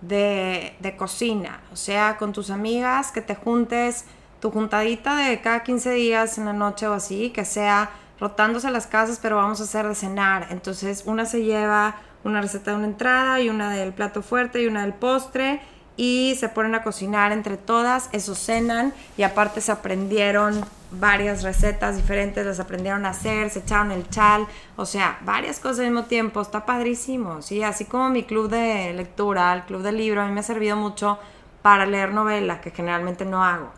de, 0.00 0.94
cocina, 0.96 1.60
o 1.72 1.76
sea, 1.76 2.16
con 2.16 2.32
tus 2.32 2.50
amigas, 2.50 3.12
que 3.12 3.20
te 3.20 3.34
juntes 3.34 4.04
tu 4.40 4.50
juntadita 4.50 5.16
de 5.16 5.40
cada 5.40 5.62
15 5.62 5.90
días 5.92 6.38
en 6.38 6.44
la 6.44 6.52
noche 6.52 6.86
o 6.86 6.92
así, 6.92 7.30
que 7.30 7.44
sea 7.44 7.90
rotándose 8.20 8.70
las 8.70 8.86
casas, 8.86 9.18
pero 9.20 9.36
vamos 9.36 9.60
a 9.60 9.64
hacer 9.64 9.86
de 9.86 9.94
cenar. 9.94 10.48
Entonces, 10.50 11.04
una 11.06 11.26
se 11.26 11.42
lleva 11.42 11.96
una 12.24 12.40
receta 12.40 12.72
de 12.72 12.76
una 12.78 12.86
entrada 12.86 13.40
y 13.40 13.48
una 13.48 13.70
del 13.70 13.92
plato 13.92 14.22
fuerte 14.22 14.62
y 14.62 14.66
una 14.66 14.82
del 14.82 14.94
postre 14.94 15.60
y 15.96 16.36
se 16.38 16.48
ponen 16.48 16.74
a 16.74 16.82
cocinar 16.82 17.32
entre 17.32 17.56
todas, 17.56 18.08
eso 18.12 18.34
cenan 18.34 18.92
y 19.16 19.22
aparte 19.22 19.60
se 19.60 19.72
aprendieron 19.72 20.64
varias 20.90 21.42
recetas 21.42 21.96
diferentes, 21.96 22.44
las 22.44 22.60
aprendieron 22.60 23.06
a 23.06 23.10
hacer, 23.10 23.50
se 23.50 23.60
echaron 23.60 23.90
el 23.92 24.08
chal, 24.10 24.46
o 24.76 24.86
sea, 24.86 25.18
varias 25.24 25.58
cosas 25.58 25.80
al 25.80 25.86
mismo 25.86 26.04
tiempo, 26.04 26.40
está 26.40 26.64
padrísimo, 26.66 27.42
sí, 27.42 27.62
así 27.62 27.86
como 27.86 28.10
mi 28.10 28.24
club 28.24 28.50
de 28.50 28.92
lectura, 28.94 29.52
el 29.54 29.62
club 29.62 29.82
de 29.82 29.92
libro, 29.92 30.22
a 30.22 30.26
mí 30.26 30.32
me 30.32 30.40
ha 30.40 30.44
servido 30.44 30.76
mucho 30.76 31.18
para 31.62 31.86
leer 31.86 32.12
novela, 32.12 32.60
que 32.60 32.70
generalmente 32.70 33.24
no 33.24 33.42
hago. 33.42 33.72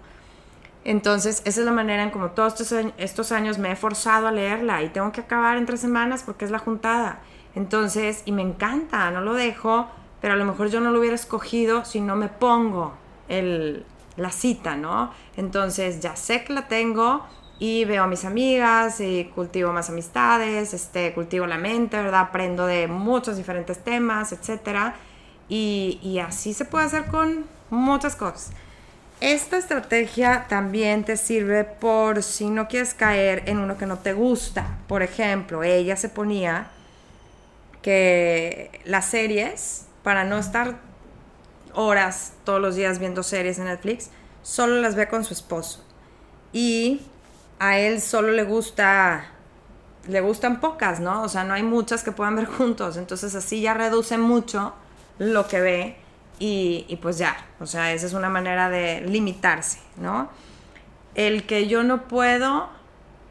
Entonces, 0.85 1.43
esa 1.45 1.61
es 1.61 1.66
la 1.66 1.73
manera 1.73 2.03
en 2.03 2.11
como 2.11 2.31
todos 2.31 2.55
estos 2.99 3.33
años 3.33 3.59
me 3.59 3.73
he 3.73 3.77
forzado 3.77 4.27
a 4.27 4.33
leerla 4.33 4.83
y 4.83 4.89
tengo 4.89 5.12
que 5.12 5.21
acabar 5.21 5.57
en 5.57 5.66
tres 5.66 5.81
semanas 5.81 6.23
porque 6.25 6.45
es 6.45 6.51
la 6.51 6.59
juntada. 6.59 7.21
Entonces, 7.55 8.23
y 8.25 8.33
me 8.33 8.43
encanta, 8.43 9.11
no 9.11 9.21
lo 9.21 9.35
dejo 9.35 9.89
pero 10.21 10.35
a 10.35 10.37
lo 10.37 10.45
mejor 10.45 10.69
yo 10.69 10.81
no 10.81 10.91
lo 10.91 10.99
hubiera 10.99 11.14
escogido 11.14 11.85
si 11.85 12.01
no 12.01 12.16
me 12.16 12.29
pongo 12.29 12.95
el, 13.29 13.85
la 14.16 14.31
cita, 14.31 14.77
¿no? 14.77 15.12
Entonces 15.37 16.01
ya 16.01 16.16
sé 16.16 16.45
que 16.45 16.53
la 16.53 16.69
tengo 16.69 17.25
y 17.59 17.85
veo 17.85 18.05
a 18.05 18.07
mis 18.07 18.25
amigas 18.25 19.01
y 19.01 19.25
cultivo 19.35 19.73
más 19.73 19.89
amistades, 19.89 20.75
este, 20.75 21.12
cultivo 21.12 21.47
la 21.47 21.59
mente, 21.59 21.97
¿verdad? 21.97 22.21
Aprendo 22.21 22.66
de 22.66 22.87
muchos 22.87 23.37
diferentes 23.37 23.83
temas, 23.83 24.33
etc. 24.33 24.95
Y, 25.49 25.99
y 26.03 26.19
así 26.19 26.55
se 26.55 26.64
puede 26.64 26.87
hacer 26.87 27.07
con 27.07 27.45
muchas 27.71 28.16
cosas. 28.16 28.53
Esta 29.21 29.59
estrategia 29.59 30.47
también 30.49 31.03
te 31.03 31.16
sirve 31.16 31.64
por 31.64 32.23
si 32.23 32.51
no 32.51 32.69
quieres 32.69 32.95
caer 32.95 33.43
en 33.47 33.59
uno 33.59 33.77
que 33.77 33.87
no 33.87 33.99
te 33.99 34.12
gusta. 34.12 34.79
Por 34.87 35.03
ejemplo, 35.03 35.64
ella 35.64 35.97
se 35.97 36.09
ponía 36.09 36.69
que 37.83 38.81
las 38.85 39.07
series 39.07 39.88
para 40.09 40.24
no 40.24 40.38
estar 40.38 40.78
horas 41.74 42.32
todos 42.44 42.62
los 42.62 42.76
días 42.76 42.98
viendo 42.98 43.22
series 43.22 43.59
en 43.59 43.66
Netflix, 43.66 44.09
solo 44.42 44.80
las 44.80 44.94
ve 44.94 45.06
con 45.06 45.22
su 45.22 45.34
esposo. 45.34 45.84
Y 46.50 47.02
a 47.59 47.78
él 47.78 48.00
solo 48.00 48.32
le 48.32 48.42
gusta, 48.44 49.26
le 50.09 50.22
gustan 50.22 50.61
pocas, 50.61 50.98
¿no? 50.98 51.24
O 51.24 51.28
sea, 51.28 51.44
no 51.44 51.52
hay 51.52 51.62
muchas 51.62 52.02
que 52.02 52.11
puedan 52.11 52.36
ver 52.36 52.46
juntos. 52.56 52.96
Entonces 52.96 53.34
así 53.34 53.61
ya 53.61 53.74
reduce 53.74 54.16
mucho 54.16 54.72
lo 55.18 55.46
que 55.46 55.61
ve 55.61 55.96
y, 56.38 56.98
pues 57.02 57.18
ya, 57.18 57.36
o 57.61 57.66
sea, 57.66 57.92
esa 57.92 58.06
es 58.06 58.14
una 58.14 58.30
manera 58.30 58.70
de 58.70 59.02
limitarse, 59.02 59.78
¿no? 59.98 60.30
El 61.16 61.44
que 61.44 61.68
yo 61.68 61.82
no 61.82 62.09
puedo 62.09 62.70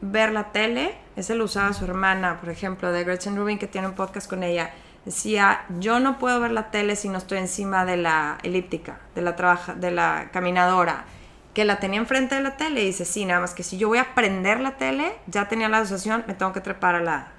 ver 0.02 0.32
la 0.32 0.52
tele, 0.52 0.96
ese 1.16 1.34
lo 1.34 1.46
usaba 1.46 1.74
su 1.74 1.86
hermana, 1.86 2.40
por 2.40 2.50
ejemplo, 2.50 2.92
de 2.92 3.04
Gretchen 3.04 3.36
Rubin, 3.36 3.58
que 3.58 3.66
tiene 3.66 3.88
un 3.88 3.96
podcast 3.96 4.30
con 4.30 4.44
ella 4.44 4.76
decía, 5.08 5.62
yo 5.80 6.02
no 6.02 6.20
puedo 6.20 6.40
ver 6.42 6.52
la 6.52 6.70
tele 6.70 6.98
si 6.98 7.08
no 7.08 7.18
estoy 7.18 7.38
encima 7.38 7.86
de 7.86 7.96
la 7.96 8.38
elíptica, 8.44 9.00
de 9.16 9.22
la, 9.22 9.36
trabaja, 9.38 9.74
de 9.74 9.90
la 9.90 10.30
caminadora, 10.34 11.06
que 11.54 11.64
la 11.64 11.80
tenía 11.80 12.00
enfrente 12.00 12.36
de 12.36 12.42
la 12.42 12.58
tele. 12.58 12.84
Y 12.84 12.88
dice, 12.88 13.06
sí, 13.06 13.24
nada 13.24 13.40
más 13.40 13.54
que 13.54 13.64
si 13.64 13.78
yo 13.78 13.88
voy 13.88 14.00
a 14.00 14.14
prender 14.14 14.60
la 14.60 14.76
tele, 14.76 15.14
ya 15.28 15.48
tenía 15.48 15.70
la 15.70 15.80
asociación, 15.80 16.26
me 16.28 16.34
tengo 16.34 16.52
que 16.52 16.60
trepar 16.60 16.96
a 16.96 17.00
la, 17.00 17.30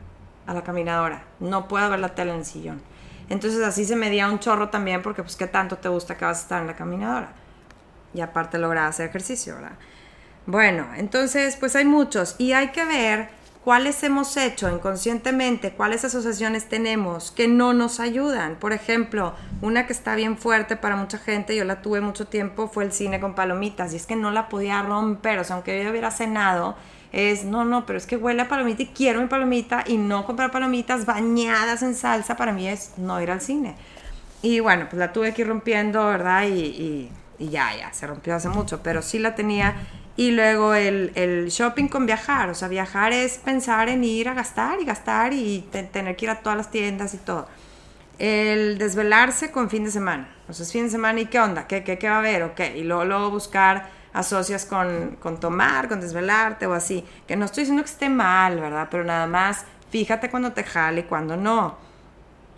a 0.47 0.55
la 0.55 0.63
caminadora. 0.63 1.25
No 1.41 1.69
puedo 1.69 1.89
ver 1.91 2.01
la 2.01 2.15
tele 2.15 2.33
en 2.33 2.39
el 2.39 2.45
sillón. 2.47 2.83
Entonces 3.29 3.63
así 3.63 3.85
se 3.85 3.97
medía 3.97 4.29
un 4.29 4.39
chorro 4.39 4.71
también, 4.71 5.03
porque 5.03 5.23
pues 5.23 5.37
qué 5.37 5.47
tanto 5.47 5.77
te 5.77 5.91
gusta 5.91 6.17
que 6.17 6.25
vas 6.25 6.39
a 6.39 6.43
estar 6.43 6.61
en 6.63 6.69
la 6.69 6.75
caminadora. 6.75 7.33
Y 8.15 8.23
aparte 8.23 8.59
lograr 8.59 8.87
hacer 8.87 9.11
ejercicio, 9.11 9.57
¿verdad? 9.57 9.73
Bueno, 10.47 10.87
entonces, 10.97 11.57
pues 11.57 11.77
hay 11.77 11.85
muchos 11.85 12.35
y 12.39 12.53
hay 12.53 12.69
que 12.69 12.87
ver 12.87 13.29
cuáles 13.69 14.03
hemos 14.03 14.35
hecho 14.39 14.75
inconscientemente, 14.75 15.73
cuáles 15.73 16.03
asociaciones 16.03 16.71
tenemos 16.71 17.31
que 17.31 17.49
no 17.49 17.75
nos 17.75 18.01
ayudan. 18.01 18.57
Por 18.57 18.73
ejemplo, 18.73 19.35
una 19.61 19.87
que 19.87 19.93
está 19.93 20.15
bien 20.15 20.39
fuerte 20.39 20.77
para 20.77 20.97
mucha 20.97 21.19
gente, 21.19 21.55
yo 21.55 21.67
la 21.67 21.83
tuve 21.83 22.01
mucho 22.01 22.27
tiempo, 22.27 22.69
fue 22.69 22.85
el 22.85 22.93
cine 22.93 23.21
con 23.21 23.35
palomitas 23.35 23.93
y 23.93 23.97
es 23.97 24.07
que 24.07 24.17
no 24.17 24.31
la 24.31 24.49
podía 24.49 24.81
romper, 24.81 25.39
o 25.39 25.45
sea, 25.45 25.57
aunque 25.57 25.85
yo 25.85 25.91
hubiera 25.91 26.11
cenado, 26.11 26.77
es, 27.13 27.45
no, 27.45 27.67
no, 27.67 27.85
pero 27.85 27.99
es 27.99 28.07
que 28.07 28.17
huele 28.17 28.41
a 28.41 28.49
palomita 28.49 28.85
y 28.85 28.87
quiero 28.87 29.21
mi 29.21 29.27
palomita 29.27 29.85
y 29.87 29.99
no 29.99 30.25
comprar 30.25 30.51
palomitas 30.51 31.05
bañadas 31.05 31.83
en 31.83 31.95
salsa, 31.95 32.39
para 32.39 32.53
mí 32.53 32.67
es 32.67 32.93
no 32.97 33.21
ir 33.21 33.31
al 33.31 33.43
cine. 33.43 33.77
Y 34.41 34.61
bueno, 34.61 34.87
pues 34.89 34.99
la 34.99 35.13
tuve 35.13 35.35
que 35.35 35.43
ir 35.43 35.49
rompiendo, 35.49 36.07
¿verdad? 36.07 36.45
Y, 36.45 37.11
y 37.39 37.49
ya, 37.51 37.77
ya, 37.77 37.93
se 37.93 38.07
rompió 38.07 38.35
hace 38.35 38.49
mucho, 38.49 38.83
pero 38.83 39.03
sí 39.03 39.19
la 39.19 39.35
tenía 39.35 39.77
y 40.19 40.33
luego 40.33 40.75
el, 40.75 41.13
el, 41.15 41.47
shopping 41.49 41.87
con 41.87 42.05
viajar, 42.05 42.51
o 42.51 42.55
sea, 42.55 42.67
viajar 42.67 43.13
es 43.13 43.39
pensar 43.39 43.89
en 43.89 44.03
ir 44.03 44.29
a 44.29 44.35
gastar 44.35 44.81
y 44.81 44.85
gastar 44.85 45.33
y 45.33 45.61
tener 45.71 46.17
que 46.17 46.25
ir 46.25 46.31
a 46.31 46.41
todas 46.41 46.57
las 46.57 46.73
tiendas 46.73 47.15
y 47.15 47.19
todo. 47.19 47.47
El 48.19 48.79
desvelarse 48.79 49.53
con 49.53 49.71
fin 49.71 49.85
de 49.85 49.93
semana, 49.93 50.29
o 50.49 50.53
sea, 50.53 50.67
fin 50.67 50.87
de 50.87 50.91
semana 50.91 51.21
y 51.21 51.27
qué 51.27 51.39
onda, 51.39 51.69
qué, 51.69 51.85
qué, 51.85 51.99
qué 51.99 52.09
va 52.09 52.17
a 52.17 52.19
haber, 52.19 52.43
ok, 52.43 52.61
y 52.75 52.83
luego, 52.83 53.05
luego 53.05 53.31
buscar 53.31 53.91
asocias 54.13 54.67
con, 54.67 55.19
con 55.21 55.39
tomar, 55.39 55.89
con 55.89 56.01
desvelarte 56.01 56.67
o 56.67 56.75
así, 56.75 57.05
que 57.29 57.37
no 57.37 57.45
estoy 57.45 57.63
diciendo 57.63 57.85
que 57.85 57.91
esté 57.91 58.09
mal, 58.09 58.59
¿verdad? 58.59 58.89
Pero 58.91 59.05
nada 59.05 59.29
más 59.29 59.67
fíjate 59.93 60.31
cuando 60.31 60.51
te 60.53 60.65
jale 60.65 61.03
y 61.03 61.05
cuando 61.05 61.37
no. 61.37 61.77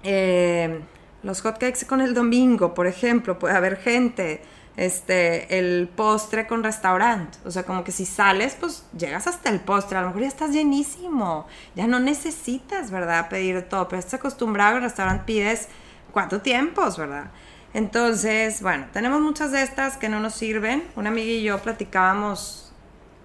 Eh, 0.03 0.81
los 1.23 1.43
hotcakes 1.43 1.85
con 1.87 2.01
el 2.01 2.15
domingo, 2.15 2.73
por 2.73 2.87
ejemplo, 2.87 3.39
puede 3.39 3.55
haber 3.55 3.77
gente 3.77 4.41
este, 4.81 5.59
el 5.59 5.91
postre 5.95 6.47
con 6.47 6.65
restaurante. 6.65 7.37
O 7.45 7.51
sea, 7.51 7.65
como 7.65 7.85
que 7.85 7.93
si 7.93 8.07
sales, 8.07 8.57
pues 8.59 8.87
llegas 8.97 9.27
hasta 9.27 9.51
el 9.51 9.61
postre. 9.61 9.99
A 9.99 10.01
lo 10.01 10.07
mejor 10.07 10.23
ya 10.23 10.29
estás 10.29 10.53
llenísimo. 10.53 11.47
Ya 11.77 11.87
no 11.87 12.01
necesitas, 12.01 12.91
¿verdad? 12.91 13.29
Pedir 13.29 13.69
todo. 13.69 13.89
Pero 13.89 14.01
estás 14.01 14.15
acostumbrado 14.15 14.77
al 14.77 14.83
restaurante, 14.83 15.25
pides 15.27 15.69
cuatro 16.13 16.41
tiempos, 16.41 16.97
¿verdad? 16.97 17.31
Entonces, 17.75 18.63
bueno, 18.63 18.87
tenemos 18.91 19.21
muchas 19.21 19.53
de 19.53 19.61
estas 19.61 19.99
que 19.99 20.09
no 20.09 20.19
nos 20.19 20.33
sirven. 20.33 20.89
Una 20.97 21.11
amiga 21.11 21.31
y 21.31 21.43
yo 21.43 21.59
platicábamos 21.59 22.73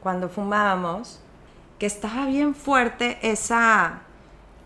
cuando 0.03 0.27
fumábamos 0.27 1.21
que 1.79 1.85
estaba 1.85 2.25
bien 2.25 2.53
fuerte 2.53 3.17
esa, 3.21 4.01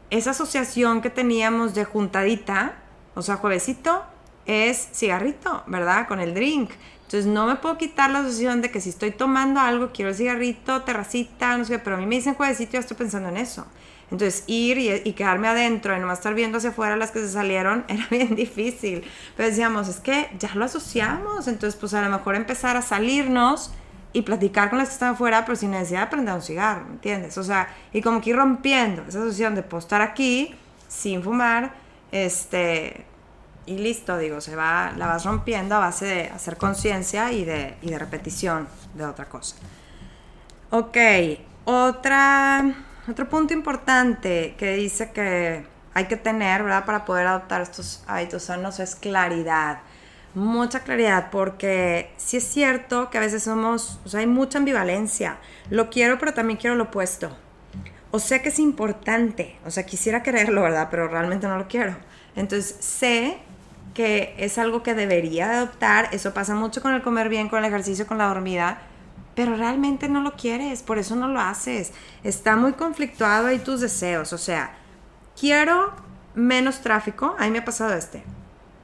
esa 0.09 0.31
asociación 0.31 1.03
que 1.03 1.11
teníamos 1.11 1.75
de 1.75 1.85
juntadita. 1.85 2.73
O 3.13 3.21
sea, 3.21 3.35
juevesito, 3.35 4.05
es 4.49 4.89
cigarrito, 4.93 5.63
¿verdad? 5.67 6.07
Con 6.07 6.19
el 6.19 6.33
drink. 6.33 6.71
Entonces 7.03 7.27
no 7.27 7.45
me 7.45 7.55
puedo 7.55 7.77
quitar 7.77 8.09
la 8.09 8.19
asociación 8.19 8.61
de 8.61 8.71
que 8.71 8.81
si 8.81 8.89
estoy 8.89 9.11
tomando 9.11 9.59
algo, 9.59 9.91
quiero 9.93 10.09
el 10.09 10.15
cigarrito, 10.15 10.81
terracita, 10.81 11.55
no 11.55 11.65
sé 11.65 11.73
qué, 11.73 11.79
pero 11.79 11.95
a 11.97 11.99
mí 11.99 12.07
me 12.07 12.15
dicen 12.15 12.33
juevesito 12.33 12.71
y 12.71 12.73
yo 12.73 12.79
estoy 12.79 12.97
pensando 12.97 13.29
en 13.29 13.37
eso. 13.37 13.67
Entonces 14.11 14.43
ir 14.47 14.79
y, 15.05 15.13
quedarme 15.13 15.47
adentro 15.47 15.95
y 15.95 15.99
nomás 15.99 16.17
estar 16.17 16.33
viendo 16.33 16.57
hacia 16.57 16.71
afuera 16.71 16.95
las 16.95 17.11
que 17.11 17.19
se 17.19 17.29
salieron 17.29 17.85
era 17.87 18.07
bien 18.09 18.35
difícil. 18.35 19.03
Pero 19.37 19.49
decíamos, 19.49 19.87
es 19.87 19.97
que 19.97 20.29
ya 20.39 20.53
lo 20.55 20.65
asociamos, 20.65 21.47
entonces 21.47 21.79
pues 21.79 21.93
a 21.93 22.01
lo 22.01 22.09
mejor 22.09 22.35
empezar 22.35 22.75
a 22.75 22.81
salirnos 22.81 23.71
y 24.13 24.23
platicar 24.23 24.71
con 24.71 24.79
las 24.79 24.89
que 24.89 24.93
están 24.93 25.13
afuera, 25.13 25.45
pero 25.45 25.55
sin 25.55 25.69
necesidad 25.71 26.01
de 26.01 26.07
prender 26.07 26.33
un 26.33 26.41
cigarro, 26.41 26.85
¿me 26.85 26.93
entiendes? 26.93 27.37
O 27.37 27.43
sea, 27.43 27.75
y 27.93 28.01
como 28.01 28.21
que 28.21 28.31
ir 28.31 28.35
rompiendo 28.35 29.03
esa 29.07 29.19
asociación 29.19 29.53
de 29.53 29.61
postar 29.61 30.01
aquí 30.01 30.55
sin 30.87 31.21
fumar, 31.21 31.73
este, 32.11 33.05
y 33.69 33.77
listo, 33.77 34.17
digo, 34.17 34.41
se 34.41 34.55
va, 34.55 34.93
la 34.97 35.05
vas 35.05 35.25
rompiendo 35.25 35.75
a 35.75 35.79
base 35.79 36.05
de 36.05 36.27
hacer 36.29 36.57
conciencia 36.57 37.31
y 37.31 37.45
de, 37.45 37.77
y 37.83 37.91
de 37.91 37.99
repetición 37.99 38.67
de 38.95 39.05
otra 39.05 39.25
cosa. 39.25 39.55
Ok, 40.71 40.97
otra, 41.65 42.65
otro 43.07 43.29
punto 43.29 43.53
importante 43.53 44.55
que 44.57 44.73
dice 44.73 45.11
que 45.11 45.67
hay 45.93 46.05
que 46.05 46.15
tener, 46.15 46.63
¿verdad? 46.63 46.83
Para 46.85 47.05
poder 47.05 47.27
adoptar 47.27 47.61
estos 47.61 48.03
hábitos 48.07 48.43
sanos 48.43 48.79
es 48.79 48.95
claridad. 48.95 49.81
Mucha 50.33 50.79
claridad, 50.79 51.29
porque 51.29 52.11
sí 52.17 52.37
es 52.37 52.43
cierto 52.43 53.11
que 53.11 53.19
a 53.19 53.21
veces 53.21 53.43
somos, 53.43 53.99
o 54.03 54.09
sea, 54.09 54.21
hay 54.21 54.27
mucha 54.27 54.57
ambivalencia. 54.57 55.37
Lo 55.69 55.91
quiero, 55.91 56.17
pero 56.17 56.33
también 56.33 56.57
quiero 56.57 56.75
lo 56.75 56.85
opuesto. 56.85 57.37
O 58.09 58.17
sé 58.17 58.41
que 58.41 58.49
es 58.49 58.57
importante, 58.57 59.59
o 59.63 59.69
sea, 59.69 59.85
quisiera 59.85 60.23
quererlo, 60.23 60.63
¿verdad? 60.63 60.87
Pero 60.89 61.07
realmente 61.07 61.47
no 61.47 61.59
lo 61.59 61.67
quiero. 61.67 61.95
Entonces, 62.35 62.75
sé 62.79 63.37
que 63.99 64.33
es 64.37 64.57
algo 64.57 64.81
que 64.81 64.95
debería 64.95 65.57
adoptar, 65.57 66.07
eso 66.13 66.33
pasa 66.33 66.55
mucho 66.55 66.81
con 66.81 66.93
el 66.93 67.01
comer 67.01 67.27
bien, 67.27 67.49
con 67.49 67.59
el 67.59 67.65
ejercicio, 67.65 68.07
con 68.07 68.17
la 68.17 68.29
dormida, 68.29 68.79
pero 69.35 69.57
realmente 69.57 70.07
no 70.07 70.21
lo 70.21 70.37
quieres, 70.37 70.83
por 70.83 70.97
eso 70.97 71.17
no 71.17 71.27
lo 71.27 71.41
haces. 71.41 71.91
Está 72.23 72.55
muy 72.55 72.71
conflictuado 72.71 73.47
ahí 73.47 73.59
tus 73.59 73.81
deseos, 73.81 74.31
o 74.31 74.37
sea, 74.37 74.73
quiero 75.37 75.91
menos 76.33 76.79
tráfico, 76.79 77.35
a 77.37 77.43
mí 77.43 77.51
me 77.51 77.57
ha 77.57 77.65
pasado 77.65 77.93
este. 77.93 78.23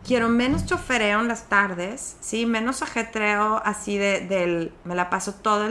Quiero 0.05 0.28
menos 0.28 0.66
chofereo 0.66 1.22
en 1.22 1.30
las 1.30 1.47
tardes, 1.47 2.18
¿sí? 2.20 2.45
Menos 2.45 2.82
ajetreo 2.82 3.61
así 3.63 3.97
de, 3.97 4.20
del... 4.20 4.74
Me 4.84 4.95
la 4.95 5.09
paso 5.09 5.34
toda 5.36 5.70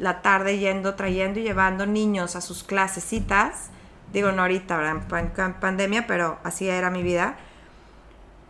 la 0.00 0.22
tarde 0.22 0.58
yendo, 0.58 0.96
trayendo 0.96 1.38
y 1.38 1.44
llevando 1.44 1.86
niños 1.86 2.34
a 2.34 2.40
sus 2.40 2.64
clasecitas. 2.64 3.70
Digo, 4.12 4.32
no 4.32 4.42
ahorita, 4.42 4.76
¿verdad? 4.76 5.38
En 5.38 5.54
pandemia, 5.54 6.08
pero 6.08 6.40
así 6.42 6.68
era 6.68 6.90
mi 6.90 7.04
vida 7.04 7.36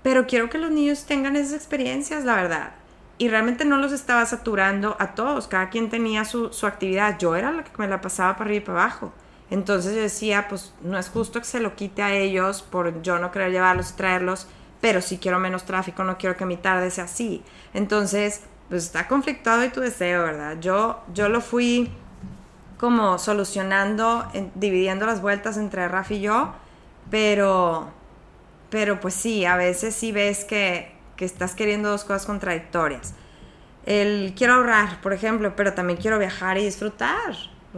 pero 0.07 0.29
quiero 0.29 0.49
que 0.49 0.59
los 0.59 0.71
niños 0.71 1.05
tengan 1.05 1.35
esas 1.35 1.55
experiencias, 1.55 2.25
la 2.25 2.37
verdad. 2.37 2.71
Y 3.19 3.29
realmente 3.29 3.65
no 3.65 3.77
los 3.77 3.91
estaba 3.91 4.25
saturando 4.25 4.95
a 5.01 5.17
todos, 5.17 5.49
cada 5.49 5.69
quien 5.69 5.91
tenía 5.91 6.25
su, 6.25 6.49
actividad. 6.63 7.19
Yo 7.19 7.35
era 7.35 7.51
la 7.51 7.65
que 7.65 7.73
me 7.77 7.89
la 7.89 8.01
pasaba 8.01 8.35
para 8.35 8.45
arriba 8.45 8.63
y 8.63 8.67
para 8.67 8.83
abajo. 8.85 9.13
Entonces 9.51 9.97
yo 9.97 10.03
decía, 10.03 10.47
pues 10.49 10.73
no 10.81 10.97
es 10.97 11.09
justo 11.09 11.41
que 11.41 11.45
se 11.45 11.59
lo 11.59 11.75
quite 11.75 12.05
a 12.05 12.15
ellos 12.15 12.63
por 12.63 13.03
yo 13.03 13.19
no 13.19 13.33
querer 13.33 13.51
llevarlos 13.51 13.97
traerlos, 13.97 14.47
pero 14.81 15.03
si 15.03 15.19
quiero 15.19 15.41
menos 15.41 15.65
tráfico, 15.65 16.05
no 16.05 16.19
quiero 16.19 16.37
que 16.37 16.47
mi 16.47 16.57
tarde 16.57 16.93
sea 16.93 17.07
así. 17.07 17.43
Entonces, 17.75 18.43
pues 18.69 18.85
está 18.85 19.09
conflictuado 19.09 19.65
y 19.65 19.71
tu 19.71 19.81
deseo, 19.81 20.23
¿verdad? 20.23 20.61
Yo, 20.61 21.01
yo 21.15 21.29
lo 21.29 21.41
fui 21.41 21.91
como 22.79 23.19
solucionando, 23.19 24.31
dividiendo 24.55 25.05
las 25.05 25.21
vueltas 25.21 25.57
entre 25.57 25.89
Rafa 25.89 26.15
y 26.15 26.21
yo, 26.21 26.53
pero 27.11 27.96
pero 28.71 29.01
pues 29.01 29.15
sí, 29.15 29.45
a 29.45 29.57
veces 29.57 29.95
sí 29.95 30.13
ves 30.13 30.45
que, 30.45 30.95
estás 31.19 31.55
queriendo 31.55 31.89
dos 31.89 32.05
cosas 32.05 32.27
contradictorias. 32.27 33.15
El 33.87 34.35
quiero 34.37 34.55
ahorrar, 34.55 35.01
por 35.01 35.13
ejemplo, 35.13 35.55
pero 35.57 35.73
también 35.73 35.99
quiero 35.99 36.19
viajar 36.19 36.59
y 36.59 36.65
disfrutar. 36.65 37.35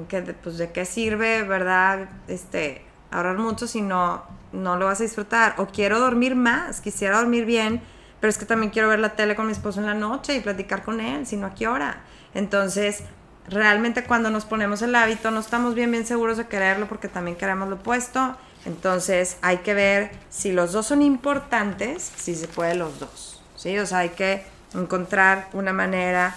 Que, 0.09 0.23
pues, 0.23 0.59
¿De 0.59 0.73
qué 0.73 0.85
sirve, 0.85 1.43
verdad? 1.43 2.09
Este, 2.27 2.83
ahorrar 3.11 3.39
mucho 3.39 3.67
si 3.67 3.81
no, 3.81 4.25
no 4.53 4.77
lo 4.77 4.87
vas 4.87 5.01
a 5.01 5.05
disfrutar. 5.05 5.55
O 5.59 5.67
quiero 5.67 6.01
dormir 6.01 6.35
más, 6.35 6.81
quisiera 6.81 7.19
dormir 7.19 7.45
bien, 7.45 7.81
pero 8.21 8.31
es 8.31 8.39
que 8.39 8.47
también 8.47 8.71
quiero 8.71 8.89
ver 8.89 8.99
la 8.99 9.15
tele 9.15 9.37
con 9.37 9.47
mi 9.47 9.53
esposo 9.53 9.81
en 9.81 9.87
la 9.87 9.95
noche 9.95 10.35
y 10.35 10.41
platicar 10.41 10.83
con 10.83 11.01
él, 11.01 11.27
sino 11.27 11.47
a 11.47 11.55
qué 11.55 11.69
hora. 11.69 12.03
Entonces, 12.35 13.05
realmente 13.49 14.05
cuando 14.05 14.31
nos 14.31 14.45
ponemos 14.45 14.83
el 14.83 14.95
hábito 14.95 15.31
no 15.31 15.41
estamos 15.41 15.75
bien, 15.75 15.91
bien 15.91 16.07
seguros 16.07 16.37
de 16.37 16.47
quererlo 16.47 16.87
porque 16.87 17.09
también 17.09 17.37
queremos 17.37 17.69
lo 17.69 17.77
opuesto 17.77 18.37
entonces 18.69 19.39
hay 19.41 19.59
que 19.59 19.73
ver 19.73 20.11
si 20.29 20.53
los 20.53 20.73
dos 20.73 20.87
son 20.87 21.01
importantes, 21.01 22.13
si 22.17 22.35
se 22.35 22.49
puede 22.49 22.75
los 22.75 23.01
dos. 23.01 23.43
¿sí? 23.57 23.79
O 23.79 23.87
sea, 23.87 23.99
hay 23.99 24.11
que 24.11 24.45
encontrar 24.75 25.49
una 25.55 25.73
manera 25.73 26.37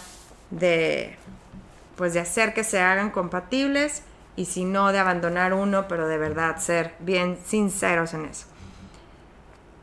de, 0.50 1.18
pues, 1.98 2.14
de 2.14 2.22
hacer 2.22 2.54
que 2.54 2.64
se 2.64 2.80
hagan 2.80 3.12
compatibles 3.12 4.04
y 4.38 4.46
si 4.46 4.64
no, 4.64 4.94
de 4.94 5.00
abandonar 5.00 5.54
uno, 5.54 5.90
pero 5.90 6.08
de 6.08 6.18
verdad 6.18 6.58
ser 6.58 6.94
bien 7.00 7.38
sinceros 7.46 8.14
en 8.14 8.26
eso. 8.26 8.46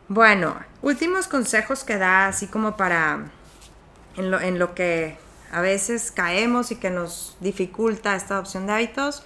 Bueno, 0.09 0.57
últimos 0.80 1.28
consejos 1.28 1.84
que 1.84 1.99
da 1.99 2.28
así 2.28 2.46
como 2.46 2.78
para 2.78 3.26
en 4.16 4.30
lo, 4.30 4.40
en 4.40 4.59
lo 4.59 4.74
que 4.74 5.18
a 5.53 5.61
veces 5.61 6.11
caemos 6.11 6.72
y 6.72 6.76
que 6.76 6.88
nos 6.88 7.36
dificulta 7.40 8.16
esta 8.16 8.34
adopción 8.34 8.66
de 8.66 8.72
hábitos 8.72 9.22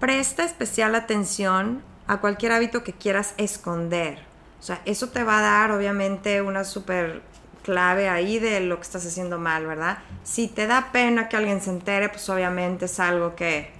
presta 0.00 0.44
especial 0.44 0.94
atención 0.94 1.82
a 2.06 2.18
cualquier 2.18 2.52
hábito 2.52 2.84
que 2.84 2.92
quieras 2.92 3.34
esconder. 3.36 4.18
O 4.60 4.62
sea, 4.62 4.80
eso 4.84 5.08
te 5.08 5.24
va 5.24 5.38
a 5.38 5.42
dar 5.42 5.70
obviamente 5.72 6.42
una 6.42 6.64
súper 6.64 7.22
clave 7.62 8.08
ahí 8.08 8.38
de 8.38 8.60
lo 8.60 8.76
que 8.76 8.82
estás 8.82 9.04
haciendo 9.06 9.38
mal, 9.38 9.66
¿verdad? 9.66 9.98
Si 10.22 10.48
te 10.48 10.66
da 10.66 10.92
pena 10.92 11.28
que 11.28 11.36
alguien 11.36 11.60
se 11.60 11.70
entere, 11.70 12.08
pues 12.08 12.28
obviamente 12.28 12.84
es 12.84 13.00
algo 13.00 13.34
que, 13.34 13.70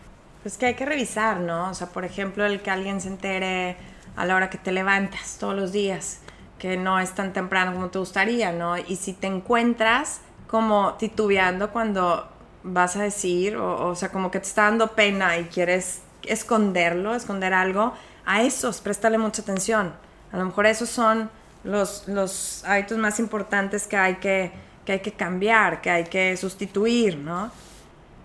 pues 0.42 0.56
que 0.56 0.66
hay 0.66 0.74
que 0.74 0.86
revisar, 0.86 1.38
¿no? 1.38 1.70
O 1.70 1.74
sea, 1.74 1.88
por 1.88 2.04
ejemplo, 2.04 2.44
el 2.44 2.62
que 2.62 2.70
alguien 2.70 3.00
se 3.00 3.08
entere 3.08 3.76
a 4.16 4.24
la 4.24 4.36
hora 4.36 4.50
que 4.50 4.58
te 4.58 4.72
levantas 4.72 5.36
todos 5.38 5.54
los 5.54 5.72
días, 5.72 6.20
que 6.58 6.76
no 6.76 6.98
es 6.98 7.14
tan 7.14 7.32
temprano 7.32 7.72
como 7.72 7.90
te 7.90 7.98
gustaría, 7.98 8.52
¿no? 8.52 8.76
Y 8.78 8.96
si 8.96 9.12
te 9.12 9.26
encuentras 9.26 10.20
como 10.48 10.94
titubeando 10.94 11.70
cuando 11.70 12.28
vas 12.62 12.96
a 12.96 13.02
decir, 13.02 13.56
o, 13.56 13.88
o 13.88 13.94
sea, 13.94 14.10
como 14.10 14.30
que 14.30 14.40
te 14.40 14.46
está 14.46 14.62
dando 14.62 14.92
pena 14.92 15.36
y 15.38 15.44
quieres 15.44 16.00
esconderlo, 16.22 17.14
esconder 17.14 17.52
algo, 17.52 17.92
a 18.26 18.42
esos 18.42 18.80
préstale 18.80 19.18
mucha 19.18 19.42
atención. 19.42 19.94
A 20.32 20.38
lo 20.38 20.46
mejor 20.46 20.66
esos 20.66 20.88
son 20.88 21.30
los, 21.62 22.08
los 22.08 22.64
hábitos 22.64 22.98
más 22.98 23.18
importantes 23.18 23.86
que 23.86 23.96
hay 23.96 24.16
que, 24.16 24.52
que 24.84 24.92
hay 24.92 25.00
que 25.00 25.12
cambiar, 25.12 25.80
que 25.80 25.90
hay 25.90 26.04
que 26.04 26.36
sustituir, 26.36 27.16
¿no? 27.18 27.50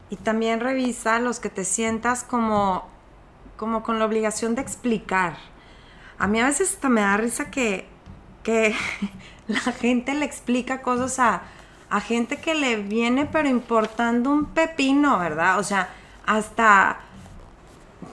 Y 0.10 0.16
también 0.16 0.60
revisa 0.60 1.20
los 1.20 1.40
que 1.40 1.50
te 1.50 1.64
sientas 1.64 2.24
como, 2.24 2.88
como 3.58 3.84
con 3.84 4.00
la 4.00 4.06
obligación 4.06 4.56
de 4.56 4.62
explicar. 4.62 5.38
A 6.18 6.28
mí 6.28 6.40
a 6.40 6.46
veces 6.46 6.74
hasta 6.74 6.90
me 6.90 7.02
da 7.02 7.18
risa 7.18 7.52
que, 7.52 7.88
que 8.44 8.76
la 9.48 9.60
gente 9.60 10.14
le 10.14 10.26
explica 10.26 10.82
cosas 10.82 11.20
a, 11.20 11.44
a 11.90 12.02
gente 12.02 12.38
que 12.38 12.56
le 12.56 12.78
viene 12.78 13.26
pero 13.26 13.48
importando 13.48 14.32
un 14.32 14.46
pepino, 14.46 15.20
¿verdad? 15.20 15.60
O 15.60 15.64
sea, 15.64 15.90
hasta 16.26 17.00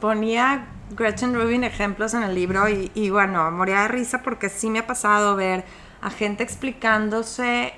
ponía 0.00 0.66
Gretchen 0.90 1.34
Rubin 1.34 1.64
ejemplos 1.64 2.14
en 2.14 2.22
el 2.22 2.34
libro 2.34 2.68
y, 2.68 3.10
bueno, 3.10 3.50
moría 3.50 3.82
de 3.82 3.88
risa 3.88 4.22
porque 4.22 4.48
sí 4.48 4.70
me 4.70 4.80
ha 4.80 4.86
pasado 4.86 5.34
ver 5.36 5.64
a 6.00 6.10
gente 6.10 6.42
explicándose 6.44 7.74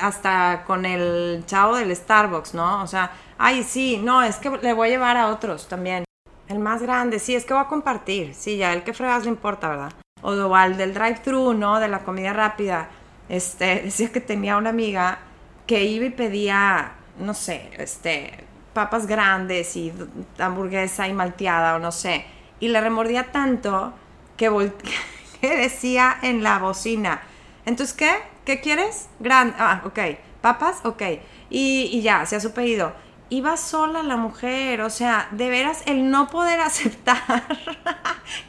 hasta 0.00 0.64
con 0.66 0.84
el 0.84 1.44
chavo 1.46 1.76
del 1.76 1.94
Starbucks, 1.94 2.54
¿no? 2.54 2.82
O 2.82 2.86
sea, 2.86 3.12
ay, 3.38 3.62
sí, 3.62 3.98
no, 4.02 4.22
es 4.22 4.36
que 4.36 4.50
le 4.50 4.72
voy 4.72 4.88
a 4.88 4.90
llevar 4.90 5.16
a 5.16 5.28
otros 5.28 5.68
también. 5.68 6.04
El 6.48 6.58
más 6.58 6.82
grande, 6.82 7.18
sí, 7.18 7.34
es 7.34 7.44
que 7.44 7.54
voy 7.54 7.62
a 7.62 7.68
compartir. 7.68 8.34
Sí, 8.34 8.56
ya, 8.56 8.72
el 8.72 8.82
que 8.82 8.92
fregas 8.92 9.24
le 9.24 9.30
importa, 9.30 9.68
¿verdad? 9.68 9.92
O 10.22 10.34
igual 10.34 10.76
del 10.76 10.92
drive-thru, 10.92 11.54
¿no? 11.54 11.78
De 11.78 11.88
la 11.88 12.00
comida 12.00 12.32
rápida. 12.32 12.88
Este, 13.28 13.80
decía 13.84 14.10
que 14.10 14.20
tenía 14.20 14.56
una 14.56 14.70
amiga 14.70 15.18
que 15.66 15.84
iba 15.84 16.06
y 16.06 16.10
pedía, 16.10 16.92
no 17.18 17.32
sé, 17.32 17.70
este, 17.78 18.39
papas 18.72 19.06
grandes 19.06 19.76
y 19.76 19.92
hamburguesa 20.38 21.08
y 21.08 21.12
malteada 21.12 21.76
o 21.76 21.78
no 21.78 21.92
sé. 21.92 22.24
Y 22.60 22.68
le 22.68 22.80
remordía 22.80 23.32
tanto 23.32 23.92
que, 24.36 24.50
que 25.40 25.56
decía 25.56 26.16
en 26.22 26.42
la 26.42 26.58
bocina, 26.58 27.22
entonces, 27.66 27.94
¿qué? 27.94 28.10
¿Qué 28.44 28.60
quieres? 28.60 29.08
Grande. 29.18 29.54
Ah, 29.58 29.82
ok. 29.84 29.98
¿Papas? 30.40 30.80
Ok. 30.84 31.02
Y, 31.50 31.90
y 31.92 32.02
ya, 32.02 32.24
se 32.26 32.36
ha 32.36 32.40
su 32.40 32.52
pedido. 32.52 32.92
Iba 33.28 33.56
sola 33.56 34.02
la 34.02 34.16
mujer, 34.16 34.80
o 34.80 34.90
sea, 34.90 35.28
de 35.30 35.48
veras 35.50 35.82
el 35.86 36.10
no 36.10 36.28
poder 36.28 36.60
aceptar 36.60 37.44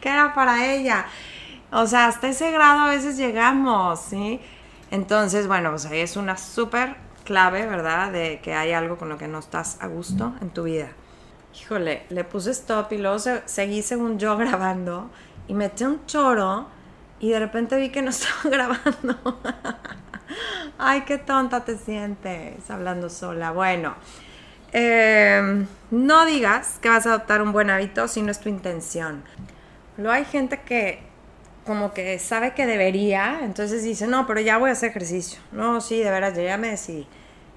que 0.02 0.10
era 0.10 0.34
para 0.34 0.74
ella. 0.74 1.06
O 1.72 1.86
sea, 1.86 2.08
hasta 2.08 2.30
ese 2.30 2.52
grado 2.52 2.82
a 2.82 2.88
veces 2.90 3.18
llegamos, 3.18 4.02
¿sí? 4.02 4.40
Entonces, 4.90 5.48
bueno, 5.48 5.70
pues 5.70 5.86
ahí 5.86 6.00
es 6.00 6.18
una 6.18 6.38
súper 6.38 6.96
clave, 7.24 7.66
¿verdad? 7.66 8.12
De 8.12 8.40
que 8.42 8.54
hay 8.54 8.72
algo 8.72 8.98
con 8.98 9.10
lo 9.10 9.18
que 9.18 9.28
no 9.28 9.40
estás 9.40 9.78
a 9.82 9.88
gusto 9.88 10.34
en 10.42 10.50
tu 10.50 10.64
vida. 10.64 10.90
Híjole, 11.60 12.04
le 12.10 12.24
puse 12.24 12.52
stop 12.52 12.92
y 12.94 12.98
luego 12.98 13.18
seguí 13.46 13.82
según 13.82 14.20
yo 14.20 14.38
grabando 14.40 15.10
y 15.48 15.54
metí 15.54 15.84
un 15.84 16.06
choro 16.06 16.68
y 17.20 17.30
de 17.30 17.40
repente 17.40 17.78
vi 17.78 17.90
que 17.90 18.02
no 18.02 18.10
estaba 18.12 18.50
grabando. 18.50 19.42
Ay, 20.78 21.02
qué 21.02 21.18
tonta 21.18 21.64
te 21.64 21.78
sientes 21.78 22.70
hablando 22.70 23.10
sola. 23.10 23.52
Bueno, 23.52 23.96
em, 24.72 25.68
no 25.92 26.26
digas 26.26 26.80
que 26.82 26.90
vas 26.90 27.06
a 27.06 27.10
adoptar 27.10 27.42
un 27.42 27.52
buen 27.52 27.70
hábito 27.70 28.08
si 28.08 28.22
no 28.22 28.32
es 28.32 28.40
tu 28.40 28.50
intención. 28.50 29.24
Luego 29.98 30.14
hay 30.14 30.26
gente 30.26 30.62
que 30.62 31.11
como 31.66 31.94
que 31.94 32.18
sabe 32.20 32.54
que 32.54 32.66
debería, 32.66 33.42
entonces 33.44 33.84
dice, 33.84 34.08
no, 34.08 34.26
pero 34.28 34.42
ya 34.42 34.58
voy 34.58 34.70
a 34.70 34.74
hacer 34.74 34.90
ejercicio. 34.90 35.40
No, 35.52 35.82
sí, 35.82 36.00
de 36.00 36.10
veras, 36.10 36.36
ya 36.36 36.58
me 36.58 36.70
decidí. 36.70 37.08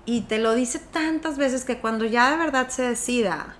Y 0.07 0.23
te 0.23 0.39
lo 0.39 0.55
dice 0.55 0.79
tantas 0.79 1.39
veces 1.39 1.65
que 1.65 1.79
cuando 1.79 2.05
ya 2.05 2.31
de 2.31 2.37
verdad 2.37 2.69
se 2.69 2.83
decida 2.83 3.57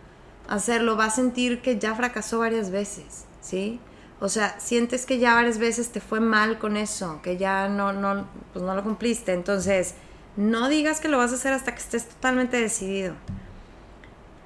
hacerlo, 0.49 0.97
va 0.97 1.07
a 1.07 1.11
sentir 1.11 1.63
que 1.63 1.79
ya 1.79 1.95
fracasó 1.95 2.41
varias 2.41 2.71
veces, 2.71 3.25
¿sí? 3.41 3.81
O 4.21 4.29
sea, 4.29 4.59
sientes 4.59 5.07
que 5.07 5.19
ya 5.19 5.35
varias 5.35 5.59
veces 5.59 5.91
te 5.91 6.01
fue 6.01 6.21
mal 6.21 6.59
con 6.59 6.77
eso, 6.77 7.21
que 7.23 7.37
ya 7.37 7.69
no, 7.69 7.93
no, 7.93 8.27
pues 8.53 8.65
no 8.65 8.75
lo 8.75 8.83
cumpliste. 8.83 9.33
Entonces, 9.33 9.95
no 10.37 10.69
digas 10.69 11.01
que 11.01 11.09
lo 11.09 11.19
vas 11.19 11.33
a 11.33 11.35
hacer 11.35 11.53
hasta 11.53 11.73
que 11.73 11.81
estés 11.81 12.09
totalmente 12.09 12.59
decidido. 12.59 13.15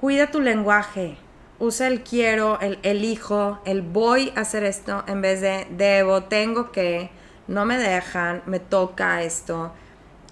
Cuida 0.01 0.31
tu 0.31 0.41
lenguaje. 0.41 1.17
Usa 1.61 1.89
el 1.89 2.03
quiero, 2.03 2.61
el 2.61 2.79
elijo, 2.83 3.61
el 3.65 3.83
voy 3.83 4.33
a 4.37 4.41
hacer 4.41 4.63
esto 4.63 5.03
en 5.09 5.21
vez 5.21 5.41
de 5.41 5.67
debo, 5.71 6.25
tengo 6.25 6.71
que, 6.71 7.11
no 7.49 7.65
me 7.65 7.77
dejan, 7.77 8.43
me 8.47 8.61
toca 8.61 9.23
esto. 9.23 9.73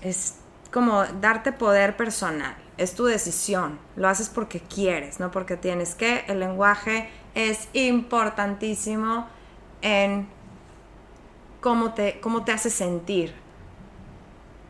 Es 0.02 0.36
como 0.70 1.04
darte 1.04 1.52
poder 1.52 1.96
personal. 1.96 2.54
Es 2.76 2.94
tu 2.94 3.06
decisión. 3.06 3.78
Lo 3.96 4.08
haces 4.08 4.28
porque 4.28 4.60
quieres, 4.60 5.18
no 5.18 5.30
porque 5.30 5.56
tienes 5.56 5.94
que. 5.94 6.24
El 6.28 6.40
lenguaje 6.40 7.08
es 7.34 7.68
importantísimo 7.72 9.26
en 9.82 10.28
cómo 11.60 11.94
te, 11.94 12.20
cómo 12.20 12.44
te 12.44 12.52
hace 12.52 12.70
sentir. 12.70 13.34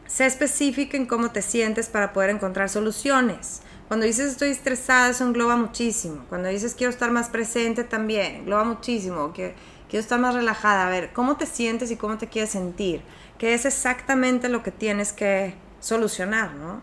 Sé 0.07 0.25
específico 0.25 0.97
en 0.97 1.07
cómo 1.07 1.33
te 1.33 1.43
sientes 1.43 1.89
para 1.89 2.13
poder 2.13 2.31
encontrar 2.31 2.69
soluciones. 2.69 3.63
Cuando 3.89 4.05
dices 4.05 4.33
estoy 4.33 4.51
estresada, 4.51 5.11
eso 5.11 5.25
engloba 5.25 5.57
muchísimo. 5.57 6.25
Cuando 6.29 6.49
dices 6.49 6.75
quiero 6.75 6.91
estar 6.91 7.11
más 7.11 7.29
presente, 7.29 7.85
también 7.85 8.37
engloba 8.37 8.65
muchísimo. 8.65 9.33
Quiero, 9.33 9.55
quiero 9.89 10.03
estar 10.03 10.19
más 10.19 10.35
relajada. 10.35 10.89
A 10.89 10.91
ver, 10.91 11.13
¿cómo 11.13 11.37
te 11.37 11.47
sientes 11.47 11.91
y 11.91 11.97
cómo 11.97 12.19
te 12.19 12.27
quieres 12.27 12.51
sentir? 12.51 13.03
Que 13.39 13.55
es 13.55 13.65
exactamente 13.65 14.49
lo 14.49 14.63
que 14.63 14.73
tienes 14.73 15.13
que 15.13 15.55
solucionar, 15.81 16.55
¿no? 16.55 16.83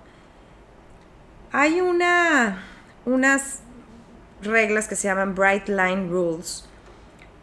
Hay 1.51 1.82
una, 1.82 2.64
unas 3.06 3.60
reglas 4.41 4.88
que 4.88 4.95
se 4.95 5.08
llaman 5.08 5.36
Bright 5.36 5.68
Line 5.68 6.08
Rules. 6.10 6.66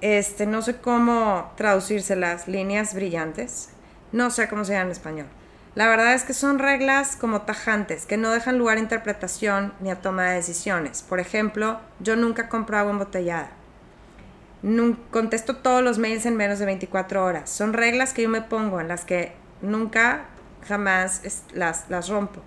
Este, 0.00 0.46
no 0.46 0.62
sé 0.62 0.78
cómo 0.80 1.52
traducírselas, 1.56 2.48
líneas 2.48 2.94
brillantes. 2.94 3.68
No 4.12 4.30
sé 4.30 4.48
cómo 4.48 4.64
se 4.64 4.72
llama 4.72 4.86
en 4.86 4.90
español. 4.92 5.26
La 5.76 5.86
verdad 5.86 6.14
es 6.14 6.24
que 6.24 6.34
son 6.34 6.58
reglas 6.58 7.14
como 7.14 7.42
tajantes, 7.42 8.04
que 8.04 8.16
no 8.16 8.30
dejan 8.32 8.58
lugar 8.58 8.76
a 8.76 8.80
interpretación 8.80 9.72
ni 9.80 9.90
a 9.90 10.00
toma 10.00 10.24
de 10.24 10.34
decisiones. 10.34 11.02
Por 11.02 11.20
ejemplo, 11.20 11.78
yo 12.00 12.16
nunca 12.16 12.48
compro 12.48 12.76
agua 12.76 12.90
embotellada. 12.90 13.50
contesto 15.10 15.56
todos 15.56 15.82
los 15.84 15.98
mails 15.98 16.26
en 16.26 16.36
menos 16.36 16.58
de 16.58 16.66
24 16.66 17.24
horas. 17.24 17.50
Son 17.50 17.72
reglas 17.72 18.12
que 18.12 18.22
yo 18.22 18.28
me 18.28 18.42
pongo 18.42 18.80
en 18.80 18.88
las 18.88 19.04
que 19.04 19.32
nunca, 19.62 20.24
jamás 20.66 21.44
las, 21.52 21.88
las 21.88 22.08
rompo. 22.08 22.42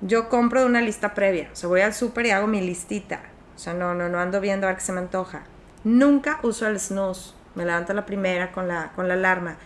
Yo 0.00 0.28
compro 0.28 0.60
de 0.60 0.66
una 0.66 0.80
lista 0.80 1.14
previa. 1.14 1.50
O 1.52 1.56
sea, 1.56 1.68
voy 1.68 1.80
al 1.80 1.92
súper 1.92 2.26
y 2.26 2.30
hago 2.30 2.46
mi 2.46 2.60
listita. 2.60 3.20
O 3.56 3.58
sea, 3.58 3.74
no, 3.74 3.94
no, 3.94 4.08
no 4.08 4.20
ando 4.20 4.40
viendo 4.40 4.68
a 4.68 4.70
ver 4.70 4.78
qué 4.78 4.84
se 4.84 4.92
me 4.92 5.00
antoja. 5.00 5.42
Nunca 5.82 6.38
uso 6.44 6.68
el 6.68 6.78
snooze. 6.78 7.32
Me 7.56 7.64
levanto 7.64 7.92
la 7.94 8.06
primera 8.06 8.52
con 8.52 8.68
la, 8.68 8.92
con 8.94 9.08
la 9.08 9.14
alarma. 9.14 9.56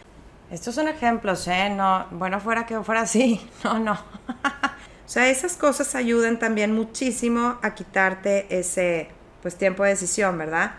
Estos 0.53 0.75
son 0.75 0.87
ejemplos, 0.87 1.49
¿eh? 1.49 1.71
No, 1.71 2.07
bueno, 2.11 2.39
fuera 2.39 2.67
que 2.67 2.79
fuera 2.83 3.01
así. 3.01 3.41
No, 3.65 3.79
no. 3.79 3.93
o 3.93 5.07
sea, 5.07 5.31
esas 5.31 5.57
cosas 5.57 5.95
ayudan 5.95 6.39
también 6.39 6.75
muchísimo 6.75 7.59
a 7.63 7.75
quitarte 7.75 8.47
ese, 8.51 9.09
pues, 9.41 9.57
tiempo 9.57 9.83
de 9.83 9.91
decisión, 9.91 10.37
¿verdad? 10.37 10.73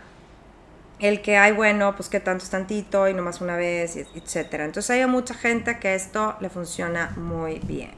El 1.00 1.22
que 1.22 1.36
hay, 1.38 1.50
bueno, 1.50 1.96
pues 1.96 2.08
que 2.08 2.20
tanto 2.20 2.44
es 2.44 2.50
tantito 2.50 3.08
y 3.08 3.14
nomás 3.14 3.40
una 3.40 3.56
vez, 3.56 3.96
etcétera. 3.96 4.64
Entonces 4.64 4.90
hay 4.90 5.04
mucha 5.06 5.34
gente 5.34 5.80
que 5.80 5.96
esto 5.96 6.36
le 6.40 6.50
funciona 6.50 7.12
muy 7.16 7.58
bien. 7.58 7.90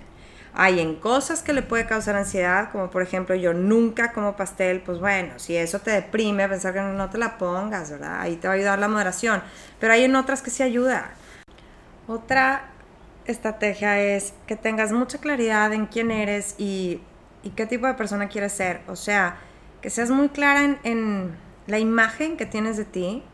Hay 0.55 0.81
en 0.81 0.97
cosas 0.97 1.43
que 1.43 1.53
le 1.53 1.61
puede 1.61 1.85
causar 1.85 2.17
ansiedad, 2.17 2.71
como 2.73 2.89
por 2.91 3.03
ejemplo 3.03 3.35
yo 3.35 3.53
nunca 3.53 4.13
como 4.13 4.35
pastel, 4.35 4.81
pues 4.81 4.99
bueno, 4.99 5.39
si 5.39 5.55
eso 5.55 5.81
te 5.81 5.91
deprime, 5.91 6.49
pensar 6.49 6.73
que 6.73 6.81
no 6.81 7.11
te 7.11 7.19
la 7.19 7.37
pongas, 7.37 7.91
¿verdad? 7.91 8.23
Ahí 8.23 8.37
te 8.37 8.49
va 8.49 8.55
a 8.55 8.57
ayudar 8.57 8.79
la 8.79 8.89
moderación. 8.89 9.43
Pero 9.79 9.93
hay 9.93 10.05
en 10.05 10.17
otras 10.17 10.41
que 10.41 10.49
sí 10.49 10.63
ayuda. 10.63 11.13
Otra 12.09 12.71
estrategia 13.27 14.01
es 14.01 14.33
que 14.47 14.55
tengas 14.55 14.93
mucha 14.93 15.19
claridad 15.19 15.73
en 15.73 15.87
quién 15.87 16.11
eres 16.11 16.55
y, 16.59 17.01
qué 17.55 17.67
tipo 17.67 17.87
de 17.87 17.95
persona 17.95 18.29
quieres 18.29 18.53
ser. 18.53 18.83
O 18.87 18.97
sea, 18.97 19.39
que 19.81 19.91
seas 19.91 20.11
muy 20.11 20.29
clara 20.29 20.79
en, 20.83 21.37
la 21.67 21.81
imagen 21.81 22.37
que 22.37 22.47
tienes 22.47 22.77
de 22.77 22.85
ti, 22.85 23.25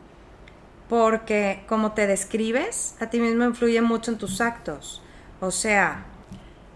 porque 0.88 1.64
como 1.68 1.92
te 1.92 2.06
describes, 2.06 2.96
a 2.98 3.10
ti 3.10 3.20
mismo 3.20 3.44
influye 3.44 3.82
mucho 3.82 4.10
en 4.10 4.18
tus 4.18 4.40
actos. 4.40 5.02
O 5.40 5.50
sea, 5.50 6.06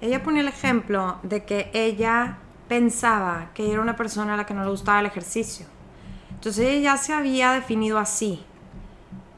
ella 0.02 0.22
pone 0.22 0.40
el 0.40 0.48
ejemplo 0.48 1.18
de 1.22 1.44
que 1.44 1.70
ella 1.72 2.38
pensaba 2.68 3.50
que 3.54 3.72
era 3.72 3.80
una 3.80 3.96
persona 3.96 4.34
a 4.34 4.36
la 4.36 4.44
que 4.44 4.52
no 4.52 4.64
le 4.64 4.70
gustaba 4.70 5.00
el 5.00 5.06
ejercicio. 5.06 5.64
Entonces 6.30 6.66
ella 6.66 6.92
ya 6.92 6.96
se 6.98 7.12
había 7.14 7.52
definido 7.52 7.98
así. 7.98 8.44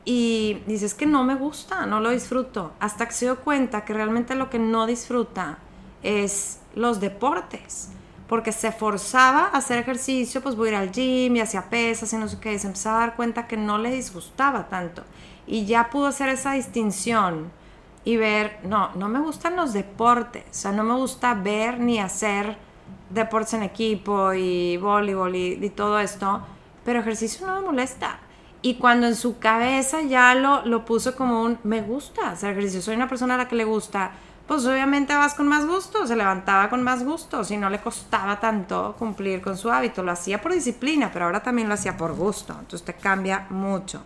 Y 0.05 0.63
dice, 0.67 0.87
es 0.87 0.95
que 0.95 1.07
no 1.07 1.25
me 1.25 1.35
gusta, 1.35 1.87
no 1.87 2.01
lo 2.01 2.11
disfruto. 2.11 2.73
Hasta 2.81 3.07
que 3.07 3.13
se 3.13 3.27
dio 3.27 3.41
cuenta 3.41 3.85
que 3.85 3.93
realmente 3.93 4.35
lo 4.35 4.49
que 4.49 4.59
no 4.59 4.87
disfruta 4.87 5.59
es 6.03 6.61
los 6.75 7.01
deportes. 7.01 7.91
Porque 8.29 8.53
se 8.53 8.73
forzaba 8.73 9.47
a 9.47 9.59
hacer 9.59 9.79
ejercicio, 9.79 10.43
pues 10.43 10.55
voy 10.55 10.69
a 10.69 10.71
ir 10.73 10.77
al 10.77 10.93
gym 10.93 11.37
y 11.37 11.41
hacía 11.41 11.71
pesas 11.71 12.13
y 12.13 12.17
no 12.17 12.29
sé 12.29 12.39
qué. 12.41 12.55
Y 12.55 12.59
se 12.59 12.67
empezaba 12.67 12.99
a 12.99 13.01
dar 13.01 13.17
cuenta 13.17 13.47
que 13.47 13.57
no 13.57 13.79
le 13.79 13.91
disgustaba 13.91 14.69
tanto. 14.69 15.03
Y 15.47 15.67
ya 15.67 15.91
pudo 15.91 16.07
hacer 16.07 16.29
esa 16.29 16.53
distinción 16.53 17.51
y 18.09 18.17
ver, 18.17 18.59
no, 18.63 18.91
no 18.95 19.09
me 19.11 19.21
gustan 19.21 19.55
los 19.55 19.75
deportes, 19.75 20.45
o 20.51 20.55
sea, 20.55 20.73
no 20.73 20.83
me 20.83 20.95
gusta 20.95 21.35
ver 21.35 21.79
ni 21.79 21.99
hacer 21.99 22.57
deportes 23.11 23.53
en 23.55 23.63
equipo 23.63 24.33
y 24.33 24.79
voleibol 24.79 25.37
y, 25.37 25.71
todo 25.77 25.99
esto, 26.01 26.41
pero 26.87 27.01
ejercicio 27.01 27.47
no 27.47 27.57
me 27.57 27.67
molesta. 27.67 28.19
Y 28.69 28.75
cuando 28.75 29.07
en 29.07 29.17
su 29.17 29.39
cabeza 29.39 30.03
ya 30.03 30.35
lo, 30.35 30.63
lo 30.67 30.85
puso 30.85 31.17
como 31.17 31.43
un, 31.43 31.59
me 31.65 31.81
gusta 31.81 32.33
hacer 32.33 32.51
ejercicio, 32.51 32.83
soy 32.83 32.97
una 32.97 33.09
persona 33.09 33.35
a 33.35 33.39
la 33.39 33.49
que 33.49 33.57
le 33.57 33.65
gusta, 33.65 34.11
pues 34.47 34.67
obviamente 34.67 35.15
vas 35.15 35.33
con 35.33 35.49
más 35.49 35.67
gusto, 35.67 36.07
se 36.07 36.15
levantaba 36.15 36.69
con 36.69 36.83
más 36.83 37.03
gusto, 37.03 37.45
si 37.45 37.57
no 37.57 37.71
le 37.71 37.81
costaba 37.81 38.39
tanto 38.41 38.95
cumplir 38.99 39.41
con 39.41 39.57
su 39.57 39.71
hábito, 39.71 40.03
lo 40.03 40.13
hacía 40.13 40.43
por 40.43 40.53
disciplina, 40.53 41.09
pero 41.11 41.25
ahora 41.25 41.43
también 41.43 41.67
lo 41.67 41.73
hacía 41.73 41.97
por 41.97 42.15
gusto, 42.15 42.53
entonces 42.53 42.83
te 42.85 42.93
cambia 42.93 43.47
mucho. 43.49 44.03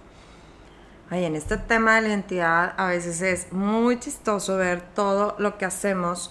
Oye, 1.11 1.27
en 1.27 1.35
este 1.35 1.57
tema 1.57 1.97
de 1.97 2.03
la 2.03 2.09
identidad 2.11 2.75
a 2.77 2.87
veces 2.87 3.21
es 3.21 3.53
muy 3.53 3.99
chistoso 3.99 4.59
ver 4.59 4.81
todo 4.95 5.35
lo 5.41 5.59
que 5.59 5.65
hacemos 5.65 6.31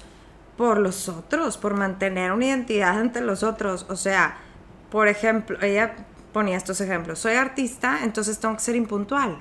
por 0.56 0.78
los 0.78 1.10
otros, 1.10 1.58
por 1.58 1.74
mantener 1.74 2.32
una 2.32 2.46
identidad 2.46 2.98
ante 2.98 3.20
los 3.20 3.44
otros. 3.44 3.86
O 3.90 3.98
sea, 3.98 4.38
por 4.90 5.10
ejemplo, 5.10 5.58
ella 5.62 5.96
ponía 6.32 6.58
estos 6.58 6.82
ejemplos. 6.82 7.20
Soy 7.20 7.36
artista, 7.36 8.00
entonces 8.04 8.40
tengo 8.40 8.56
que 8.56 8.62
ser 8.62 8.76
impuntual. 8.76 9.40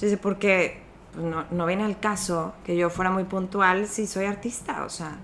Dice, 0.00 0.16
porque 0.16 0.80
no, 1.16 1.44
no 1.50 1.66
viene 1.66 1.84
al 1.84 1.98
caso 1.98 2.54
que 2.64 2.76
yo 2.76 2.90
fuera 2.90 3.10
muy 3.10 3.24
puntual 3.24 3.86
si 3.86 4.06
soy 4.06 4.26
artista, 4.26 4.84
o 4.84 4.88
sea. 4.88 5.18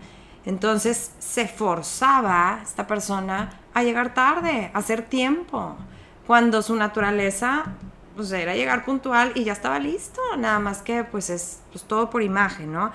Entonces 0.44 1.12
se 1.18 1.48
forzaba 1.48 2.60
esta 2.62 2.86
persona 2.86 3.60
a 3.72 3.82
llegar 3.82 4.12
tarde, 4.14 4.70
a 4.74 4.78
hacer 4.78 5.02
tiempo, 5.02 5.76
cuando 6.26 6.62
su 6.62 6.76
naturaleza 6.76 7.64
pues, 8.14 8.30
era 8.32 8.54
llegar 8.54 8.84
puntual 8.84 9.32
y 9.34 9.44
ya 9.44 9.52
estaba 9.52 9.78
listo, 9.78 10.20
nada 10.38 10.58
más 10.58 10.82
que 10.82 11.04
pues 11.04 11.30
es 11.30 11.60
pues, 11.72 11.84
todo 11.84 12.10
por 12.10 12.22
imagen, 12.22 12.72
¿no? 12.72 12.92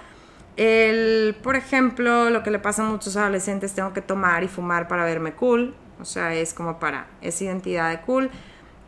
El, 0.56 1.38
por 1.42 1.56
ejemplo, 1.56 2.30
lo 2.30 2.44
que 2.44 2.52
le 2.52 2.60
pasa 2.60 2.86
a 2.86 2.90
muchos 2.90 3.16
adolescentes, 3.16 3.74
tengo 3.74 3.94
que 3.94 4.02
tomar 4.02 4.44
y 4.44 4.48
fumar 4.48 4.88
para 4.88 5.06
verme 5.06 5.34
cool, 5.34 5.74
o 6.00 6.06
sea, 6.06 6.34
es 6.34 6.54
como 6.54 6.80
para 6.80 7.08
esa 7.22 7.44
identidad 7.44 7.90
de 7.90 8.02
cool, 8.02 8.30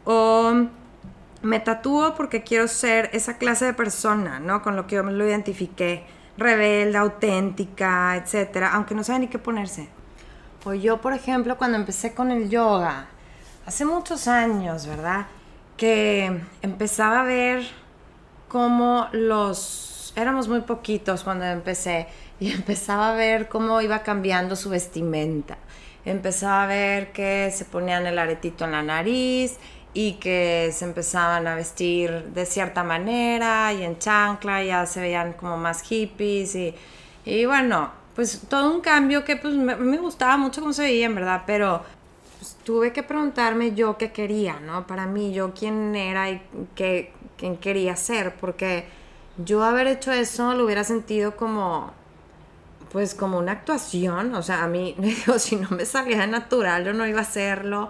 o 0.05 0.53
me 1.41 1.59
tatúo 1.59 2.14
porque 2.16 2.43
quiero 2.43 2.68
ser 2.68 3.09
esa 3.14 3.38
clase 3.38 3.66
de 3.66 3.74
persona, 3.74 4.39
¿no? 4.39 4.62
Con 4.62 4.76
lo 4.76 4.88
que 4.88 4.95
yo 4.95 5.03
me 5.03 5.12
lo 5.12 5.28
identifiqué, 5.28 6.05
rebelde, 6.38 6.97
auténtica, 6.97 8.16
etcétera, 8.16 8.72
aunque 8.74 8.95
no 8.95 9.03
sabe 9.03 9.20
ni 9.20 9.28
qué 9.28 9.39
ponerse. 9.39 9.89
Pues 10.64 10.82
yo, 10.82 11.01
por 11.01 11.14
ejemplo, 11.14 11.57
cuando 11.57 11.78
empecé 11.78 12.14
con 12.14 12.30
el 12.30 12.49
yoga, 12.49 13.07
hace 13.66 13.86
muchos 13.86 14.28
años, 14.28 14.86
¿verdad? 14.86 15.26
Que 15.78 16.41
empezaba 16.62 17.22
a 17.22 17.24
ver 17.24 17.66
cómo 18.47 19.07
los... 19.12 20.14
Éramos 20.16 20.49
muy 20.49 20.62
poquitos 20.62 21.24
cuando 21.24 21.45
empecé 21.45 22.07
y 22.39 22.51
empezaba 22.53 23.12
a 23.12 23.16
ver 23.16 23.47
cómo 23.47 23.82
iba 23.82 24.03
cambiando 24.03 24.55
su 24.55 24.70
vestimenta. 24.70 25.57
Empezaba 26.06 26.64
a 26.64 26.68
ver 26.68 27.12
que 27.12 27.52
se 27.52 27.66
ponían 27.66 28.08
el 28.08 28.18
aretito 28.18 28.66
en 28.66 28.72
la 28.72 28.82
nariz 28.82 29.58
y 29.93 30.14
que 30.14 30.72
se 30.74 30.86
empezaban 30.86 31.47
a 31.47 31.56
vestir 31.56 32.26
de 32.34 32.45
cierta 32.45 32.84
manera 32.84 33.74
y 33.74 33.84
en 33.84 33.99
chancla 33.99 34.64
ya 34.64 34.86
se 34.86 35.02
veían 35.02 35.34
como 35.34 35.58
más 35.58 35.82
hippies 35.82 36.56
y, 36.56 36.74
y 37.26 37.45
bueno, 37.45 37.91
pues 38.16 38.41
todo 38.49 38.74
un 38.74 38.82
cambio 38.82 39.24
que 39.24 39.36
pues 39.38 39.54
me, 39.56 39.97
gustaba 39.97 40.38
mucho 40.38 40.62
cómo 40.62 40.74
se 40.74 40.84
veía 40.84 41.06
en 41.06 41.16
verdad, 41.16 41.43
pero 41.45 41.82
pues, 42.39 42.58
tuve 42.64 42.93
que 42.93 43.04
preguntarme 43.04 43.74
yo 43.74 43.97
qué 43.97 44.12
quería, 44.12 44.60
¿no? 44.60 44.88
Para 44.88 45.06
mí, 45.06 45.34
yo 45.34 45.54
quién 45.54 45.95
era 45.95 46.30
y 46.30 46.41
qué, 46.76 47.14
quién 47.38 47.58
quería 47.58 47.95
ser, 47.95 48.36
porque 48.36 48.86
yo 49.38 49.64
haber 49.64 49.88
hecho 49.88 50.12
eso 50.12 50.54
lo 50.54 50.66
hubiera 50.66 50.84
sentido 50.84 51.36
como 51.36 51.93
pues 52.92 53.16
como 53.16 53.38
una 53.38 53.54
actuación, 53.54 54.36
o 54.36 54.44
sea, 54.44 54.64
a 54.64 54.68
mí, 54.68 54.96
digo, 55.00 55.39
si 55.39 55.56
no 55.56 55.70
me 55.70 55.86
salía 55.86 56.28
natural, 56.28 56.86
yo 56.86 56.94
no 56.94 57.08
iba 57.08 57.20
a 57.20 57.24
hacerlo 57.24 57.89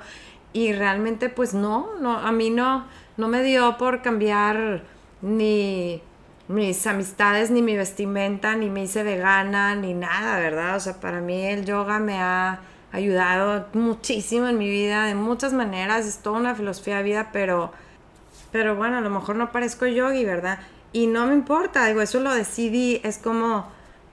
y 0.53 0.73
realmente 0.73 1.29
pues 1.29 1.53
no, 1.53 1.95
no 1.99 2.17
a 2.17 2.31
mí 2.31 2.49
no, 2.49 2.85
no 3.17 3.27
me 3.27 3.41
dio 3.43 3.77
por 3.77 4.01
cambiar 4.01 4.83
ni 5.21 6.01
mis 6.47 6.85
amistades, 6.85 7.49
ni 7.49 7.61
mi 7.61 7.77
vestimenta, 7.77 8.55
ni 8.55 8.69
me 8.69 8.83
hice 8.83 9.03
vegana, 9.03 9.75
ni 9.75 9.93
nada, 9.93 10.37
¿verdad? 10.39 10.75
O 10.75 10.79
sea, 10.79 10.99
para 10.99 11.21
mí 11.21 11.45
el 11.45 11.65
yoga 11.65 11.99
me 11.99 12.19
ha 12.19 12.59
ayudado 12.91 13.67
muchísimo 13.73 14.47
en 14.47 14.57
mi 14.57 14.69
vida, 14.69 15.05
de 15.05 15.15
muchas 15.15 15.53
maneras, 15.53 16.05
es 16.05 16.17
toda 16.17 16.39
una 16.39 16.55
filosofía 16.55 16.97
de 16.97 17.03
vida, 17.03 17.29
pero, 17.31 17.71
pero 18.51 18.75
bueno, 18.75 18.97
a 18.97 19.01
lo 19.01 19.09
mejor 19.09 19.37
no 19.37 19.51
parezco 19.51 19.85
yogi, 19.85 20.25
¿verdad? 20.25 20.59
Y 20.91 21.07
no 21.07 21.25
me 21.27 21.33
importa, 21.33 21.85
digo, 21.85 22.01
eso 22.01 22.19
lo 22.19 22.33
decidí, 22.33 22.99
es 23.05 23.17
como 23.17 23.65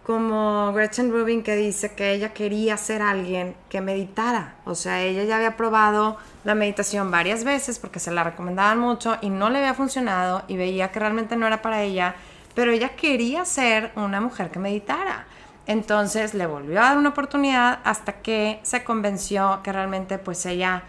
como 0.09 0.73
Gretchen 0.73 1.13
Rubin 1.13 1.43
que 1.43 1.55
dice 1.55 1.93
que 1.93 2.15
ella 2.15 2.33
quería 2.33 2.79
ser 2.79 3.03
alguien 3.03 3.55
que 3.69 3.83
meditara. 3.83 4.55
O 4.65 4.75
sea, 4.75 5.03
ella 5.03 5.25
ya 5.25 5.37
había 5.37 5.59
probado 5.59 6.17
la 6.45 6.55
meditación 6.55 7.11
varias 7.11 7.45
veces 7.45 7.79
porque 7.79 8.01
se 8.01 8.11
la 8.11 8.25
recomendaban 8.25 8.79
mucho 8.79 9.19
y 9.21 9.29
no 9.29 9.51
le 9.51 9.59
había 9.59 9.75
funcionado 9.75 10.45
y 10.49 10.57
veía 10.57 10.91
que 10.93 10.99
realmente 10.99 11.37
no 11.37 11.47
era 11.47 11.61
para 11.61 11.83
ella, 11.83 12.15
pero 12.55 12.73
ella 12.73 12.97
quería 12.97 13.45
ser 13.45 13.93
una 13.97 14.19
mujer 14.23 14.51
que 14.51 14.59
meditara. 14.59 15.27
Entonces 15.67 16.33
le 16.33 16.47
volvió 16.47 16.81
a 16.81 16.85
dar 16.85 16.97
una 16.97 17.11
oportunidad 17.11 17.81
hasta 17.85 18.23
que 18.23 18.61
se 18.63 18.85
convenció 18.85 19.61
que 19.63 19.75
realmente 19.75 20.17
pues 20.17 20.47
ella 20.47 20.85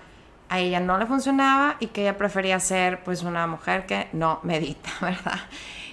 a 0.47 0.59
ella 0.59 0.79
no 0.79 0.97
le 0.97 1.05
funcionaba 1.05 1.75
y 1.81 1.87
que 1.87 2.03
ella 2.03 2.17
prefería 2.17 2.57
ser 2.61 3.03
pues 3.03 3.23
una 3.23 3.47
mujer 3.47 3.85
que 3.85 4.07
no 4.13 4.39
medita, 4.43 4.91
¿verdad? 5.01 5.41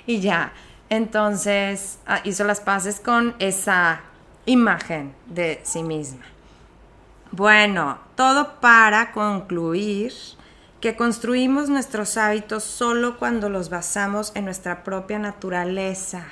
Y 0.06 0.20
ya, 0.20 0.52
entonces 0.88 1.98
ah, 2.06 2.20
hizo 2.24 2.44
las 2.44 2.60
paces 2.60 3.00
con 3.00 3.34
esa 3.38 4.00
imagen 4.46 5.14
de 5.26 5.60
sí 5.64 5.82
misma. 5.82 6.24
Bueno, 7.32 7.98
todo 8.14 8.60
para 8.60 9.12
concluir 9.12 10.12
que 10.80 10.94
construimos 10.94 11.68
nuestros 11.68 12.16
hábitos 12.16 12.62
solo 12.62 13.18
cuando 13.18 13.48
los 13.48 13.70
basamos 13.70 14.32
en 14.34 14.44
nuestra 14.44 14.84
propia 14.84 15.18
naturaleza. 15.18 16.26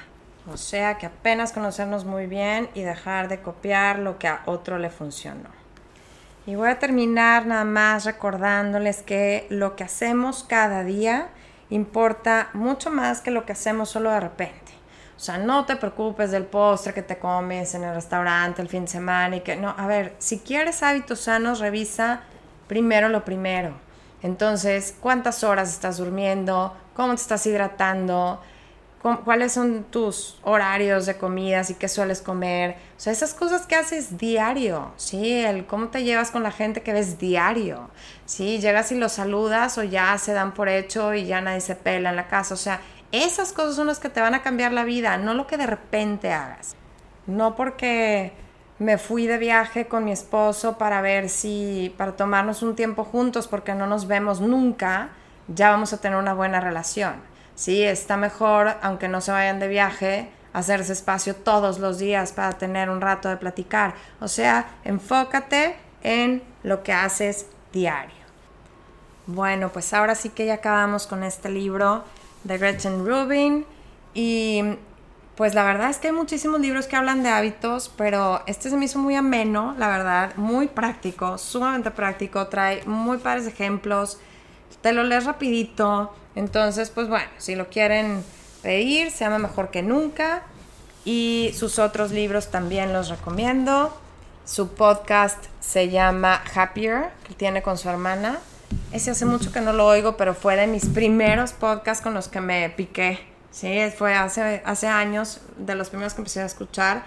O 0.52 0.56
sea, 0.56 0.98
que 0.98 1.06
apenas 1.06 1.52
conocernos 1.52 2.04
muy 2.04 2.26
bien 2.26 2.68
y 2.74 2.82
dejar 2.82 3.28
de 3.28 3.40
copiar 3.40 3.98
lo 3.98 4.18
que 4.18 4.28
a 4.28 4.42
otro 4.46 4.78
le 4.78 4.90
funcionó. 4.90 5.48
Y 6.46 6.54
voy 6.54 6.68
a 6.68 6.78
terminar 6.78 7.46
nada 7.46 7.64
más 7.64 8.04
recordándoles 8.04 9.02
que 9.02 9.46
lo 9.48 9.76
que 9.76 9.84
hacemos 9.84 10.44
cada 10.44 10.84
día 10.84 11.28
importa 11.70 12.50
mucho 12.52 12.90
más 12.90 13.20
que 13.20 13.30
lo 13.30 13.44
que 13.44 13.52
hacemos 13.52 13.88
solo 13.90 14.10
de 14.10 14.20
repente. 14.20 14.72
O 15.16 15.20
sea, 15.20 15.38
no 15.38 15.64
te 15.64 15.76
preocupes 15.76 16.30
del 16.30 16.44
postre 16.44 16.92
que 16.92 17.02
te 17.02 17.18
comes 17.18 17.74
en 17.74 17.84
el 17.84 17.94
restaurante 17.94 18.60
el 18.60 18.68
fin 18.68 18.84
de 18.84 18.90
semana 18.90 19.36
y 19.36 19.40
que 19.40 19.56
no, 19.56 19.74
a 19.76 19.86
ver, 19.86 20.14
si 20.18 20.40
quieres 20.40 20.82
hábitos 20.82 21.20
sanos, 21.20 21.60
revisa 21.60 22.22
primero 22.66 23.08
lo 23.08 23.24
primero. 23.24 23.74
Entonces, 24.22 24.96
¿cuántas 25.00 25.44
horas 25.44 25.70
estás 25.70 25.98
durmiendo? 25.98 26.74
¿Cómo 26.94 27.14
te 27.14 27.20
estás 27.20 27.46
hidratando? 27.46 28.40
Cuáles 29.24 29.52
son 29.52 29.84
tus 29.84 30.38
horarios 30.42 31.04
de 31.04 31.18
comidas 31.18 31.68
y 31.68 31.74
qué 31.74 31.88
sueles 31.88 32.22
comer. 32.22 32.76
O 32.96 33.00
sea, 33.00 33.12
esas 33.12 33.34
cosas 33.34 33.66
que 33.66 33.74
haces 33.74 34.16
diario, 34.16 34.92
¿sí? 34.96 35.30
El 35.30 35.66
cómo 35.66 35.88
te 35.88 36.04
llevas 36.04 36.30
con 36.30 36.42
la 36.42 36.50
gente 36.50 36.82
que 36.82 36.94
ves 36.94 37.18
diario, 37.18 37.90
¿sí? 38.24 38.60
Llegas 38.60 38.92
y 38.92 38.94
los 38.94 39.12
saludas 39.12 39.76
o 39.76 39.82
ya 39.82 40.16
se 40.16 40.32
dan 40.32 40.54
por 40.54 40.70
hecho 40.70 41.12
y 41.12 41.26
ya 41.26 41.42
nadie 41.42 41.60
se 41.60 41.76
pela 41.76 42.10
en 42.10 42.16
la 42.16 42.28
casa. 42.28 42.54
O 42.54 42.56
sea, 42.56 42.80
esas 43.12 43.52
cosas 43.52 43.76
son 43.76 43.88
las 43.88 44.00
que 44.00 44.08
te 44.08 44.22
van 44.22 44.34
a 44.34 44.42
cambiar 44.42 44.72
la 44.72 44.84
vida, 44.84 45.18
no 45.18 45.34
lo 45.34 45.46
que 45.46 45.58
de 45.58 45.66
repente 45.66 46.32
hagas. 46.32 46.74
No 47.26 47.56
porque 47.56 48.32
me 48.78 48.96
fui 48.96 49.26
de 49.26 49.36
viaje 49.36 49.86
con 49.86 50.06
mi 50.06 50.12
esposo 50.12 50.78
para 50.78 51.02
ver 51.02 51.28
si, 51.28 51.94
para 51.98 52.16
tomarnos 52.16 52.62
un 52.62 52.74
tiempo 52.74 53.04
juntos 53.04 53.48
porque 53.48 53.74
no 53.74 53.86
nos 53.86 54.06
vemos 54.06 54.40
nunca, 54.40 55.10
ya 55.48 55.70
vamos 55.70 55.92
a 55.92 56.00
tener 56.00 56.18
una 56.18 56.32
buena 56.32 56.58
relación 56.60 57.33
Sí, 57.54 57.82
está 57.82 58.16
mejor, 58.16 58.74
aunque 58.82 59.08
no 59.08 59.20
se 59.20 59.32
vayan 59.32 59.60
de 59.60 59.68
viaje, 59.68 60.28
hacerse 60.52 60.92
espacio 60.92 61.36
todos 61.36 61.78
los 61.78 61.98
días 61.98 62.32
para 62.32 62.52
tener 62.52 62.90
un 62.90 63.00
rato 63.00 63.28
de 63.28 63.36
platicar. 63.36 63.94
O 64.20 64.28
sea, 64.28 64.66
enfócate 64.84 65.76
en 66.02 66.42
lo 66.62 66.82
que 66.82 66.92
haces 66.92 67.46
diario. 67.72 68.24
Bueno, 69.26 69.70
pues 69.70 69.92
ahora 69.94 70.14
sí 70.14 70.30
que 70.30 70.46
ya 70.46 70.54
acabamos 70.54 71.06
con 71.06 71.24
este 71.24 71.48
libro 71.48 72.04
de 72.44 72.58
Gretchen 72.58 73.06
Rubin 73.06 73.64
y 74.12 74.62
pues 75.34 75.54
la 75.54 75.64
verdad 75.64 75.90
es 75.90 75.98
que 75.98 76.08
hay 76.08 76.12
muchísimos 76.12 76.60
libros 76.60 76.86
que 76.86 76.94
hablan 76.94 77.22
de 77.22 77.30
hábitos, 77.30 77.90
pero 77.96 78.42
este 78.46 78.70
se 78.70 78.76
me 78.76 78.84
hizo 78.84 78.98
muy 78.98 79.16
ameno, 79.16 79.74
la 79.78 79.88
verdad, 79.88 80.36
muy 80.36 80.68
práctico, 80.68 81.38
sumamente 81.38 81.90
práctico, 81.90 82.46
trae 82.46 82.84
muy 82.84 83.18
pares 83.18 83.46
ejemplos, 83.46 84.18
te 84.80 84.92
lo 84.92 85.02
lees 85.02 85.24
rapidito, 85.24 86.14
entonces, 86.36 86.90
pues 86.90 87.08
bueno, 87.08 87.28
si 87.38 87.54
lo 87.54 87.68
quieren 87.68 88.24
pedir, 88.62 89.10
se 89.10 89.24
llama 89.24 89.38
Mejor 89.38 89.70
que 89.70 89.82
Nunca. 89.82 90.42
Y 91.04 91.52
sus 91.56 91.78
otros 91.78 92.10
libros 92.10 92.50
también 92.50 92.92
los 92.92 93.08
recomiendo. 93.08 93.96
Su 94.44 94.74
podcast 94.74 95.38
se 95.60 95.90
llama 95.90 96.42
Happier, 96.54 97.10
que 97.26 97.34
tiene 97.34 97.62
con 97.62 97.78
su 97.78 97.88
hermana. 97.88 98.38
Ese 98.92 99.10
hace 99.10 99.26
mucho 99.26 99.52
que 99.52 99.60
no 99.60 99.72
lo 99.72 99.86
oigo, 99.86 100.16
pero 100.16 100.34
fue 100.34 100.56
de 100.56 100.66
mis 100.66 100.86
primeros 100.86 101.52
podcasts 101.52 102.02
con 102.02 102.14
los 102.14 102.28
que 102.28 102.40
me 102.40 102.70
piqué. 102.70 103.20
Sí, 103.50 103.78
fue 103.96 104.14
hace, 104.14 104.62
hace 104.64 104.88
años, 104.88 105.40
de 105.56 105.74
los 105.74 105.90
primeros 105.90 106.14
que 106.14 106.22
empecé 106.22 106.40
a 106.40 106.46
escuchar. 106.46 107.04